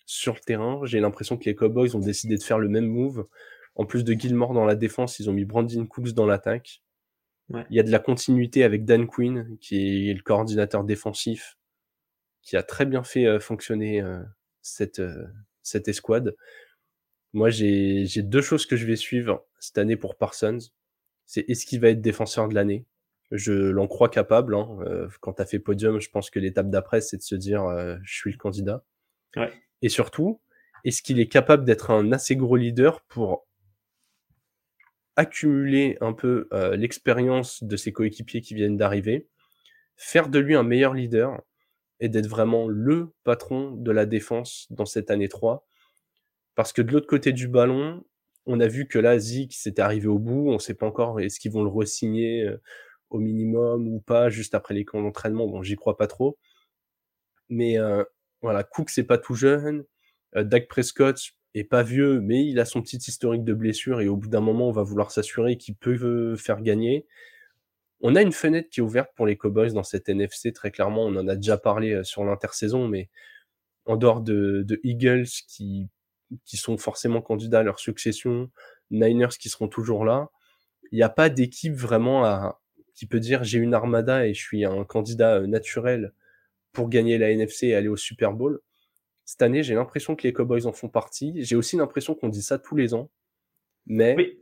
sur 0.05 0.35
le 0.35 0.41
terrain. 0.41 0.83
J'ai 0.85 1.01
l'impression 1.01 1.39
que 1.39 1.47
les 1.47 1.55
Cowboys 1.55 1.97
ont 1.97 2.01
décidé 2.01 2.37
de 2.37 2.43
faire 2.43 2.59
le 2.59 2.69
même 2.69 2.87
move. 2.87 3.27
En 3.75 3.87
plus 3.87 4.05
de 4.05 4.13
Gilmore 4.13 4.53
dans 4.53 4.67
la 4.67 4.77
défense, 4.77 5.19
ils 5.19 5.31
ont 5.31 5.33
mis 5.33 5.47
Brandon 5.47 5.87
Cooks 5.87 6.13
dans 6.13 6.27
l'attaque. 6.27 6.83
Ouais. 7.51 7.65
Il 7.71 7.77
y 7.77 7.81
a 7.81 7.83
de 7.83 7.91
la 7.91 7.99
continuité 7.99 8.65
avec 8.65 8.85
Dan 8.85 9.07
Quinn, 9.07 9.57
qui 9.61 10.11
est 10.11 10.15
le 10.15 10.23
coordinateur 10.23 10.85
défensif, 10.85 11.59
qui 12.43 12.57
a 12.57 12.63
très 12.63 12.87
bien 12.87 13.05
fait 13.05 13.41
fonctionner 13.41 14.03
cette, 14.63 15.03
cette 15.63 15.89
escouade. 15.89 16.37
Moi, 17.33 17.51
j'ai 17.51 18.23
deux 18.23 18.43
choses 18.43 18.65
que 18.65 18.77
je 18.77 18.87
vais 18.87 18.97
suivre 18.97 19.45
cette 19.59 19.79
année 19.79 19.97
pour 19.97 20.17
Parsons. 20.17 20.59
C'est 21.27 21.45
est-ce 21.49 21.67
qu'il 21.67 21.81
va 21.81 21.89
être 21.89 22.01
défenseur 22.01 22.49
de 22.49 22.55
l'année? 22.55 22.87
Je 23.31 23.53
l'en 23.53 23.89
crois 23.89 24.09
capable. 24.09 24.55
Hein. 24.55 24.79
Euh, 24.83 25.09
quand 25.21 25.35
tu 25.35 25.43
as 25.43 25.47
fait 25.47 25.59
podium, 25.59 26.01
je 26.01 26.11
pense 26.11 26.31
que 26.31 26.39
l'étape 26.39 26.71
d'après, 26.71 27.01
c'est 27.01 27.17
de 27.17 27.23
se 27.23 27.35
dire 27.35 27.65
euh, 27.65 27.97
je 28.05 28.15
suis 28.15 28.31
le 28.31 28.37
candidat. 28.37 28.85
Ouais. 29.37 29.51
Et 29.83 29.89
surtout, 29.89 30.41
est-ce 30.85 31.03
qu'il 31.03 31.19
est 31.19 31.29
capable 31.29 31.65
d'être 31.65 31.91
un 31.91 32.13
assez 32.13 32.37
gros 32.37 32.57
leader 32.57 33.01
pour 33.03 33.47
accumuler 35.17 35.97
un 36.01 36.13
peu 36.13 36.49
euh, 36.53 36.77
l'expérience 36.77 37.63
de 37.63 37.77
ses 37.77 37.93
coéquipiers 37.93 38.41
qui 38.41 38.55
viennent 38.55 38.77
d'arriver, 38.77 39.29
faire 39.97 40.29
de 40.29 40.39
lui 40.39 40.55
un 40.55 40.63
meilleur 40.63 40.95
leader 40.95 41.41
et 42.01 42.09
d'être 42.09 42.27
vraiment 42.27 42.69
le 42.69 43.15
patron 43.23 43.73
de 43.73 43.91
la 43.93 44.07
défense 44.07 44.67
dans 44.71 44.87
cette 44.87 45.11
année 45.11 45.29
3 45.29 45.67
parce 46.55 46.73
que 46.73 46.83
de 46.83 46.93
l'autre 46.93 47.07
côté 47.07 47.33
du 47.33 47.49
ballon, 47.49 48.05
on 48.47 48.61
a 48.61 48.67
vu 48.67 48.87
que 48.87 48.99
là, 48.99 49.19
Zik 49.19 49.55
s'était 49.55 49.83
arrivé 49.83 50.07
au 50.07 50.19
bout. 50.19 50.51
On 50.51 50.55
ne 50.55 50.59
sait 50.59 50.75
pas 50.75 50.87
encore 50.87 51.21
est-ce 51.21 51.41
qu'ils 51.41 51.53
vont 51.53 51.65
le 51.65 51.71
re-signer 51.71 52.45
euh, 52.45 52.61
au 53.11 53.19
minimum 53.19 53.89
ou 53.89 54.01
pas 54.01 54.29
juste 54.31 54.55
après 54.55 54.75
les 54.75 54.85
d'entraînement. 54.85 55.47
Bon, 55.47 55.63
j'y 55.63 55.77
crois 55.77 55.97
pas 55.97 56.07
trop. 56.07 56.39
Mais 57.49 57.79
euh, 57.79 58.05
voilà, 58.43 58.65
Cook 58.65 58.91
c'est 58.91 59.05
pas 59.05 59.19
tout 59.19 59.35
jeune. 59.35 59.85
Dak 60.35 60.69
Prescott 60.69 61.17
est 61.55 61.65
pas 61.65 61.83
vieux, 61.83 62.21
mais 62.21 62.45
il 62.45 62.59
a 62.59 62.65
son 62.65 62.83
petit 62.83 62.97
historique 62.97 63.45
de 63.45 63.55
blessure 63.55 64.01
et 64.01 64.09
au 64.09 64.17
bout 64.17 64.29
d'un 64.29 64.41
moment, 64.41 64.69
on 64.69 64.73
va 64.73 64.83
vouloir 64.83 65.11
s'assurer 65.11 65.57
qu'il 65.57 65.77
peut 65.77 66.37
faire 66.37 66.61
gagner. 66.63 67.07
On 68.01 68.17
a 68.17 68.23
une 68.23 68.33
fenêtre 68.33 68.69
qui 68.71 68.81
est 68.81 68.83
ouverte 68.83 69.11
pour 69.17 69.27
les 69.27 69.37
Cowboys 69.37 69.73
dans 69.73 69.83
cette 69.83 70.09
NFC, 70.09 70.53
très 70.53 70.71
clairement. 70.71 71.05
On 71.05 71.17
en 71.17 71.29
a 71.29 71.37
déjà 71.37 71.57
parlé 71.57 72.03
sur 72.05 72.25
l'intersaison, 72.25 72.89
mais 72.89 73.09
en 73.87 73.97
dehors 73.97 74.21
de, 74.21 74.67
Eagles 74.83 75.29
qui 75.49 75.89
qui 76.45 76.57
sont 76.57 76.79
forcément 76.79 77.21
candidats 77.21 77.61
à 77.61 77.63
leur 77.63 77.79
succession, 77.79 78.51
Niners 78.91 79.37
qui 79.39 79.49
seront 79.49 79.69
toujours 79.69 80.05
là. 80.05 80.31
Il 80.91 80.97
n'y 80.97 81.03
a 81.03 81.09
pas 81.09 81.29
d'équipe 81.29 81.75
vraiment 81.75 82.55
qui 82.95 83.07
peut 83.07 83.21
dire 83.21 83.45
j'ai 83.45 83.59
une 83.59 83.75
armada 83.75 84.27
et 84.27 84.35
je 84.35 84.43
suis 84.43 84.65
un 84.65 84.85
candidat 84.85 85.37
euh, 85.37 85.47
naturel 85.47 86.13
pour 86.73 86.89
gagner 86.89 87.19
la 87.19 87.31
NFC 87.31 87.69
et 87.69 87.75
aller 87.75 87.89
au 87.89 87.97
Super 87.97 88.33
Bowl. 88.33 88.61
Cette 89.25 89.43
année, 89.43 89.63
j'ai 89.63 89.75
l'impression 89.75 90.17
que 90.17 90.23
les 90.25 90.33
Cowboys 90.33 90.67
en 90.67 90.73
font 90.73 90.89
partie. 90.89 91.35
J'ai 91.43 91.57
aussi 91.57 91.77
l'impression 91.77 92.15
qu'on 92.15 92.29
dit 92.29 92.43
ça 92.43 92.59
tous 92.59 92.77
les 92.77 92.95
ans. 92.95 93.11
Mais, 93.87 94.15
oui. 94.17 94.39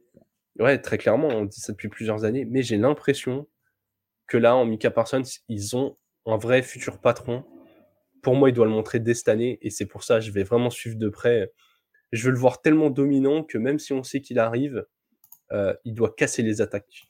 ouais, 0.59 0.79
très 0.81 0.99
clairement, 0.99 1.29
on 1.29 1.45
dit 1.45 1.61
ça 1.61 1.73
depuis 1.73 1.89
plusieurs 1.89 2.25
années. 2.25 2.45
Mais 2.45 2.63
j'ai 2.63 2.77
l'impression 2.77 3.49
que 4.27 4.37
là, 4.37 4.57
en 4.57 4.65
Mika 4.65 4.91
Parsons, 4.91 5.23
ils 5.49 5.77
ont 5.77 5.97
un 6.27 6.37
vrai 6.37 6.63
futur 6.63 7.01
patron. 7.01 7.45
Pour 8.23 8.35
moi, 8.35 8.51
il 8.51 8.53
doit 8.53 8.67
le 8.67 8.73
montrer 8.73 9.01
dès 9.01 9.15
cette 9.15 9.29
année. 9.29 9.59
Et 9.63 9.71
c'est 9.71 9.87
pour 9.87 10.05
ça, 10.05 10.21
je 10.21 10.31
vais 10.31 10.43
vraiment 10.43 10.71
suivre 10.71 10.97
de 10.97 11.09
près 11.09 11.51
je 12.13 12.25
veux 12.25 12.33
le 12.33 12.39
voir 12.39 12.61
tellement 12.61 12.91
dominant 12.91 13.43
que 13.43 13.59
même 13.59 13.79
si 13.79 13.93
on 13.93 14.03
sait 14.03 14.21
qu'il 14.21 14.39
arrive, 14.39 14.85
euh, 15.51 15.75
il 15.85 15.95
doit 15.95 16.15
casser 16.15 16.43
les 16.43 16.61
attaques. 16.61 17.07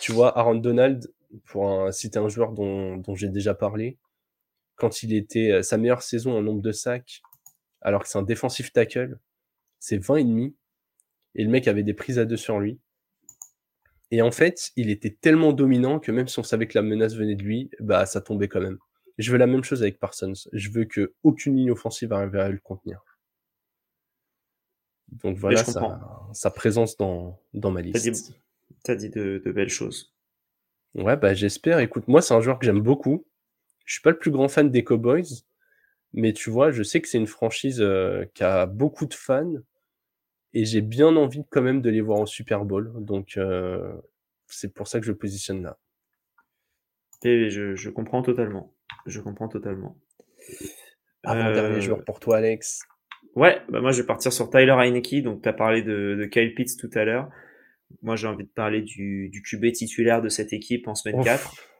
Tu 0.00 0.12
vois, 0.12 0.36
Aaron 0.36 0.56
Donald, 0.56 1.06
pour 1.46 1.70
un, 1.70 1.92
citer 1.92 2.18
un 2.18 2.28
joueur 2.28 2.52
dont, 2.52 2.96
dont 2.96 3.14
j'ai 3.14 3.28
déjà 3.28 3.54
parlé, 3.54 3.96
quand 4.76 5.02
il 5.02 5.14
était 5.14 5.50
euh, 5.50 5.62
sa 5.62 5.78
meilleure 5.78 6.02
saison 6.02 6.36
en 6.36 6.42
nombre 6.42 6.62
de 6.62 6.72
sacs, 6.72 7.22
alors 7.80 8.02
que 8.02 8.08
c'est 8.08 8.18
un 8.18 8.22
défensif 8.22 8.72
tackle, 8.72 9.18
c'est 9.78 9.98
20 9.98 10.16
et 10.16 10.24
demi, 10.24 10.56
et 11.34 11.44
le 11.44 11.50
mec 11.50 11.68
avait 11.68 11.82
des 11.82 11.94
prises 11.94 12.18
à 12.18 12.24
deux 12.24 12.36
sur 12.36 12.58
lui. 12.58 12.80
Et 14.10 14.22
en 14.22 14.30
fait, 14.30 14.70
il 14.76 14.90
était 14.90 15.16
tellement 15.20 15.52
dominant 15.52 15.98
que 15.98 16.12
même 16.12 16.28
si 16.28 16.38
on 16.38 16.42
savait 16.42 16.66
que 16.66 16.78
la 16.78 16.82
menace 16.82 17.14
venait 17.14 17.34
de 17.34 17.42
lui, 17.42 17.70
bah 17.80 18.06
ça 18.06 18.20
tombait 18.20 18.48
quand 18.48 18.60
même. 18.60 18.78
Je 19.18 19.30
veux 19.32 19.38
la 19.38 19.46
même 19.46 19.64
chose 19.64 19.82
avec 19.82 19.98
Parsons. 19.98 20.32
Je 20.52 20.70
veux 20.70 20.84
que 20.84 21.14
aucune 21.22 21.56
ligne 21.56 21.70
offensive 21.70 22.12
arrive 22.12 22.36
à 22.36 22.48
le 22.48 22.58
contenir. 22.58 23.02
Donc 25.12 25.36
voilà 25.36 25.62
sa, 26.32 26.50
présence 26.50 26.96
dans, 26.96 27.40
dans 27.52 27.70
ma 27.70 27.80
liste. 27.82 28.34
T'as 28.82 28.94
dit, 28.94 29.08
dit 29.08 29.14
de, 29.14 29.40
de, 29.44 29.52
belles 29.52 29.68
choses. 29.68 30.14
Ouais, 30.94 31.16
bah 31.16 31.34
j'espère. 31.34 31.78
Écoute, 31.78 32.08
moi 32.08 32.22
c'est 32.22 32.34
un 32.34 32.40
joueur 32.40 32.58
que 32.58 32.66
j'aime 32.66 32.80
beaucoup. 32.80 33.26
Je 33.84 33.94
suis 33.94 34.02
pas 34.02 34.10
le 34.10 34.18
plus 34.18 34.30
grand 34.30 34.48
fan 34.48 34.70
des 34.70 34.84
Cowboys, 34.84 35.44
mais 36.12 36.32
tu 36.32 36.50
vois, 36.50 36.70
je 36.70 36.82
sais 36.82 37.00
que 37.00 37.08
c'est 37.08 37.18
une 37.18 37.26
franchise 37.26 37.80
euh, 37.80 38.24
qui 38.34 38.44
a 38.44 38.66
beaucoup 38.66 39.06
de 39.06 39.14
fans 39.14 39.54
et 40.54 40.64
j'ai 40.64 40.80
bien 40.80 41.14
envie 41.16 41.44
quand 41.50 41.62
même 41.62 41.82
de 41.82 41.90
les 41.90 42.00
voir 42.00 42.20
au 42.20 42.26
Super 42.26 42.64
Bowl. 42.64 42.92
Donc 43.04 43.36
euh, 43.36 43.92
c'est 44.46 44.72
pour 44.72 44.88
ça 44.88 45.00
que 45.00 45.06
je 45.06 45.12
positionne 45.12 45.62
là. 45.62 45.78
Et 47.24 47.50
je, 47.50 47.88
comprends 47.88 48.22
totalement. 48.22 48.74
Je 49.06 49.20
comprends 49.20 49.48
totalement. 49.48 49.98
Avant-dernier 51.22 51.76
euh, 51.76 51.80
joueur 51.80 52.04
pour 52.04 52.20
toi, 52.20 52.36
Alex. 52.36 52.82
Ouais, 53.34 53.62
bah 53.68 53.80
moi 53.80 53.90
je 53.90 54.02
vais 54.02 54.06
partir 54.06 54.32
sur 54.32 54.50
Tyler 54.50 54.76
Heineke. 54.78 55.22
Donc 55.22 55.42
tu 55.42 55.48
as 55.48 55.52
parlé 55.52 55.82
de, 55.82 56.28
Kyle 56.30 56.54
Pitts 56.54 56.78
tout 56.78 56.90
à 56.94 57.04
l'heure. 57.04 57.30
Moi 58.02 58.16
j'ai 58.16 58.28
envie 58.28 58.44
de 58.44 58.50
parler 58.50 58.82
du, 58.82 59.30
du 59.30 59.42
QB 59.42 59.72
titulaire 59.72 60.22
de 60.22 60.28
cette 60.28 60.52
équipe 60.52 60.86
en 60.86 60.94
semaine 60.94 61.24
4. 61.24 61.73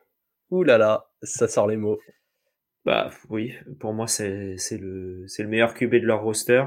Ouh 0.50 0.62
là 0.62 0.78
là, 0.78 1.10
ça 1.22 1.48
sort 1.48 1.66
les 1.66 1.76
mots. 1.76 1.98
Bah 2.84 3.10
oui, 3.30 3.54
pour 3.80 3.94
moi 3.94 4.06
c'est 4.06 4.56
le, 4.72 5.26
le 5.26 5.48
meilleur 5.48 5.74
QB 5.74 5.92
de 5.94 6.06
leur 6.06 6.22
roster. 6.22 6.64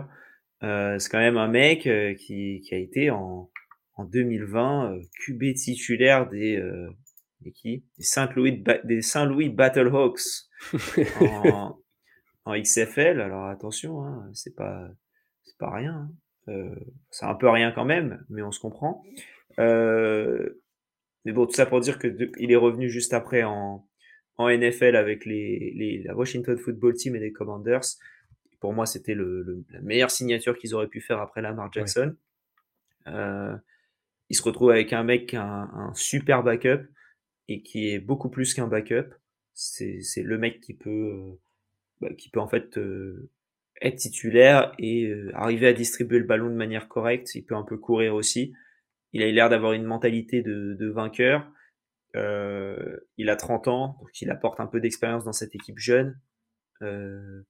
Euh, 0.64 0.98
c'est 0.98 1.10
quand 1.10 1.20
même 1.20 1.38
un 1.38 1.48
mec 1.48 1.86
euh, 1.86 2.16
qui, 2.16 2.62
qui 2.62 2.74
a 2.74 2.78
été 2.78 3.12
en, 3.12 3.52
en 3.94 4.06
2020 4.06 4.92
euh, 4.94 5.02
QB 5.26 5.54
titulaire 5.54 6.28
des, 6.28 6.60
des 7.42 7.52
qui? 7.52 7.86
Des 7.98 8.04
Saint-Louis 8.04 8.64
des 8.84 9.02
Saint-Louis 9.04 9.50
Battlehawks 9.50 10.48
en, 11.22 11.78
en 12.46 12.60
XFL. 12.60 13.22
Alors 13.22 13.46
attention, 13.46 14.04
hein, 14.04 14.28
c'est 14.34 14.56
pas 14.56 14.90
c'est 15.44 15.58
pas 15.60 15.72
rien. 15.72 16.10
Hein. 16.48 16.76
C'est 17.12 17.26
un 17.26 17.36
peu 17.36 17.50
rien 17.50 17.72
quand 17.72 17.86
même, 17.86 18.26
mais 18.30 18.42
on 18.42 18.52
se 18.52 18.60
comprend. 18.60 19.04
Euh, 19.60 20.62
mais 21.28 21.34
bon, 21.34 21.46
tout 21.46 21.56
ça 21.56 21.66
pour 21.66 21.82
dire 21.82 22.00
que 22.00 22.08
il 22.38 22.54
est 22.54 22.56
revenu 22.56 22.90
juste 22.90 23.14
après 23.14 23.44
en, 23.44 23.86
en 24.38 24.50
NFL 24.50 24.96
avec 24.96 25.26
les, 25.26 25.74
les, 25.76 26.02
la 26.02 26.16
Washington 26.16 26.58
Football 26.58 26.94
Team 26.94 27.18
et 27.18 27.20
les 27.20 27.34
Commanders. 27.34 27.84
Pour 28.62 28.72
moi, 28.72 28.86
c'était 28.86 29.14
le, 29.14 29.66
la 29.72 29.82
meilleure 29.82 30.10
signature 30.10 30.58
qu'ils 30.58 30.74
auraient 30.74 30.88
pu 30.88 31.02
faire 31.02 31.20
après 31.20 31.42
Lamar 31.42 31.70
Jackson. 31.74 32.16
Euh, 33.08 33.58
il 34.30 34.38
se 34.38 34.42
retrouve 34.42 34.72
avec 34.72 34.94
un 34.94 35.04
mec 35.04 35.28
qui 35.28 35.36
a 35.36 35.44
un, 35.44 35.94
super 35.96 36.44
backup 36.44 36.88
et 37.50 37.62
qui 37.62 37.90
est 37.90 38.00
beaucoup 38.00 38.30
plus 38.30 38.54
qu'un 38.54 38.68
backup. 38.68 39.14
C'est 39.54 40.24
le 40.24 40.38
mec 40.38 40.62
qui 40.62 40.76
peut, 40.76 40.90
euh, 40.90 41.40
bah, 42.00 42.14
qui 42.18 42.30
peut 42.30 42.40
en 42.40 42.48
fait 42.48 42.78
euh, 42.78 43.30
être 43.82 43.98
titulaire 43.98 44.72
et 44.80 45.14
arriver 45.34 45.68
à 45.68 45.74
distribuer 45.74 46.20
le 46.20 46.26
ballon 46.26 46.50
de 46.50 46.56
manière 46.56 46.88
correcte. 46.88 47.36
Il 47.36 47.44
peut 47.44 47.56
un 47.56 47.64
peu 47.64 47.76
courir 47.76 48.16
aussi. 48.16 48.54
Il 49.14 49.24
a 49.24 49.32
l'air 49.32 49.50
d'avoir 49.50 49.74
une 49.74 49.84
mentalité 49.84 50.42
de, 50.42 50.90
vainqueur. 50.90 51.50
Euh, 52.16 52.98
il 53.18 53.30
a 53.30 53.36
30 53.36 53.68
ans, 53.68 53.98
donc 54.00 54.22
il 54.22 54.30
apporte 54.32 54.60
un 54.60 54.68
peu 54.68 54.80
d'expérience 54.80 55.26
dans 55.26 55.34
cette 55.34 55.56
équipe 55.56 55.78
jeune. 55.78 56.20
Euh, 56.82 57.42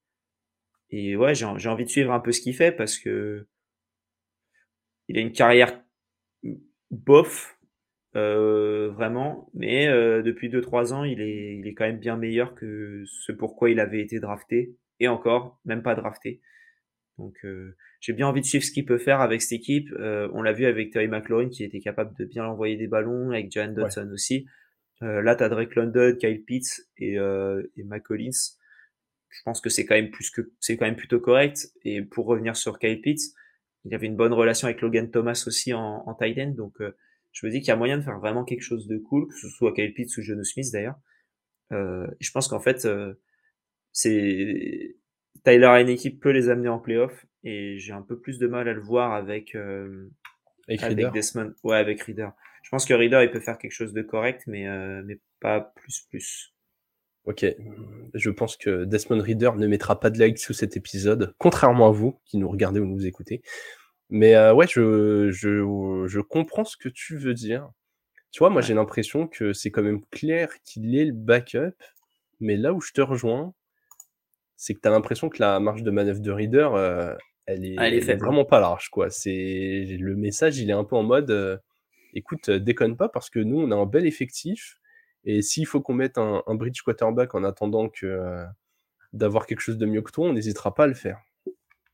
et 0.90 1.16
ouais, 1.16 1.36
j'ai 1.36 1.46
envie 1.46 1.86
de 1.86 1.90
suivre 1.90 2.12
un 2.12 2.20
peu 2.20 2.32
ce 2.32 2.42
qu'il 2.42 2.56
fait 2.56 2.72
parce 2.72 2.98
que 2.98 3.48
il 5.08 5.18
a 5.18 5.22
une 5.22 5.32
carrière 5.32 5.82
bof, 6.92 7.58
euh, 8.16 8.90
vraiment, 8.92 9.50
mais 9.54 9.88
euh, 9.88 10.22
depuis 10.22 10.50
2-3 10.50 10.94
ans, 10.94 11.04
il 11.04 11.22
est, 11.22 11.58
il 11.58 11.68
est 11.68 11.74
quand 11.74 11.86
même 11.86 12.00
bien 12.00 12.18
meilleur 12.18 12.56
que 12.56 13.04
ce 13.06 13.32
pourquoi 13.32 13.70
il 13.70 13.80
avait 13.80 14.02
été 14.02 14.20
drafté, 14.20 14.76
et 15.00 15.08
encore, 15.08 15.60
même 15.66 15.84
pas 15.84 15.96
drafté. 15.96 16.42
Donc 17.18 17.36
euh, 17.46 17.76
j'ai 18.00 18.14
bien 18.14 18.28
envie 18.28 18.42
de 18.42 18.46
suivre 18.46 18.64
ce 18.64 18.72
qu'il 18.72 18.86
peut 18.86 18.98
faire 18.98 19.22
avec 19.22 19.42
cette 19.42 19.54
équipe. 19.54 19.90
Euh, 19.94 20.30
on 20.34 20.42
l'a 20.42 20.54
vu 20.54 20.66
avec 20.66 20.92
Terry 20.92 21.08
McLaurin 21.08 21.50
qui 21.50 21.64
était 21.64 21.80
capable 21.80 22.16
de 22.18 22.26
bien 22.26 22.46
envoyer 22.46 22.78
des 22.78 22.88
ballons, 22.88 23.32
avec 23.32 23.52
Jan 23.52 23.74
Dodson 23.74 24.10
aussi. 24.14 24.46
Euh, 25.04 25.22
là, 25.22 25.36
t'as 25.36 25.50
Drake 25.50 25.76
London, 25.76 26.16
Kyle 26.20 26.44
Pitts 26.44 26.88
et, 26.98 27.18
euh, 27.20 27.64
et 27.76 27.84
McCollins. 27.84 28.56
Je 29.30 29.42
pense 29.44 29.62
que 29.62 29.70
c'est 29.70 29.86
quand 29.86 29.96
même 29.96 30.10
plus 30.10 30.30
que 30.32 30.52
c'est 30.60 30.78
quand 30.78 30.86
même 30.86 30.96
plutôt 30.96 31.20
correct. 31.20 31.72
Et 31.84 32.02
pour 32.02 32.26
revenir 32.26 32.56
sur 32.56 32.80
Kyle 32.80 33.02
Pitts, 33.02 33.34
il 33.88 33.96
avait 33.96 34.08
une 34.08 34.16
bonne 34.16 34.34
relation 34.34 34.68
avec 34.68 34.82
Logan 34.82 35.10
Thomas 35.10 35.44
aussi 35.48 35.74
en, 35.74 36.04
en 36.06 36.14
tight 36.14 36.38
end, 36.38 36.52
donc 36.52 36.82
euh, 36.82 36.96
je 37.32 37.46
me 37.46 37.52
dis 37.52 37.60
qu'il 37.60 37.70
y 37.70 37.72
a 37.72 37.76
moyen 37.76 37.98
de 37.98 38.04
faire 38.04 38.20
vraiment 38.20 38.44
quelque 38.44 38.62
chose 38.62 38.88
de 38.88 38.98
cool, 38.98 39.28
que 39.28 39.36
ce 39.36 39.48
soit 39.50 39.74
Kyle 39.74 39.94
Pitts 39.94 40.18
ou 40.18 40.22
Jono 40.22 40.44
Smith 40.44 40.68
d'ailleurs. 40.74 41.00
Euh, 41.72 42.08
je 42.20 42.32
pense 42.32 42.48
qu'en 42.48 42.60
fait, 42.60 42.86
euh, 42.86 43.14
c'est 43.92 44.98
Tyler 45.44 45.68
Heineke 45.68 46.20
peut 46.20 46.32
les 46.32 46.50
amener 46.50 46.70
en 46.70 46.80
playoff 46.80 47.26
et 47.44 47.78
j'ai 47.78 47.94
un 47.94 48.02
peu 48.02 48.20
plus 48.20 48.40
de 48.40 48.48
mal 48.48 48.68
à 48.68 48.74
le 48.74 48.82
voir 48.82 49.14
avec 49.14 49.56
euh, 49.56 50.10
avec, 50.68 51.12
Desmond. 51.14 51.54
Ouais, 51.64 51.78
avec 51.78 52.02
Reader. 52.02 52.30
Je 52.64 52.70
pense 52.70 52.86
que 52.86 52.94
Reader 52.94 53.22
il 53.24 53.32
peut 53.32 53.40
faire 53.40 53.58
quelque 53.58 53.72
chose 53.72 53.94
de 53.94 54.02
correct, 54.02 54.44
mais 54.48 54.68
euh, 54.68 55.02
mais 55.06 55.20
pas 55.40 55.62
plus 55.76 56.06
plus. 56.10 56.54
Ok, 57.26 57.46
je 58.14 58.30
pense 58.30 58.56
que 58.56 58.86
Desmond 58.86 59.22
Reader 59.22 59.52
ne 59.58 59.68
mettra 59.68 60.00
pas 60.00 60.10
de 60.10 60.18
like 60.18 60.38
sous 60.38 60.54
cet 60.54 60.78
épisode, 60.78 61.34
contrairement 61.38 61.90
à 61.90 61.92
vous 61.92 62.20
qui 62.26 62.38
nous 62.38 62.48
regardez 62.48 62.80
ou 62.80 62.86
nous 62.86 63.06
écoutez. 63.06 63.42
Mais 64.10 64.36
euh, 64.36 64.54
ouais, 64.54 64.68
je, 64.70 65.30
je, 65.32 66.06
je 66.08 66.20
comprends 66.22 66.64
ce 66.64 66.78
que 66.78 66.88
tu 66.88 67.18
veux 67.18 67.34
dire. 67.34 67.70
Tu 68.32 68.40
vois, 68.40 68.50
moi 68.50 68.62
j'ai 68.62 68.74
l'impression 68.74 69.28
que 69.28 69.52
c'est 69.52 69.72
quand 69.72 69.84
même 69.84 70.06
clair 70.12 70.50
qu'il 70.64 70.96
est 70.96 71.06
le 71.06 71.12
backup, 71.12 71.76
mais 72.40 72.56
là 72.56 72.74
où 72.74 72.80
je 72.80 72.94
te 72.94 73.02
rejoins, 73.02 73.54
c'est 74.58 74.74
que 74.74 74.82
tu 74.82 74.88
as 74.88 74.92
l'impression 74.92 75.30
que 75.30 75.42
la 75.42 75.60
marge 75.62 75.84
de 75.84 75.92
manœuvre 75.92 76.20
de 76.20 76.32
Reader, 76.32 76.70
euh, 76.74 77.16
elle 77.46 77.64
est, 77.64 77.76
elle 77.80 77.94
est, 77.94 78.16
vraiment 78.16 78.44
pas 78.44 78.60
large, 78.60 78.90
quoi. 78.90 79.10
C'est 79.10 79.98
le 80.00 80.16
message, 80.18 80.58
il 80.58 80.70
est 80.70 80.74
un 80.74 80.84
peu 80.84 80.98
en 80.98 81.04
mode, 81.04 81.32
euh, 81.32 81.58
écoute, 82.14 82.50
déconne 82.50 82.98
pas 82.98 83.08
parce 83.08 83.30
que 83.30 83.40
nous 83.40 83.62
on 83.62 83.72
a 83.72 83.76
un 83.76 83.86
bel 83.86 84.06
effectif 84.06 84.78
et 85.28 85.42
s'il 85.42 85.66
faut 85.66 85.82
qu'on 85.82 85.94
mette 85.94 86.18
un, 86.18 86.42
un, 86.48 86.56
bridge 86.56 86.82
quarterback 86.82 87.36
en 87.36 87.44
attendant 87.44 87.90
que 87.90 88.06
euh, 88.06 88.46
d'avoir 89.12 89.46
quelque 89.46 89.60
chose 89.60 89.78
de 89.78 89.86
mieux 89.86 90.02
que 90.02 90.12
toi, 90.12 90.30
on 90.30 90.34
n'hésitera 90.34 90.74
pas 90.74 90.86
à 90.86 90.88
le 90.88 90.94
faire. 90.94 91.20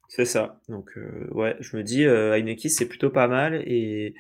C'est 0.08 0.26
ça. 0.26 0.62
Donc 0.70 0.92
euh, 0.98 1.28
ouais, 1.32 1.58
je 1.60 1.76
me 1.76 1.82
dis 1.82 2.06
euh, 2.06 2.38
Heineken 2.38 2.70
c'est 2.70 2.88
plutôt 2.88 3.10
pas 3.10 3.28
mal 3.28 3.56
et 3.66 4.14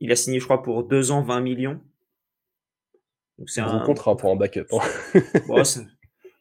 il 0.00 0.12
a 0.12 0.16
signé 0.16 0.38
je 0.38 0.44
crois 0.44 0.62
pour 0.62 0.84
deux 0.84 1.10
ans 1.12 1.22
20 1.22 1.40
millions. 1.40 1.80
Donc 3.38 3.48
c'est 3.48 3.62
un 3.62 3.80
contrat 3.80 4.18
pour 4.18 4.30
un 4.30 4.36
backup. 4.36 4.66
Hein. 4.70 4.80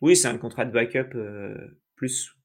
Oui, 0.06 0.16
c'est 0.16 0.28
un 0.28 0.38
contrat 0.38 0.66
de 0.66 0.72
backup 0.72 1.16
euh, 1.16 1.80
plus. 1.96 2.36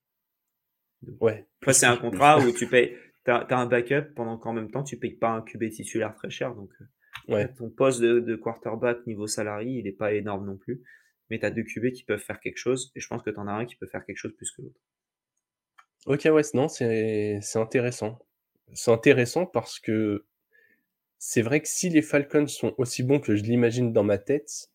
Ouais. 1.21 1.47
Enfin, 1.63 1.75
c'est 1.75 1.85
un 1.85 1.99
contrat 1.99 2.39
où 2.41 2.53
tu 2.57 2.67
payes, 2.67 2.97
t'as 3.25 3.41
as 3.41 3.57
un 3.57 3.67
backup 3.67 4.15
pendant 4.17 4.39
qu'en 4.39 4.55
même 4.55 4.71
temps 4.71 4.83
tu 4.83 4.97
payes 4.97 5.15
pas 5.15 5.29
un 5.29 5.43
QB 5.43 5.69
titulaire 5.69 6.15
très 6.15 6.31
cher 6.31 6.55
donc. 6.55 6.71
Euh, 7.29 7.47
ton 7.59 7.69
poste 7.69 8.01
de, 8.01 8.35
quarterback 8.35 9.07
niveau 9.07 9.27
salarié, 9.27 9.79
il 9.79 9.87
est 9.87 9.93
pas 9.93 10.15
énorme 10.15 10.47
non 10.47 10.57
plus. 10.57 10.81
Mais 11.29 11.39
tu 11.39 11.45
as 11.45 11.51
deux 11.51 11.63
QB 11.63 11.93
qui 11.93 12.03
peuvent 12.03 12.19
faire 12.19 12.41
quelque 12.41 12.57
chose. 12.57 12.93
Et 12.97 13.01
je 13.01 13.07
pense 13.07 13.23
que 13.23 13.31
tu 13.31 13.39
en 13.39 13.47
as 13.47 13.53
un 13.53 13.67
qui 13.67 13.77
peut 13.77 13.87
faire 13.87 14.05
quelque 14.07 14.17
chose 14.17 14.35
plus 14.35 14.51
que 14.53 14.63
l'autre. 14.63 14.81
Ok, 16.07 16.27
ouais, 16.33 16.43
non, 16.55 16.69
c'est 16.69 17.41
intéressant. 17.57 18.19
C'est 18.73 18.91
intéressant 18.91 19.45
parce 19.45 19.79
que 19.79 20.25
c'est 21.19 21.43
vrai 21.43 21.61
que 21.61 21.69
si 21.69 21.91
les 21.91 22.03
Falcons 22.03 22.47
sont 22.47 22.75
aussi 22.79 23.03
bons 23.03 23.21
que 23.21 23.37
je 23.37 23.43
l'imagine 23.43 23.93
dans 23.93 24.03
ma 24.03 24.17
tête, 24.17 24.71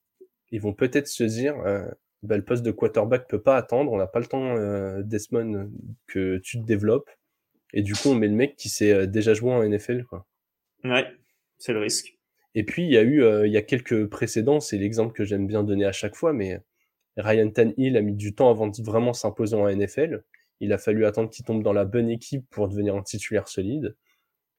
ils 0.52 0.62
vont 0.62 0.74
peut-être 0.74 1.08
se 1.08 1.24
dire 1.24 1.58
euh, 1.62 1.90
bah, 2.26 2.38
le 2.38 2.44
poste 2.44 2.64
de 2.64 2.72
quarterback 2.72 3.28
peut 3.28 3.42
pas 3.42 3.58
attendre, 3.58 3.92
on 3.92 3.98
n'a 3.98 4.08
pas 4.08 4.20
le 4.20 4.26
temps, 4.26 4.56
euh, 4.58 5.02
Desmond, 5.04 5.70
que 6.08 6.38
tu 6.38 6.60
te 6.60 6.66
développes. 6.66 7.10
Et 7.74 7.82
du 7.82 7.94
coup, 7.94 8.10
on 8.10 8.16
met 8.16 8.28
le 8.28 8.34
mec 8.34 8.56
qui 8.56 8.70
s'est 8.70 8.92
euh, 8.92 9.06
déjà 9.06 9.34
joué 9.34 9.52
en 9.52 9.64
NFL. 9.68 10.04
Quoi. 10.04 10.26
Ouais, 10.84 11.06
c'est 11.58 11.74
le 11.74 11.80
risque. 11.80 12.18
Et 12.54 12.64
puis, 12.64 12.84
il 12.84 12.92
y 12.92 12.98
a 12.98 13.02
eu 13.02 13.24
euh, 13.24 13.48
il 13.48 13.54
y 13.54 13.58
a 13.58 13.62
quelques 13.62 14.06
précédents, 14.08 14.60
c'est 14.60 14.78
l'exemple 14.78 15.14
que 15.14 15.26
j'aime 15.26 15.48
bien 15.48 15.64
donner 15.64 15.86
à 15.86 15.92
chaque 15.92 16.16
fois, 16.16 16.34
mais 16.34 16.60
Ryan 17.18 17.50
Tannehill 17.50 17.98
a 17.98 18.02
mis 18.02 18.14
du 18.14 18.34
temps 18.34 18.50
avant 18.50 18.68
de 18.68 18.82
vraiment 18.82 19.14
s'imposer 19.14 19.56
en 19.56 19.70
NFL. 19.70 20.24
Il 20.62 20.72
a 20.72 20.78
fallu 20.78 21.06
attendre 21.06 21.30
qu'il 21.30 21.44
tombe 21.46 21.64
dans 21.64 21.74
la 21.74 21.86
bonne 21.86 22.10
équipe 22.10 22.46
pour 22.50 22.70
devenir 22.70 22.96
un 22.96 23.04
titulaire 23.04 23.48
solide. 23.48 23.96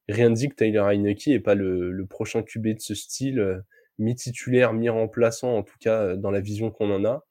Rien 0.09 0.31
ne 0.31 0.35
dit 0.35 0.49
que 0.49 0.55
Tyler 0.55 0.85
Heineke 0.87 1.29
est 1.29 1.41
pas 1.41 1.55
le, 1.55 1.91
le 1.91 2.07
prochain 2.07 2.43
QB 2.43 2.69
de 2.75 2.81
ce 2.81 2.95
style, 2.95 3.63
mi-titulaire, 3.99 4.73
mi-remplaçant, 4.73 5.57
en 5.57 5.63
tout 5.63 5.77
cas 5.81 6.17
dans 6.17 6.31
la 6.31 6.41
vision 6.41 6.71
qu'on 6.71 6.91
en 6.91 7.05
a, 7.05 7.25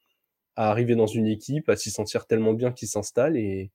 à 0.56 0.70
arriver 0.70 0.96
dans 0.96 1.08
une 1.08 1.28
équipe, 1.28 1.70
à 1.70 1.76
s'y 1.76 1.92
sentir 1.92 2.28
tellement 2.28 2.54
bien 2.54 2.72
qu'il 2.72 2.88
s'installe 2.88 3.38
et, 3.38 3.72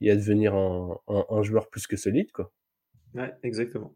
et, 0.00 0.10
à 0.10 0.16
devenir 0.16 0.54
un, 0.54 0.98
un, 1.08 1.26
un 1.30 1.42
joueur 1.42 1.68
plus 1.70 1.86
que 1.86 1.96
solide, 1.96 2.32
quoi. 2.32 2.52
Ouais, 3.14 3.32
exactement. 3.42 3.94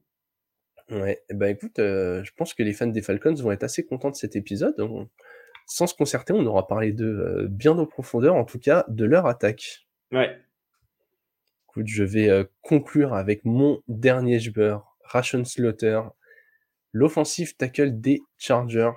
Ouais, 0.91 1.21
bah 1.31 1.51
écoute, 1.51 1.79
euh, 1.81 2.23
je 2.23 2.31
pense 2.37 2.55
que 2.55 2.63
les 2.63 2.73
fans 2.73 2.87
des 2.87 3.03
Falcons 3.03 3.35
vont 3.35 3.51
être 3.51 3.65
assez 3.65 3.85
contents 3.85 4.11
de 4.11 4.17
cet 4.17 4.37
épisode. 4.37 4.77
sans 5.67 5.87
se 5.89 5.95
concerter, 5.95 6.33
on 6.33 6.47
aura 6.47 6.67
parlé 6.69 6.93
de 6.93 7.07
euh, 7.07 7.47
bien 7.49 7.77
en 7.79 7.87
profondeur, 7.87 8.37
en 8.37 8.45
tout 8.45 8.59
cas 8.61 8.85
de 8.89 9.05
leur 9.05 9.27
attaque. 9.27 9.87
Ouais. 10.13 10.39
Écoute, 11.69 11.89
je 11.89 12.05
vais 12.05 12.29
euh, 12.29 12.45
conclure 12.63 13.15
avec 13.15 13.45
mon 13.45 13.83
dernier 13.89 14.39
joueur, 14.39 14.97
Ration 15.03 15.45
Slaughter. 15.45 16.01
l'offensive 16.93 17.57
tackle 17.57 18.01
des 18.01 18.21
Chargers, 18.39 18.91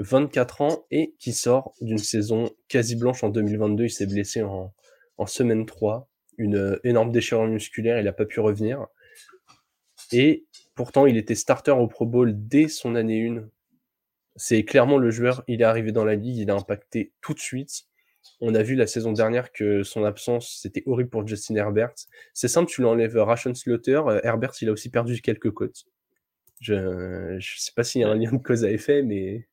24 0.00 0.60
ans 0.62 0.86
et 0.90 1.14
qui 1.18 1.32
sort 1.32 1.74
d'une 1.80 1.98
saison 1.98 2.50
quasi 2.68 2.96
blanche 2.96 3.22
en 3.22 3.28
2022. 3.28 3.84
Il 3.84 3.90
s'est 3.90 4.06
blessé 4.06 4.42
en, 4.42 4.72
en 5.18 5.26
semaine 5.26 5.66
3, 5.66 6.08
une 6.38 6.80
énorme 6.84 7.12
déchirure 7.12 7.46
musculaire, 7.46 7.98
il 7.98 8.04
n'a 8.04 8.12
pas 8.12 8.24
pu 8.24 8.40
revenir. 8.40 8.86
Et 10.12 10.46
pourtant, 10.74 11.04
il 11.04 11.18
était 11.18 11.34
starter 11.34 11.72
au 11.72 11.86
Pro 11.86 12.06
Bowl 12.06 12.32
dès 12.34 12.68
son 12.68 12.94
année 12.94 13.28
1. 13.28 13.46
C'est 14.36 14.64
clairement 14.64 14.96
le 14.96 15.10
joueur, 15.10 15.44
il 15.46 15.60
est 15.60 15.64
arrivé 15.64 15.92
dans 15.92 16.04
la 16.04 16.14
ligue, 16.14 16.38
il 16.38 16.50
a 16.50 16.54
impacté 16.54 17.12
tout 17.20 17.34
de 17.34 17.38
suite. 17.38 17.84
On 18.40 18.54
a 18.54 18.62
vu 18.62 18.74
la 18.74 18.86
saison 18.86 19.12
dernière 19.12 19.52
que 19.52 19.82
son 19.82 20.04
absence, 20.04 20.58
c'était 20.62 20.82
horrible 20.86 21.10
pour 21.10 21.26
Justin 21.26 21.56
Herbert. 21.56 21.92
C'est 22.32 22.48
simple, 22.48 22.70
tu 22.70 22.80
l'enlèves 22.80 23.18
Ration 23.18 23.54
Slaughter. 23.54 24.00
Euh, 24.06 24.20
Herbert, 24.24 24.52
il 24.62 24.70
a 24.70 24.72
aussi 24.72 24.88
perdu 24.88 25.20
quelques 25.20 25.50
côtes. 25.50 25.84
Je 26.60 27.34
ne 27.34 27.40
sais 27.40 27.72
pas 27.76 27.84
s'il 27.84 28.00
y 28.00 28.04
a 28.04 28.08
un 28.08 28.14
lien 28.14 28.32
de 28.32 28.38
cause 28.38 28.64
à 28.64 28.70
effet, 28.70 29.02
mais 29.02 29.46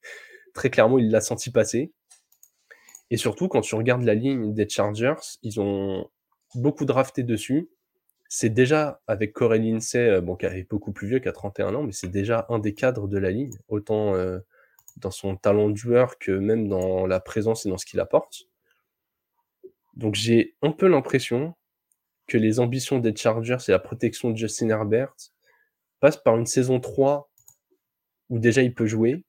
très 0.58 0.72
clairement, 0.72 0.98
il 0.98 1.12
l'a 1.12 1.22
senti 1.22 1.52
passer. 1.52 1.94
Et 3.12 3.18
surtout, 3.18 3.48
quand 3.48 3.62
tu 3.62 3.76
regardes 3.76 4.02
la 4.02 4.16
ligne 4.16 4.54
des 4.54 4.68
Chargers, 4.68 5.38
ils 5.44 5.62
ont 5.62 6.10
beaucoup 6.56 6.84
drafté 6.84 7.22
dessus. 7.22 7.70
C'est 8.28 8.50
déjà 8.50 9.00
avec 9.06 9.34
Corey 9.34 9.60
Lindsay, 9.60 10.10
euh, 10.10 10.20
bon, 10.20 10.36
qui 10.36 10.48
est 10.48 10.70
beaucoup 10.70 10.92
plus 10.92 11.08
vieux, 11.08 11.20
qui 11.20 11.30
a 11.30 11.32
31 11.32 11.76
ans, 11.76 11.84
mais 11.84 11.92
c'est 11.92 12.10
déjà 12.10 12.48
un 12.50 12.58
des 12.58 12.74
cadres 12.74 13.08
de 13.08 13.20
la 13.20 13.30
ligne, 13.30 13.56
autant 13.70 14.16
euh, 14.16 14.40
dans 14.98 15.12
son 15.12 15.38
talent 15.38 15.70
de 15.70 15.76
joueur 15.76 16.18
que 16.18 16.32
même 16.32 16.68
dans 16.68 17.06
la 17.06 17.20
présence 17.20 17.66
et 17.66 17.70
dans 17.70 17.78
ce 17.78 17.86
qu'il 17.86 18.00
apporte. 18.00 18.48
Donc 19.94 20.16
j'ai 20.16 20.56
un 20.64 20.72
peu 20.72 20.88
l'impression 20.88 21.54
que 22.26 22.38
les 22.38 22.60
ambitions 22.60 22.98
des 22.98 23.16
Chargers 23.16 23.58
et 23.68 23.72
la 23.72 23.80
protection 23.80 24.32
de 24.32 24.38
Justin 24.38 24.70
Herbert 24.70 25.14
passent 26.00 26.18
par 26.18 26.36
une 26.36 26.48
saison 26.48 26.80
3 26.80 27.32
où 28.30 28.40
déjà 28.40 28.64
il 28.64 28.74
peut 28.74 28.88
jouer, 28.88 29.24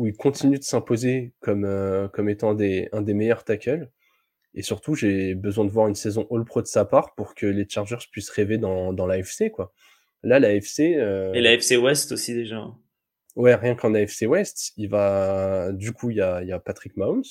où 0.00 0.06
il 0.06 0.16
continue 0.16 0.58
de 0.58 0.64
s'imposer 0.64 1.34
comme, 1.40 1.66
euh, 1.66 2.08
comme 2.08 2.30
étant 2.30 2.54
des, 2.54 2.88
un 2.92 3.02
des 3.02 3.12
meilleurs 3.12 3.44
tackles. 3.44 3.90
Et 4.54 4.62
surtout, 4.62 4.94
j'ai 4.94 5.34
besoin 5.34 5.66
de 5.66 5.70
voir 5.70 5.88
une 5.88 5.94
saison 5.94 6.26
All-Pro 6.30 6.62
de 6.62 6.66
sa 6.66 6.86
part 6.86 7.14
pour 7.14 7.34
que 7.34 7.44
les 7.44 7.68
Chargers 7.68 8.06
puissent 8.10 8.30
rêver 8.30 8.56
dans, 8.56 8.94
dans 8.94 9.06
l'AFC, 9.06 9.50
quoi. 9.52 9.74
Là, 10.22 10.40
l'AFC... 10.40 10.96
Euh... 10.96 11.34
Et 11.34 11.42
l'AFC 11.42 11.76
West 11.76 12.12
aussi, 12.12 12.32
déjà. 12.32 12.66
Ouais, 13.36 13.54
rien 13.54 13.74
qu'en 13.74 13.92
AFC 13.92 14.22
West, 14.22 14.72
il 14.78 14.88
va... 14.88 15.70
Du 15.72 15.92
coup, 15.92 16.08
il 16.08 16.16
y 16.16 16.22
a, 16.22 16.42
y 16.44 16.52
a 16.52 16.58
Patrick 16.58 16.96
Mahomes, 16.96 17.22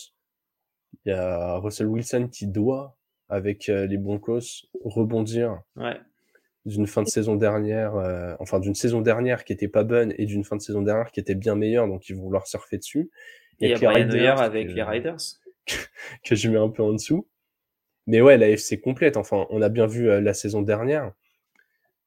il 1.05 1.09
y 1.09 1.11
a 1.11 1.57
Russell 1.57 1.87
Wilson 1.87 2.29
qui 2.31 2.45
doit, 2.45 2.99
avec 3.29 3.67
euh, 3.67 3.87
les 3.87 3.97
Broncos, 3.97 4.67
rebondir 4.85 5.59
ouais. 5.75 5.99
D'une 6.65 6.87
fin 6.87 7.03
de 7.03 7.07
saison 7.07 7.35
dernière, 7.35 7.95
euh, 7.95 8.35
enfin 8.39 8.59
d'une 8.59 8.75
saison 8.75 9.01
dernière 9.01 9.43
qui 9.43 9.53
était 9.53 9.67
pas 9.67 9.83
bonne 9.83 10.13
et 10.17 10.25
d'une 10.25 10.43
fin 10.43 10.55
de 10.57 10.61
saison 10.61 10.81
dernière 10.81 11.11
qui 11.11 11.19
était 11.19 11.35
bien 11.35 11.55
meilleure, 11.55 11.87
donc 11.87 12.09
ils 12.09 12.15
vont 12.15 12.23
vouloir 12.23 12.47
surfer 12.47 12.77
dessus. 12.77 13.09
Et 13.59 13.65
il 13.65 13.69
y 13.69 13.73
a 13.73 13.91
Brian 13.91 14.09
Hoyer 14.09 14.27
avec 14.27 14.71
les 14.71 14.83
Riders. 14.83 15.17
que 16.23 16.35
je 16.35 16.49
mets 16.49 16.57
un 16.57 16.69
peu 16.69 16.83
en 16.83 16.93
dessous. 16.93 17.27
Mais 18.07 18.21
ouais, 18.21 18.37
la 18.37 18.49
FC 18.49 18.79
complète. 18.79 19.17
Enfin, 19.17 19.45
on 19.49 19.61
a 19.61 19.69
bien 19.69 19.85
vu 19.85 20.09
euh, 20.09 20.19
la 20.19 20.33
saison 20.33 20.61
dernière. 20.61 21.11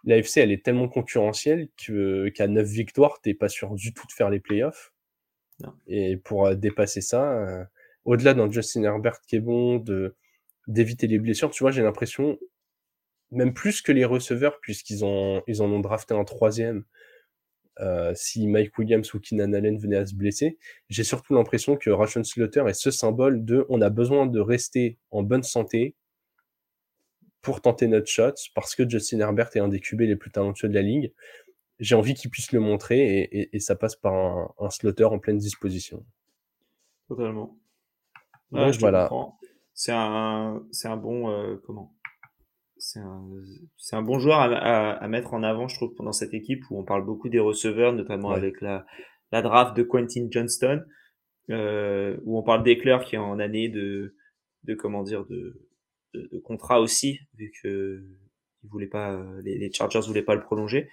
La 0.04 0.16
FC, 0.16 0.40
elle 0.40 0.50
est 0.50 0.64
tellement 0.64 0.88
concurrentielle 0.88 1.68
que 1.76 2.28
qu'à 2.30 2.48
9 2.48 2.66
victoires, 2.66 3.20
t'es 3.22 3.34
pas 3.34 3.48
sûr 3.48 3.74
du 3.74 3.94
tout 3.94 4.06
de 4.06 4.12
faire 4.12 4.30
les 4.30 4.40
playoffs. 4.40 4.92
Non. 5.60 5.72
Et 5.86 6.16
pour 6.16 6.56
dépasser 6.56 7.00
ça, 7.00 7.68
au-delà 8.04 8.34
d'un 8.34 8.50
Justin 8.50 8.82
Herbert 8.82 9.20
qui 9.20 9.36
est 9.36 9.40
bon, 9.40 9.76
de 9.76 10.16
d'éviter 10.66 11.06
les 11.06 11.18
blessures, 11.18 11.50
tu 11.50 11.62
vois, 11.62 11.70
j'ai 11.70 11.82
l'impression, 11.82 12.38
même 13.32 13.54
plus 13.54 13.82
que 13.82 13.92
les 13.92 14.04
receveurs, 14.04 14.60
puisqu'ils 14.60 15.04
ont 15.04 15.42
ils 15.46 15.62
en 15.62 15.70
ont 15.70 15.80
drafté 15.80 16.14
un 16.14 16.24
troisième. 16.24 16.84
Euh, 17.80 18.12
si 18.14 18.46
Mike 18.46 18.76
Williams 18.78 19.14
ou 19.14 19.18
Keenan 19.18 19.54
Allen 19.54 19.78
venaient 19.78 19.96
à 19.96 20.06
se 20.06 20.14
blesser, 20.14 20.58
j'ai 20.90 21.04
surtout 21.04 21.34
l'impression 21.34 21.76
que 21.76 21.90
Ration 21.90 22.22
Slaughter 22.22 22.64
est 22.68 22.74
ce 22.74 22.90
symbole 22.90 23.44
de 23.44 23.64
on 23.70 23.80
a 23.80 23.88
besoin 23.88 24.26
de 24.26 24.40
rester 24.40 24.98
en 25.10 25.22
bonne 25.22 25.42
santé 25.42 25.96
pour 27.40 27.62
tenter 27.62 27.86
notre 27.88 28.08
shot 28.08 28.34
parce 28.54 28.74
que 28.74 28.88
Justin 28.88 29.20
Herbert 29.20 29.50
est 29.54 29.60
un 29.60 29.68
des 29.68 29.80
QB 29.80 30.02
les 30.02 30.16
plus 30.16 30.30
talentueux 30.30 30.68
de 30.68 30.74
la 30.74 30.82
ligue. 30.82 31.12
J'ai 31.80 31.94
envie 31.94 32.14
qu'il 32.14 32.30
puisse 32.30 32.52
le 32.52 32.60
montrer 32.60 33.00
et, 33.00 33.40
et, 33.40 33.56
et 33.56 33.58
ça 33.58 33.74
passe 33.74 33.96
par 33.96 34.14
un, 34.14 34.54
un 34.58 34.70
Slaughter 34.70 35.04
en 35.04 35.18
pleine 35.18 35.38
disposition. 35.38 36.04
Totalement. 37.08 37.58
Ouais, 38.52 38.70
voilà. 38.78 39.10
C'est 39.74 39.92
un, 39.92 40.62
un 40.84 40.96
bon, 40.96 41.30
euh, 41.30 41.56
comment? 41.64 41.94
C'est 43.76 43.96
un, 43.96 44.02
bon 44.02 44.18
joueur 44.18 44.38
à, 44.40 44.44
à, 44.44 44.90
à, 44.92 45.08
mettre 45.08 45.34
en 45.34 45.42
avant, 45.42 45.68
je 45.68 45.76
trouve, 45.76 45.94
pendant 45.94 46.12
cette 46.12 46.34
équipe 46.34 46.62
où 46.70 46.78
on 46.78 46.84
parle 46.84 47.04
beaucoup 47.04 47.28
des 47.28 47.38
receveurs, 47.40 47.92
notamment 47.92 48.30
Ouais. 48.30 48.36
avec 48.36 48.60
la, 48.60 48.84
la 49.30 49.42
draft 49.42 49.76
de 49.76 49.82
Quentin 49.82 50.28
Johnston, 50.30 50.82
euh, 51.50 52.16
où 52.24 52.38
on 52.38 52.42
parle 52.42 52.62
d'Eclair 52.62 53.04
qui 53.04 53.16
est 53.16 53.18
en 53.18 53.38
année 53.38 53.68
de, 53.68 54.14
de 54.64 54.74
comment 54.74 55.02
dire, 55.02 55.24
de, 55.26 55.68
de, 56.14 56.28
de 56.32 56.38
contrat 56.38 56.80
aussi, 56.80 57.18
vu 57.36 57.50
que 57.62 58.04
ils 58.64 58.70
voulaient 58.70 58.86
pas, 58.86 59.20
les, 59.42 59.58
les 59.58 59.72
Chargers 59.72 60.00
voulaient 60.06 60.22
pas 60.22 60.34
le 60.36 60.42
prolonger. 60.42 60.88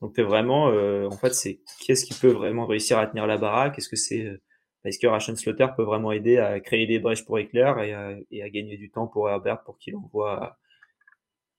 Donc 0.00 0.14
t'es 0.14 0.22
vraiment, 0.22 0.68
euh, 0.70 1.06
en 1.06 1.16
fait, 1.16 1.34
c'est 1.34 1.60
qui 1.80 1.92
est-ce 1.92 2.04
qui 2.06 2.18
peut 2.18 2.30
vraiment 2.30 2.66
réussir 2.66 2.98
à 2.98 3.06
tenir 3.06 3.26
la 3.26 3.36
baraque? 3.38 3.78
Est-ce 3.78 3.88
que 3.88 3.96
c'est 3.96 4.24
euh, 4.24 4.40
est-ce 4.84 4.98
que 4.98 5.06
Ration 5.06 5.34
Slaughter 5.34 5.66
peut 5.76 5.82
vraiment 5.82 6.12
aider 6.12 6.36
à 6.36 6.60
créer 6.60 6.86
des 6.86 6.98
brèches 6.98 7.24
pour 7.24 7.38
et 7.38 7.48
à, 7.54 8.14
et 8.30 8.42
à 8.42 8.50
gagner 8.50 8.76
du 8.76 8.90
temps 8.90 9.06
pour 9.06 9.28
Herbert 9.30 9.62
pour 9.64 9.78
qu'il 9.78 9.96
envoie 9.96 10.58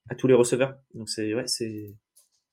à, 0.10 0.16
tous 0.16 0.28
les 0.28 0.34
receveurs 0.34 0.76
Donc 0.94 1.10
c'est 1.10 1.34
ouais, 1.34 1.48
c'est 1.48 1.96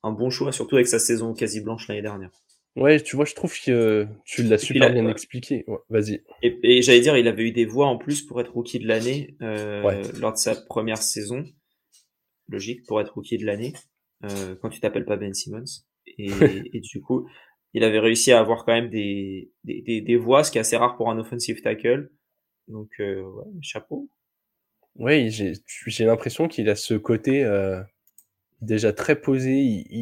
un 0.03 0.13
bon 0.13 0.31
choix, 0.31 0.53
surtout 0.53 0.77
avec 0.77 0.89
sa 0.89 0.99
saison 0.99 1.33
quasi 1.35 1.61
blanche 1.61 1.89
l'année 1.89 2.03
dernière. 2.03 2.31
Ouais, 2.75 3.01
tu 3.01 3.17
vois, 3.17 3.27
je 3.27 3.35
trouve 3.35 3.55
que 3.61 4.07
tu 4.25 4.43
l'as 4.43 4.57
super 4.57 4.91
bien 4.93 5.05
ouais. 5.05 5.11
expliqué. 5.11 5.65
Ouais, 5.67 5.79
Vas-y. 5.91 6.23
Et, 6.43 6.59
et 6.63 6.83
j'allais 6.83 7.01
dire, 7.01 7.17
il 7.19 7.29
avait 7.29 7.43
eu 7.43 7.53
des 7.53 7.67
voix 7.67 7.87
en 7.87 7.99
plus 7.99 8.23
pour 8.23 8.41
être 8.41 8.53
rookie 8.53 8.79
de 8.79 8.89
l'année 8.89 9.37
euh, 9.43 9.83
ouais. 9.83 10.03
lors 10.19 10.33
de 10.33 10.39
sa 10.39 10.57
première 10.57 11.03
saison. 11.03 11.45
Logique 12.49 12.85
pour 12.87 13.01
être 13.01 13.13
rookie 13.15 13.37
de 13.37 13.45
l'année 13.45 13.75
euh, 14.25 14.57
quand 14.61 14.71
tu 14.71 14.81
t'appelles 14.81 15.05
pas 15.05 15.17
Ben 15.17 15.35
Simmons. 15.35 15.65
Et, 16.19 16.31
et, 16.73 16.81
du 16.81 17.01
coup, 17.03 17.29
il 17.75 17.85
avait 17.85 17.99
réussi 17.99 18.33
à 18.33 18.41
avoir 18.41 18.65
quand 18.65 18.73
même 18.73 18.89
des, 18.89 19.53
des, 19.65 19.83
des, 19.83 20.01
des 20.01 20.17
voix, 20.17 20.43
ce 20.43 20.51
qui 20.51 20.59
est 20.59 20.63
assez 20.63 20.77
rare 20.77 20.97
pour 20.97 21.11
un 21.11 21.19
offensive 21.19 21.61
tackle. 21.61 22.11
Donc, 22.69 22.89
euh, 23.01 23.23
ouais, 23.23 23.45
chapeau. 23.61 24.09
Oui, 24.97 25.31
j'ai 25.31 26.05
l'impression 26.05 26.49
qu'il 26.49 26.69
a 26.69 26.77
ce 26.77 26.95
côté 26.95 27.45
euh, 27.45 27.83
déjà 28.61 28.93
très 28.93 29.21
posé. 29.21 29.59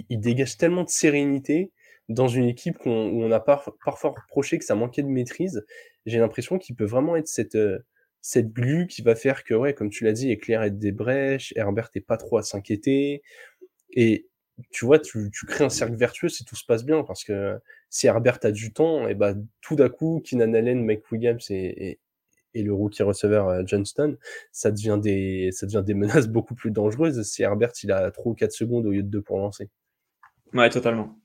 Il, 0.08 0.20
dégage 0.20 0.56
tellement 0.56 0.84
de 0.84 0.88
sérénité 0.88 1.72
dans 2.08 2.28
une 2.28 2.46
équipe 2.46 2.84
où 2.84 2.90
on 2.90 3.30
a 3.30 3.40
par, 3.40 3.72
parfois 3.84 4.10
reproché 4.10 4.58
que 4.58 4.64
ça 4.64 4.74
manquait 4.74 5.02
de 5.02 5.08
maîtrise. 5.08 5.64
J'ai 6.06 6.18
l'impression 6.18 6.58
qu'il 6.58 6.76
peut 6.76 6.84
vraiment 6.84 7.16
être 7.16 7.28
cette, 7.28 7.54
euh, 7.54 7.78
cette 8.20 8.52
glue 8.52 8.86
qui 8.88 9.02
va 9.02 9.14
faire 9.14 9.44
que, 9.44 9.54
ouais, 9.54 9.74
comme 9.74 9.90
tu 9.90 10.04
l'as 10.04 10.12
dit, 10.12 10.30
Éclair 10.30 10.62
est 10.62 10.70
des 10.72 10.92
brèches, 10.92 11.52
Herbert 11.56 11.90
est 11.94 12.00
pas 12.00 12.16
trop 12.16 12.38
à 12.38 12.42
s'inquiéter. 12.42 13.22
Et 13.92 14.28
tu 14.70 14.84
vois, 14.84 14.98
tu, 14.98 15.30
tu, 15.32 15.46
crées 15.46 15.64
un 15.64 15.70
cercle 15.70 15.96
vertueux 15.96 16.28
si 16.28 16.44
tout 16.44 16.56
se 16.56 16.66
passe 16.66 16.84
bien, 16.84 17.04
parce 17.04 17.24
que 17.24 17.58
si 17.90 18.06
Herbert 18.06 18.38
a 18.42 18.52
du 18.52 18.72
temps, 18.72 19.08
et 19.08 19.14
bah 19.14 19.34
tout 19.60 19.76
d'un 19.76 19.88
coup, 19.88 20.22
Keenan 20.24 20.54
Allen, 20.54 20.84
Mike 20.84 21.10
Williams 21.12 21.50
et, 21.50 21.98
et 22.54 22.62
le 22.62 22.72
rookie 22.72 23.02
receveur 23.02 23.48
euh, 23.48 23.62
Johnston, 23.64 24.16
ça 24.52 24.70
devient 24.70 24.98
des 25.00 25.50
ça 25.52 25.66
devient 25.66 25.82
des 25.84 25.94
menaces 25.94 26.28
beaucoup 26.28 26.54
plus 26.54 26.70
dangereuses 26.70 27.22
si 27.22 27.42
Herbert 27.42 27.72
il 27.82 27.92
a 27.92 28.10
3 28.10 28.32
ou 28.32 28.34
4 28.34 28.52
secondes 28.52 28.86
au 28.86 28.90
lieu 28.90 29.02
de 29.02 29.08
2 29.08 29.22
pour 29.22 29.38
lancer. 29.38 29.70
Ouais, 30.52 30.68
totalement. 30.70 31.16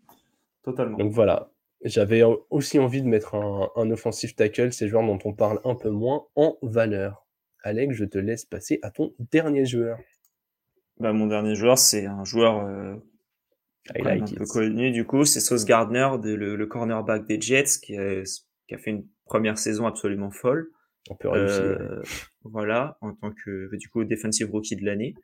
Totalement. 0.64 0.98
Donc 0.98 1.12
voilà. 1.12 1.52
J'avais 1.84 2.24
aussi 2.50 2.80
envie 2.80 3.02
de 3.02 3.08
mettre 3.08 3.36
un, 3.36 3.70
un 3.76 3.92
offensive 3.92 4.34
tackle, 4.34 4.74
ces 4.74 4.88
joueurs 4.88 5.06
dont 5.06 5.20
on 5.24 5.34
parle 5.34 5.60
un 5.66 5.76
peu 5.76 5.90
moins, 5.90 6.26
en 6.36 6.58
valeur. 6.64 7.28
Alex, 7.64 7.96
je 7.96 8.06
te 8.06 8.18
laisse 8.18 8.46
passer 8.46 8.80
à 8.82 8.92
ton 8.92 9.14
dernier 9.32 9.66
joueur. 9.66 10.00
Bah, 11.00 11.14
mon 11.14 11.28
dernier 11.28 11.56
joueur, 11.56 11.78
c'est 11.78 12.06
un 12.06 12.24
joueur 12.24 12.66
euh, 12.66 12.96
like 13.96 14.22
un 14.22 14.26
it. 14.26 14.38
peu 14.38 14.46
connu 14.46 14.92
du 14.92 15.06
coup, 15.06 15.26
c'est 15.26 15.40
Sauce 15.40 15.66
Gardner, 15.66 16.10
de, 16.22 16.34
le, 16.34 16.56
le, 16.56 16.66
cornerback 16.68 17.26
des 17.26 17.40
Jets, 17.42 17.80
qui 17.82 17.98
a, 17.98 18.24
qui 18.68 18.76
a, 18.76 18.78
fait 18.78 18.92
une 18.92 19.08
première 19.26 19.58
saison 19.58 19.88
absolument 19.88 20.32
folle. 20.32 20.70
On 21.10 21.16
peut 21.16 21.30
réussir. 21.30 21.62
Euh, 21.62 22.02
voilà, 22.44 22.98
en 23.02 23.14
tant 23.14 23.32
que 23.32 23.76
du 23.76 23.90
coup 23.90 24.04
defensive 24.04 24.50
rookie 24.50 24.76
de 24.76 24.86
l'année, 24.86 25.16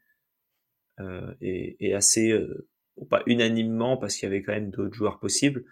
euh, 0.99 1.33
et, 1.41 1.75
et, 1.79 1.95
assez 1.95 2.37
bon, 2.97 3.05
pas 3.05 3.23
unanimement 3.25 3.97
parce 3.97 4.15
qu'il 4.15 4.27
y 4.29 4.31
avait 4.31 4.43
quand 4.43 4.53
même 4.53 4.69
d'autres 4.69 4.93
joueurs 4.93 5.19
possibles, 5.19 5.65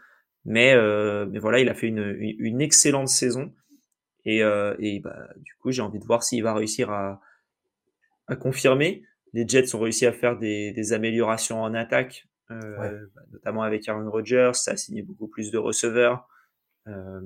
mais 0.46 0.74
euh, 0.74 1.26
mais 1.28 1.40
voilà, 1.40 1.60
il 1.60 1.70
a 1.70 1.76
fait 1.76 1.88
une, 1.88 2.16
une 2.20 2.62
excellente 2.62 3.10
saison 3.10 3.54
et, 4.26 4.44
euh, 4.44 4.76
et 4.80 5.00
bah, 5.00 5.30
du 5.38 5.54
coup 5.56 5.72
j'ai 5.72 5.82
envie 5.82 6.00
de 6.00 6.06
voir 6.06 6.24
s'il 6.24 6.44
va 6.44 6.54
réussir 6.54 6.90
à, 6.90 7.22
à 8.28 8.36
confirmer. 8.36 9.04
Les 9.34 9.48
Jets 9.48 9.76
ont 9.76 9.80
réussi 9.80 10.06
à 10.06 10.12
faire 10.12 10.38
des, 10.38 10.72
des 10.72 10.94
améliorations 10.94 11.62
en 11.62 11.74
attaque 11.74 12.28
euh, 12.52 12.80
ouais. 12.80 13.08
bah, 13.16 13.22
notamment 13.32 13.62
avec 13.62 13.88
Aaron 13.88 14.10
Rodgers, 14.10 14.52
ça 14.54 14.72
a 14.72 14.78
signé 14.78 15.04
beaucoup 15.04 15.28
plus 15.28 15.52
de 15.52 15.58
receveurs. 15.58 16.28
Euh, 16.88 17.22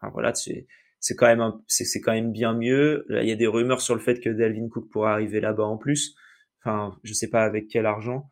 enfin, 0.00 0.12
voilà, 0.12 0.34
c'est 0.34 0.66
c'est 1.00 1.14
quand 1.14 1.26
même 1.26 1.52
c'est 1.66 2.00
quand 2.00 2.12
même 2.12 2.32
bien 2.32 2.54
mieux. 2.54 3.04
Là, 3.08 3.22
il 3.22 3.28
y 3.28 3.32
a 3.32 3.36
des 3.36 3.46
rumeurs 3.46 3.80
sur 3.80 3.94
le 3.94 4.00
fait 4.00 4.20
que 4.20 4.30
Dalvin 4.30 4.68
Cook 4.68 4.90
pourrait 4.90 5.10
arriver 5.10 5.40
là-bas 5.40 5.64
en 5.64 5.76
plus. 5.76 6.14
Enfin, 6.60 6.98
je 7.04 7.12
sais 7.12 7.28
pas 7.30 7.44
avec 7.44 7.68
quel 7.68 7.86
argent, 7.86 8.28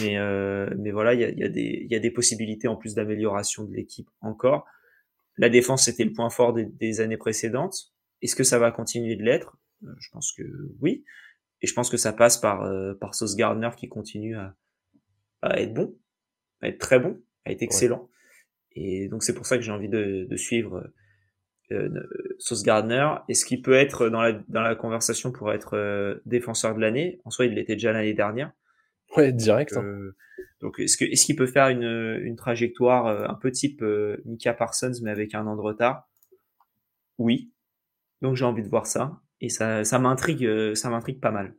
Mais, 0.00 0.16
mais 0.76 0.90
voilà, 0.90 1.14
il 1.14 1.20
y 1.20 1.24
a, 1.24 1.30
y, 1.30 1.44
a 1.44 1.48
des, 1.48 1.86
y 1.88 1.94
a 1.94 1.98
des 1.98 2.10
possibilités 2.10 2.68
en 2.68 2.76
plus 2.76 2.94
d'amélioration 2.94 3.64
de 3.64 3.74
l'équipe 3.74 4.08
encore. 4.20 4.66
La 5.36 5.48
défense, 5.48 5.84
c'était 5.84 6.04
le 6.04 6.12
point 6.12 6.30
fort 6.30 6.52
des, 6.52 6.66
des 6.66 7.00
années 7.00 7.16
précédentes. 7.16 7.92
Est-ce 8.20 8.36
que 8.36 8.44
ça 8.44 8.58
va 8.58 8.70
continuer 8.70 9.16
de 9.16 9.22
l'être? 9.22 9.56
Je 9.82 10.08
pense 10.10 10.32
que 10.32 10.42
oui. 10.80 11.04
Et 11.62 11.66
je 11.66 11.74
pense 11.74 11.90
que 11.90 11.96
ça 11.96 12.12
passe 12.12 12.38
par, 12.38 12.68
par 13.00 13.14
Sauce 13.14 13.36
Gardner 13.36 13.70
qui 13.76 13.88
continue 13.88 14.36
à, 14.36 14.56
à 15.42 15.60
être 15.60 15.74
bon, 15.74 15.96
à 16.60 16.68
être 16.68 16.78
très 16.78 16.98
bon, 16.98 17.20
à 17.44 17.52
être 17.52 17.62
excellent. 17.62 18.10
Et 18.72 19.08
donc 19.08 19.22
c'est 19.22 19.34
pour 19.34 19.46
ça 19.46 19.56
que 19.56 19.62
j'ai 19.62 19.72
envie 19.72 19.88
de, 19.88 20.26
de 20.28 20.36
suivre 20.36 20.88
euh, 21.72 21.88
Sauce 22.38 22.62
Gardner. 22.62 23.08
Est-ce 23.28 23.44
qu'il 23.44 23.62
peut 23.62 23.74
être 23.74 24.08
dans 24.08 24.22
la, 24.22 24.32
dans 24.48 24.62
la 24.62 24.74
conversation 24.74 25.32
pour 25.32 25.52
être 25.52 25.76
euh, 25.76 26.20
défenseur 26.26 26.74
de 26.74 26.80
l'année 26.80 27.20
En 27.24 27.30
soi, 27.30 27.46
il 27.46 27.54
l'était 27.54 27.74
déjà 27.74 27.92
l'année 27.92 28.14
dernière. 28.14 28.52
Ouais, 29.16 29.32
direct. 29.32 29.74
Donc, 29.74 29.84
euh, 29.84 30.16
donc 30.60 30.78
est-ce 30.80 31.24
qu'il 31.24 31.36
peut 31.36 31.46
faire 31.46 31.68
une, 31.68 32.20
une 32.22 32.36
trajectoire 32.36 33.06
euh, 33.06 33.26
un 33.26 33.34
peu 33.34 33.50
type 33.50 33.82
Mika 34.24 34.54
Parsons 34.54 34.92
mais 35.02 35.10
avec 35.10 35.34
un 35.34 35.46
an 35.46 35.56
de 35.56 35.60
retard? 35.60 36.08
Oui. 37.18 37.52
Donc 38.22 38.36
j'ai 38.36 38.44
envie 38.44 38.62
de 38.62 38.68
voir 38.68 38.86
ça 38.86 39.20
et 39.40 39.48
ça 39.48 39.84
ça 39.84 39.98
m'intrigue 39.98 40.74
ça 40.74 40.90
m'intrigue 40.90 41.20
pas 41.20 41.30
mal. 41.30 41.54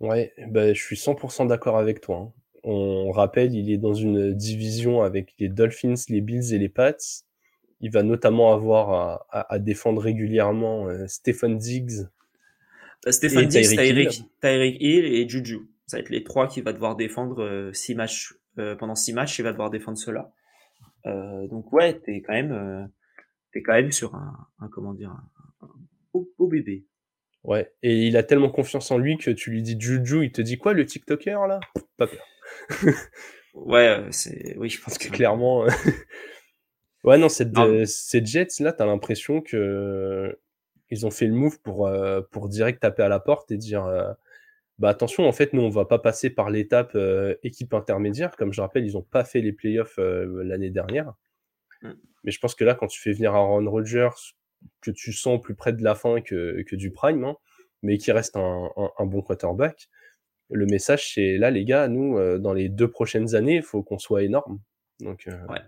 Ouais, 0.00 0.32
bah, 0.48 0.72
je 0.72 0.80
suis 0.80 0.96
100% 0.96 1.48
d'accord 1.48 1.78
avec 1.78 2.00
toi. 2.00 2.16
Hein. 2.16 2.32
On 2.68 3.12
rappelle, 3.12 3.54
il 3.54 3.70
est 3.70 3.78
dans 3.78 3.94
une 3.94 4.34
division 4.34 5.02
avec 5.02 5.32
les 5.38 5.48
Dolphins, 5.48 5.94
les 6.08 6.20
Bills 6.20 6.52
et 6.52 6.58
les 6.58 6.68
Pats. 6.68 6.96
Il 7.80 7.90
va 7.90 8.02
notamment 8.02 8.52
avoir 8.52 9.26
à, 9.30 9.52
à, 9.52 9.58
défendre 9.58 10.00
régulièrement 10.00 10.88
euh, 10.88 11.06
Stephen 11.06 11.58
Diggs. 11.58 12.08
Euh, 13.06 13.12
Stephen 13.12 13.48
Diggs, 13.48 13.68
Tyreek 14.40 14.76
Hill. 14.80 15.04
et 15.04 15.28
Juju. 15.28 15.68
Ça 15.86 15.98
va 15.98 16.00
être 16.00 16.10
les 16.10 16.24
trois 16.24 16.48
qui 16.48 16.62
va 16.62 16.72
devoir 16.72 16.96
défendre 16.96 17.42
euh, 17.42 17.72
six 17.72 17.94
matchs 17.94 18.34
pendant 18.78 18.94
six 18.94 19.12
matchs. 19.12 19.38
Il 19.38 19.42
va 19.42 19.52
devoir 19.52 19.68
défendre 19.68 19.98
cela. 19.98 20.32
donc 21.04 21.72
ouais, 21.74 22.00
t'es 22.00 22.22
quand 22.22 22.32
même, 22.32 22.90
t'es 23.52 23.60
quand 23.60 23.74
même 23.74 23.92
sur 23.92 24.14
un, 24.14 24.48
un 24.60 24.68
comment 24.68 24.94
dire, 24.94 25.10
un, 25.10 25.68
beau, 26.14 26.32
beau 26.38 26.46
bébé. 26.48 26.86
Ouais, 27.44 27.70
et 27.82 28.06
il 28.06 28.16
a 28.16 28.22
tellement 28.22 28.48
confiance 28.48 28.90
en 28.90 28.96
lui 28.96 29.18
que 29.18 29.30
tu 29.30 29.50
lui 29.50 29.62
dis 29.62 29.76
Juju, 29.78 30.24
il 30.24 30.32
te 30.32 30.40
dit 30.40 30.56
quoi 30.56 30.72
le 30.72 30.86
TikToker 30.86 31.46
là? 31.46 31.60
Pas 31.98 32.06
peur 32.06 32.26
ouais, 33.54 34.06
c'est 34.10 34.56
oui, 34.58 34.68
je 34.68 34.80
pense 34.80 34.98
que 34.98 35.08
clairement. 35.08 35.66
Euh, 37.06 37.10
ouais, 37.10 37.18
non, 37.18 37.28
cette, 37.28 37.54
ces 37.86 38.24
Jets 38.24 38.60
là, 38.60 38.72
t'as 38.72 38.86
l'impression 38.86 39.40
que 39.40 40.38
ils 40.90 41.04
ont 41.04 41.10
fait 41.10 41.26
le 41.26 41.34
move 41.34 41.60
pour 41.62 41.86
euh, 41.86 42.20
pour 42.30 42.48
direct 42.48 42.80
taper 42.80 43.02
à 43.02 43.08
la 43.08 43.20
porte 43.20 43.50
et 43.50 43.56
dire 43.56 43.84
euh, 43.84 44.12
bah 44.78 44.88
attention, 44.88 45.26
en 45.26 45.32
fait, 45.32 45.52
nous 45.52 45.62
on 45.62 45.70
va 45.70 45.84
pas 45.84 45.98
passer 45.98 46.30
par 46.30 46.50
l'étape 46.50 46.96
équipe 47.42 47.74
intermédiaire. 47.74 48.36
Comme 48.36 48.52
je 48.52 48.60
rappelle, 48.60 48.84
ils 48.84 48.96
ont 48.96 49.02
pas 49.02 49.24
fait 49.24 49.40
les 49.40 49.52
playoffs 49.52 49.98
l'année 49.98 50.70
dernière. 50.70 51.14
Mm. 51.82 51.92
Mais 52.24 52.30
je 52.32 52.40
pense 52.40 52.54
que 52.54 52.64
là, 52.64 52.74
quand 52.74 52.86
tu 52.88 53.00
fais 53.00 53.12
venir 53.12 53.34
Aaron 53.34 53.70
Rodgers, 53.70 54.10
que 54.80 54.90
tu 54.90 55.12
sens 55.12 55.40
plus 55.40 55.54
près 55.54 55.72
de 55.72 55.82
la 55.82 55.94
fin 55.94 56.20
que, 56.20 56.62
que 56.62 56.76
du 56.76 56.90
prime, 56.90 57.24
hein, 57.24 57.36
mais 57.82 57.98
qui 57.98 58.12
reste 58.12 58.36
un, 58.36 58.70
un, 58.76 58.90
un 58.98 59.06
bon 59.06 59.22
quarterback, 59.22 59.88
le 60.50 60.66
message 60.66 61.14
c'est 61.14 61.38
là 61.38 61.50
les 61.50 61.64
gars, 61.64 61.88
nous 61.88 62.18
euh, 62.18 62.38
dans 62.38 62.52
les 62.52 62.68
deux 62.68 62.90
prochaines 62.90 63.34
années, 63.34 63.56
il 63.56 63.62
faut 63.62 63.82
qu'on 63.82 63.98
soit 63.98 64.22
énorme. 64.22 64.60
Donc 65.00 65.26
euh... 65.26 65.46
ouais. 65.48 65.60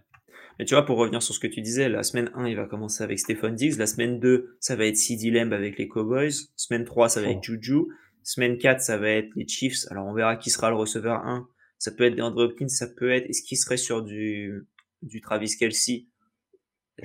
Mais 0.59 0.65
tu 0.65 0.75
vois, 0.75 0.85
pour 0.85 0.99
revenir 0.99 1.23
sur 1.23 1.35
ce 1.35 1.41
que 1.41 1.47
tu 1.47 1.61
disais, 1.61 1.89
la 1.89 2.03
semaine 2.03 2.31
1, 2.35 2.49
il 2.49 2.57
va 2.57 2.67
commencer 2.67 3.05
avec 3.05 3.19
Stephen 3.19 3.55
Diggs. 3.55 3.79
La 3.79 3.87
semaine 3.87 4.19
2, 4.19 4.57
ça 4.61 4.75
va 4.75 4.87
être 4.87 4.97
CD 4.97 5.31
Lamb 5.31 5.53
avec 5.53 5.79
les 5.79 5.87
Cowboys. 5.87 6.33
Semaine 6.57 6.85
3, 6.85 7.09
ça 7.09 7.23
va 7.23 7.29
être 7.29 7.43
Juju. 7.43 7.85
Semaine 8.25 8.59
4, 8.59 8.81
ça 8.81 8.99
va 8.99 9.09
être 9.11 9.31
les 9.37 9.47
Chiefs. 9.47 9.87
Alors, 9.91 10.07
on 10.07 10.15
verra 10.15 10.37
qui 10.37 10.51
sera 10.51 10.71
le 10.71 10.77
receveur 10.77 11.25
1. 11.27 11.49
Ça 11.79 11.93
peut 11.93 12.05
être 12.05 12.17
DeAndre 12.17 12.43
Hopkins, 12.43 12.69
ça 12.69 12.89
peut 12.89 13.13
être... 13.13 13.31
Est-ce 13.31 13.43
qu'il 13.43 13.57
serait 13.57 13.77
sur 13.77 14.03
du, 14.03 14.67
du 15.03 15.21
Travis 15.21 15.57
Kelsey 15.57 16.07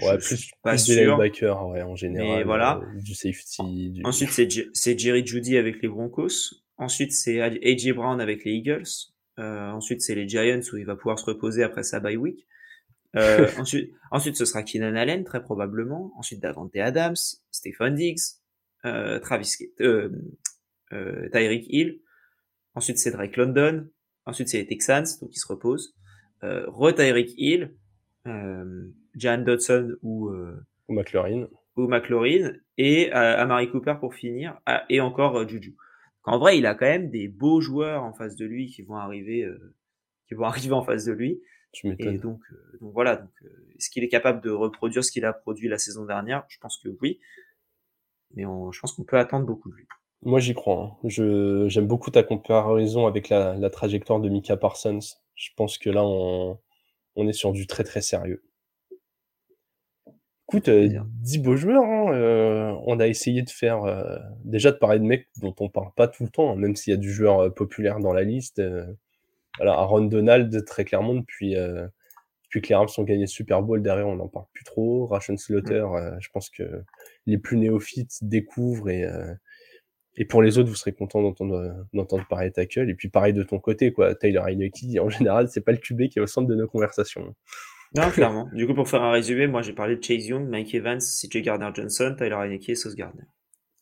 Ouais, 0.01 0.17
plus, 0.17 0.49
pas 0.63 0.71
plus 0.71 0.87
des 0.87 1.05
linebackers, 1.05 1.67
ouais, 1.67 1.83
en 1.83 1.95
général. 1.95 2.39
Mais 2.39 2.43
voilà. 2.43 2.81
Euh, 2.81 2.99
du 2.99 3.13
safety. 3.13 3.91
Du... 3.91 4.01
Ensuite, 4.03 4.31
c'est 4.31 4.99
Jerry 4.99 5.25
Judy 5.25 5.57
avec 5.57 5.81
les 5.83 5.87
Broncos. 5.87 6.55
Ensuite, 6.77 7.11
c'est 7.11 7.39
AJ 7.41 7.93
Brown 7.93 8.19
avec 8.19 8.43
les 8.43 8.53
Eagles. 8.53 8.87
Euh, 9.39 9.69
ensuite, 9.69 10.01
c'est 10.01 10.15
les 10.15 10.27
Giants 10.27 10.61
où 10.71 10.77
il 10.77 10.85
va 10.85 10.95
pouvoir 10.95 11.19
se 11.19 11.25
reposer 11.25 11.63
après 11.63 11.83
sa 11.83 11.99
bye 11.99 12.17
week. 12.17 12.47
Euh, 13.16 13.47
ensuite, 13.59 13.91
ensuite, 14.11 14.36
ce 14.36 14.45
sera 14.45 14.64
Keenan 14.64 14.95
Allen 14.95 15.24
très 15.24 15.41
probablement. 15.41 16.11
Ensuite, 16.18 16.41
Davante 16.41 16.76
Adams, 16.76 17.16
Stephen 17.51 17.95
Diggs, 17.95 18.39
euh, 18.86 19.20
Travis, 19.20 19.55
euh, 19.82 20.09
euh, 20.93 21.30
Tyreek 21.30 21.66
Hill. 21.68 21.99
Ensuite, 22.76 22.97
c'est 22.97 23.11
Drake 23.11 23.38
London. 23.38 23.88
Ensuite, 24.26 24.49
c'est 24.49 24.57
les 24.57 24.68
Texans, 24.68 25.05
donc 25.22 25.36
ils 25.36 25.39
se 25.39 25.47
reposent. 25.47 25.95
Euh, 26.43 26.66
re 26.68 26.93
Tyreek 26.93 27.34
Hill, 27.38 27.76
euh, 28.28 28.89
Jan 29.16 29.39
Dodson 29.39 29.95
ou 30.01 30.30
euh, 30.30 30.59
ou 30.88 30.93
McLaurin 30.93 31.47
ou 31.76 31.88
McLaurin 31.88 32.53
et 32.78 33.14
euh, 33.14 33.38
Amari 33.38 33.70
Cooper 33.70 33.95
pour 33.99 34.14
finir 34.14 34.59
ah, 34.66 34.84
et 34.89 35.01
encore 35.01 35.47
Juju 35.47 35.76
qu'en 36.24 36.39
vrai, 36.39 36.57
il 36.57 36.66
a 36.66 36.74
quand 36.74 36.88
même 36.88 37.11
des 37.11 37.28
beaux 37.28 37.61
joueurs 37.61 38.03
en 38.03 38.14
face 38.14 38.36
de 38.36 38.45
lui 38.45 38.68
qui 38.68 38.82
vont 38.82 38.95
arriver, 38.95 39.43
euh, 39.43 39.76
qui 40.28 40.34
vont 40.34 40.45
arriver 40.45 40.74
en 40.74 40.84
face 40.84 41.05
de 41.05 41.14
lui. 41.14 41.39
Et 41.84 42.17
donc, 42.17 42.41
euh, 42.51 42.78
donc 42.80 42.93
voilà. 42.93 43.15
Donc, 43.17 43.32
euh, 43.43 43.47
est-ce 43.78 43.89
qu'il 43.89 44.03
est 44.03 44.09
capable 44.09 44.41
de 44.41 44.51
reproduire 44.51 45.03
ce 45.03 45.11
qu'il 45.11 45.26
a 45.26 45.34
produit 45.34 45.67
la 45.67 45.78
saison 45.78 46.05
dernière? 46.05 46.45
Je 46.47 46.57
pense 46.59 46.78
que 46.78 46.89
oui. 47.01 47.19
Mais 48.36 48.45
on, 48.45 48.71
je 48.71 48.80
pense 48.80 48.93
qu'on 48.93 49.03
peut 49.03 49.17
attendre 49.17 49.45
beaucoup 49.45 49.69
de 49.69 49.76
lui. 49.76 49.88
Moi, 50.21 50.39
j'y 50.39 50.53
crois. 50.53 50.84
Hein. 50.84 51.07
Je, 51.07 51.65
j'aime 51.67 51.88
beaucoup 51.88 52.11
ta 52.11 52.24
comparaison 52.24 53.07
avec 53.07 53.30
la, 53.30 53.55
la 53.55 53.69
trajectoire 53.69 54.19
de 54.19 54.30
Mika 54.30 54.57
Parsons. 54.57 54.99
Je 55.36 55.49
pense 55.55 55.78
que 55.78 55.89
là, 55.89 56.03
on, 56.03 56.59
on 57.15 57.28
est 57.28 57.34
sur 57.34 57.51
du 57.51 57.67
très 57.67 57.84
très 57.84 58.01
sérieux. 58.01 58.43
Écoute, 60.49 60.69
euh, 60.69 60.99
10 61.21 61.39
beaux 61.39 61.55
joueurs, 61.55 61.84
hein, 61.84 62.13
euh, 62.13 62.76
on 62.86 62.99
a 62.99 63.07
essayé 63.07 63.41
de 63.41 63.49
faire 63.49 63.84
déjà 64.43 64.71
de 64.71 64.78
parler 64.78 64.99
de 64.99 65.05
mecs 65.05 65.28
dont 65.41 65.55
on 65.59 65.69
parle 65.69 65.91
pas 65.95 66.07
tout 66.07 66.24
le 66.24 66.30
temps, 66.30 66.51
hein, 66.51 66.55
même 66.55 66.76
s'il 66.76 66.91
y 66.91 66.93
a 66.93 66.99
du 66.99 67.11
joueur 67.11 67.51
populaire 67.53 67.99
dans 67.99 68.13
la 68.13 68.24
liste. 68.24 68.61
Euh, 69.59 69.63
voilà, 69.63 69.73
Aaron 69.73 70.05
Donald, 70.05 70.65
très 70.65 70.85
clairement, 70.85 71.15
depuis, 71.15 71.55
euh, 71.55 71.87
depuis 72.45 72.61
que 72.61 72.69
les 72.69 72.75
Rams 72.75 72.89
ont 72.97 73.03
gagné 73.03 73.21
le 73.21 73.27
Super 73.27 73.61
Bowl, 73.61 73.81
derrière, 73.81 74.07
on 74.07 74.15
n'en 74.15 74.27
parle 74.27 74.45
plus 74.53 74.63
trop. 74.63 75.07
Ration 75.07 75.37
Slaughter, 75.37 75.83
mmh. 75.83 76.17
je 76.19 76.29
pense 76.29 76.49
que 76.49 76.83
les 77.25 77.37
plus 77.37 77.57
néophytes 77.57 78.19
découvrent 78.21 78.89
et, 78.89 79.05
et 80.15 80.25
pour 80.25 80.41
les 80.41 80.57
autres, 80.57 80.69
vous 80.69 80.75
serez 80.75 80.93
contents 80.93 81.21
d'entendre, 81.21 81.87
d'entendre 81.93 82.27
parler 82.27 82.49
de 82.49 82.53
tackle. 82.53 82.89
Et 82.89 82.95
puis 82.95 83.09
pareil 83.09 83.33
de 83.33 83.43
ton 83.43 83.59
côté, 83.59 83.91
quoi. 83.91 84.13
Tyler 84.13 84.41
Heineke, 84.45 84.99
en 84.99 85.09
général, 85.09 85.47
c'est 85.49 85.61
pas 85.61 85.71
le 85.71 85.79
QB 85.79 86.09
qui 86.09 86.19
est 86.19 86.21
au 86.21 86.27
centre 86.27 86.47
de 86.47 86.55
nos 86.55 86.67
conversations. 86.67 87.35
Non, 87.95 88.09
clairement. 88.09 88.49
du 88.53 88.65
coup, 88.65 88.73
pour 88.73 88.89
faire 88.89 89.03
un 89.03 89.11
résumé, 89.11 89.45
moi 89.45 89.61
j'ai 89.61 89.73
parlé 89.73 89.95
de 89.95 90.03
Chase 90.03 90.25
Young, 90.25 90.47
Mike 90.47 90.73
Evans, 90.73 90.99
CJ 90.99 91.43
Gardner-Johnson, 91.43 92.15
Tyler 92.17 92.35
Heineke 92.35 92.69
et 92.69 92.75
Sauce 92.75 92.95
Gardner. 92.95 93.23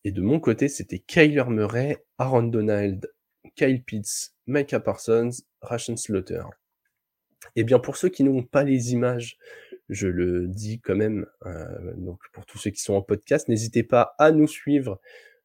Et 0.03 0.11
de 0.11 0.21
mon 0.21 0.39
côté, 0.39 0.67
c'était 0.67 0.99
Kyler 0.99 1.45
Murray, 1.47 1.97
Aaron 2.17 2.43
Donald, 2.43 3.09
Kyle 3.55 3.83
Pitts, 3.83 4.33
Micah 4.47 4.79
Parsons, 4.79 5.29
Ration 5.61 5.95
Slaughter. 5.97 6.43
Et 7.55 7.63
bien 7.63 7.79
pour 7.79 7.97
ceux 7.97 8.09
qui 8.09 8.23
n'ont 8.23 8.43
pas 8.43 8.63
les 8.63 8.93
images, 8.93 9.37
je 9.89 10.07
le 10.07 10.47
dis 10.47 10.79
quand 10.79 10.95
même, 10.95 11.25
euh, 11.45 11.93
donc 11.97 12.19
pour 12.33 12.45
tous 12.45 12.57
ceux 12.57 12.69
qui 12.69 12.81
sont 12.81 12.93
en 12.93 13.01
podcast, 13.01 13.47
n'hésitez 13.47 13.83
pas 13.83 14.15
à 14.19 14.31
nous 14.31 14.47
suivre 14.47 14.99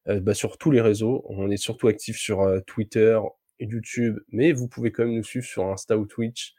euh, 0.09 0.19
bah, 0.21 0.33
sur 0.33 0.57
tous 0.57 0.71
les 0.71 0.81
réseaux. 0.81 1.23
On 1.27 1.51
est 1.51 1.57
surtout 1.57 1.87
actifs 1.87 2.17
sur 2.17 2.41
euh, 2.41 2.61
Twitter, 2.65 3.19
YouTube, 3.59 4.19
mais 4.29 4.53
vous 4.53 4.67
pouvez 4.67 4.91
quand 4.91 5.03
même 5.05 5.15
nous 5.15 5.23
suivre 5.23 5.45
sur 5.45 5.65
Insta 5.65 5.97
ou 5.97 6.05
Twitch. 6.05 6.53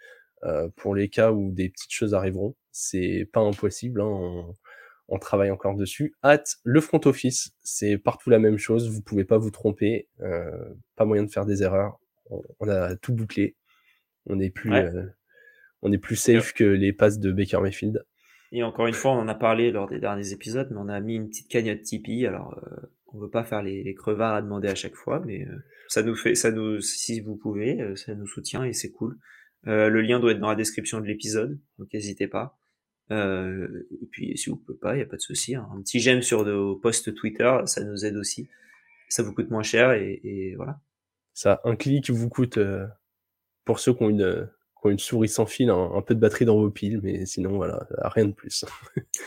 Euh, 0.45 0.69
pour 0.77 0.95
les 0.95 1.09
cas 1.09 1.33
où 1.33 1.51
des 1.51 1.69
petites 1.69 1.91
choses 1.91 2.15
arriveront. 2.15 2.55
C'est 2.71 3.29
pas 3.33 3.41
impossible, 3.41 4.01
hein, 4.01 4.45
on, 5.09 5.19
travaille 5.19 5.51
encore 5.51 5.75
dessus. 5.75 6.15
Hâte, 6.23 6.59
le 6.63 6.81
front 6.81 7.01
office, 7.07 7.51
c'est 7.61 7.99
partout 7.99 8.31
la 8.31 8.39
même 8.39 8.57
chose, 8.57 8.89
vous 8.89 9.03
pouvez 9.03 9.25
pas 9.25 9.37
vous 9.39 9.51
tromper, 9.51 10.09
pas 10.95 11.05
moyen 11.05 11.25
de 11.25 11.31
faire 11.31 11.45
des 11.45 11.65
erreurs. 11.65 11.99
On, 12.31 12.43
on 12.61 12.69
a 12.69 12.97
tout 12.97 13.15
bouclé, 13.15 13.57
on 14.27 14.39
est 14.41 14.51
plus, 14.51 14.71
ouais. 14.71 14.85
euh, 14.85 15.07
on 15.83 15.93
est 15.93 15.99
plus 15.99 16.17
safe 16.17 16.53
que 16.53 16.65
les 16.65 16.93
passes 16.93 17.19
de 17.19 17.33
Baker 17.33 17.61
Mayfield. 17.61 18.05
Et 18.53 18.63
encore 18.63 18.87
une 18.87 18.95
fois, 18.95 19.13
on 19.13 19.21
en 19.21 19.29
a 19.29 19.35
parlé 19.35 19.71
lors 19.71 19.89
des 19.89 20.01
derniers 20.01 20.33
épisodes, 20.33 20.69
mais 20.71 20.79
on 20.79 20.89
a 20.89 21.01
mis 21.01 21.17
une 21.17 21.29
petite 21.29 21.49
cagnotte 21.49 21.83
Tipeee. 21.83 22.27
Alors, 22.27 22.59
euh, 22.59 22.77
on 23.09 23.19
veut 23.19 23.31
pas 23.31 23.45
faire 23.45 23.63
les, 23.63 23.83
les, 23.83 23.95
crevards 23.95 24.35
à 24.35 24.43
demander 24.43 24.69
à 24.69 24.75
chaque 24.75 24.95
fois, 24.95 25.23
mais 25.25 25.47
euh, 25.47 25.57
ça 25.89 26.03
nous 26.03 26.15
fait, 26.15 26.35
ça 26.35 26.51
nous, 26.51 26.81
si 26.81 27.21
vous 27.21 27.37
pouvez, 27.37 27.81
euh, 27.81 27.95
ça 27.95 28.15
nous 28.15 28.27
soutient 28.27 28.65
et 28.65 28.73
c'est 28.73 28.91
cool. 28.91 29.19
Le 29.65 30.01
lien 30.01 30.19
doit 30.19 30.33
être 30.33 30.39
dans 30.39 30.49
la 30.49 30.57
description 30.57 30.99
de 30.99 31.05
l'épisode, 31.05 31.59
donc 31.79 31.93
n'hésitez 31.93 32.27
pas. 32.27 32.59
Et 33.11 34.07
puis 34.11 34.39
si 34.39 34.49
vous 34.49 34.57
pouvez 34.57 34.79
pas, 34.79 34.97
il 34.97 35.01
y 35.01 35.03
a 35.03 35.07
pas 35.07 35.17
de 35.17 35.21
souci. 35.21 35.55
Hein. 35.57 35.69
Un 35.77 35.83
petit 35.83 36.01
j'aime 36.01 36.23
sur 36.23 36.43
nos 36.45 36.77
posts 36.77 37.15
Twitter, 37.15 37.55
ça 37.67 37.85
nous 37.85 38.07
aide 38.07 38.17
aussi. 38.17 38.49
Ça 39.11 39.23
vous 39.23 39.35
coûte 39.35 39.51
moins 39.51 39.65
cher 39.65 39.93
et, 39.93 40.21
et 40.25 40.55
voilà. 40.55 40.81
Ça, 41.39 41.61
un 41.63 41.77
clic 41.77 42.11
vous 42.11 42.29
coûte 42.29 42.59
euh, 42.59 42.85
pour 43.65 43.79
ceux 43.79 43.95
qui 43.95 44.03
ont 44.03 44.11
une 44.11 44.51
qui 44.81 44.87
ont 44.89 44.91
une 44.91 44.99
souris 44.99 45.29
sans 45.29 45.47
fil, 45.47 45.71
un, 45.71 45.93
un, 45.95 46.03
peu 46.03 46.17
de 46.17 46.19
batterie 46.19 46.45
dans 46.45 46.57
vos 46.59 46.69
piles, 46.69 46.99
mais 47.01 47.27
sinon 47.27 47.55
voilà, 47.59 47.87
rien 48.07 48.25
de 48.25 48.33
plus. 48.33 48.65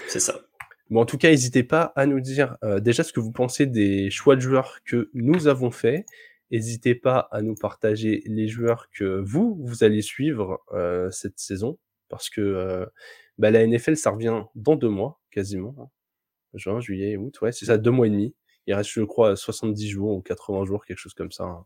C'est 0.09 0.19
ça. 0.19 0.41
Bon, 0.89 0.99
en 0.99 1.05
tout 1.05 1.17
cas, 1.17 1.29
n'hésitez 1.29 1.63
pas 1.63 1.93
à 1.95 2.05
nous 2.05 2.19
dire 2.19 2.57
euh, 2.65 2.81
déjà 2.81 3.03
ce 3.03 3.13
que 3.13 3.21
vous 3.21 3.31
pensez 3.31 3.65
des 3.65 4.09
choix 4.09 4.35
de 4.35 4.41
joueurs 4.41 4.79
que 4.83 5.09
nous 5.13 5.47
avons 5.47 5.71
faits 5.71 6.05
N'hésitez 6.51 6.95
pas 6.95 7.29
à 7.31 7.41
nous 7.41 7.55
partager 7.55 8.23
les 8.25 8.49
joueurs 8.49 8.89
que 8.91 9.21
vous, 9.21 9.57
vous 9.61 9.85
allez 9.85 10.01
suivre 10.01 10.61
cette 11.11 11.39
saison, 11.39 11.79
parce 12.09 12.29
que 12.29 12.85
bah, 13.37 13.51
la 13.51 13.65
NFL, 13.65 13.95
ça 13.95 14.09
revient 14.11 14.43
dans 14.55 14.75
deux 14.75 14.89
mois, 14.89 15.21
quasiment. 15.31 15.93
Juin, 16.55 16.81
juillet, 16.81 17.15
août, 17.15 17.39
ouais, 17.39 17.53
c'est 17.53 17.67
ça, 17.67 17.77
deux 17.77 17.91
mois 17.91 18.07
et 18.07 18.09
demi. 18.09 18.35
Il 18.67 18.73
reste, 18.73 18.91
je 18.91 19.01
crois, 19.01 19.35
70 19.35 19.89
jours 19.89 20.15
ou 20.15 20.21
80 20.21 20.65
jours, 20.65 20.85
quelque 20.85 20.97
chose 20.97 21.13
comme 21.13 21.31
ça. 21.31 21.43
Hein. 21.43 21.65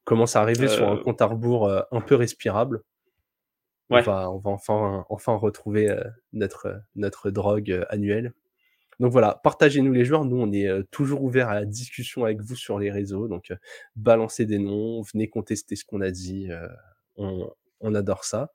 On 0.00 0.04
commence 0.04 0.36
à 0.36 0.40
arriver 0.40 0.68
sur 0.68 0.88
un 0.88 0.96
compte 0.96 1.20
à 1.20 1.26
rebours 1.26 1.70
un 1.90 2.00
peu 2.00 2.14
respirable. 2.14 2.82
On, 3.90 4.00
va, 4.00 4.30
on 4.30 4.38
va 4.38 4.50
enfin, 4.50 5.04
enfin 5.08 5.34
retrouver 5.34 5.94
notre, 6.32 6.80
notre 6.94 7.30
drogue 7.30 7.84
annuelle. 7.90 8.32
Donc 9.00 9.12
voilà, 9.12 9.40
partagez-nous 9.44 9.92
les 9.92 10.04
joueurs. 10.04 10.24
Nous, 10.24 10.40
on 10.40 10.50
est 10.52 10.68
toujours 10.90 11.22
ouvert 11.22 11.48
à 11.48 11.54
la 11.54 11.64
discussion 11.64 12.24
avec 12.24 12.40
vous 12.40 12.56
sur 12.56 12.78
les 12.78 12.90
réseaux. 12.90 13.28
Donc, 13.28 13.52
balancez 13.96 14.46
des 14.46 14.58
noms, 14.58 15.02
venez 15.02 15.28
contester 15.28 15.76
ce 15.76 15.84
qu'on 15.84 16.00
a 16.00 16.10
dit. 16.10 16.48
On, 17.16 17.50
on, 17.80 17.94
adore 17.94 18.24
ça. 18.24 18.50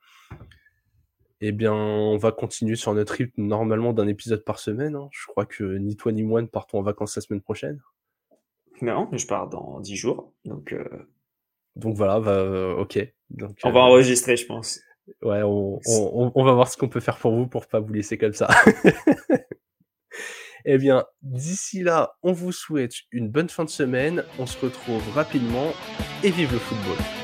Eh 1.46 1.52
bien, 1.52 1.74
on 1.74 2.16
va 2.16 2.32
continuer 2.32 2.78
sur 2.78 2.94
notre 2.94 3.12
rythme 3.16 3.42
normalement 3.42 3.92
d'un 3.92 4.08
épisode 4.08 4.46
par 4.46 4.60
semaine. 4.60 4.96
Hein. 4.96 5.10
Je 5.12 5.26
crois 5.28 5.46
que 5.46 5.78
ni 5.78 5.98
toi 5.98 6.14
ni 6.14 6.24
moi 6.24 6.42
ne 6.42 6.48
partons 6.48 6.80
en 6.80 6.84
vacances 6.84 7.18
la 7.18 7.22
semaine 7.22 7.42
prochaine. 7.42 7.82
Non, 8.82 9.10
je 9.12 9.28
pars 9.28 9.50
dans 9.50 9.82
10 9.82 9.96
jours. 9.98 10.32
Donc, 10.46 10.74
donc 11.76 11.98
voilà, 11.98 12.22
bah, 12.22 12.76
ok. 12.78 12.98
Donc, 13.30 13.58
on 13.66 13.74
va 13.74 13.82
enregistrer, 13.82 14.38
je 14.38 14.46
pense. 14.46 14.80
Ouais, 15.22 15.44
on, 15.44 15.82
on, 15.86 16.32
on 16.34 16.44
va 16.46 16.54
voir 16.54 16.70
ce 16.70 16.78
qu'on 16.78 16.88
peut 16.88 17.02
faire 17.02 17.18
pour 17.18 17.36
vous 17.36 17.46
pour 17.46 17.68
pas 17.68 17.82
vous 17.82 17.92
laisser 17.92 18.18
comme 18.18 18.34
ça. 18.34 18.48
Eh 20.66 20.78
bien, 20.78 21.04
d'ici 21.22 21.84
là, 21.84 22.14
on 22.24 22.32
vous 22.32 22.54
souhaite 22.54 22.94
une 23.12 23.28
bonne 23.28 23.50
fin 23.50 23.66
de 23.66 23.70
semaine. 23.70 24.24
On 24.40 24.46
se 24.46 24.58
retrouve 24.64 25.04
rapidement 25.14 25.74
et 26.24 26.30
vive 26.30 26.54
le 26.54 26.60
football. 26.60 27.23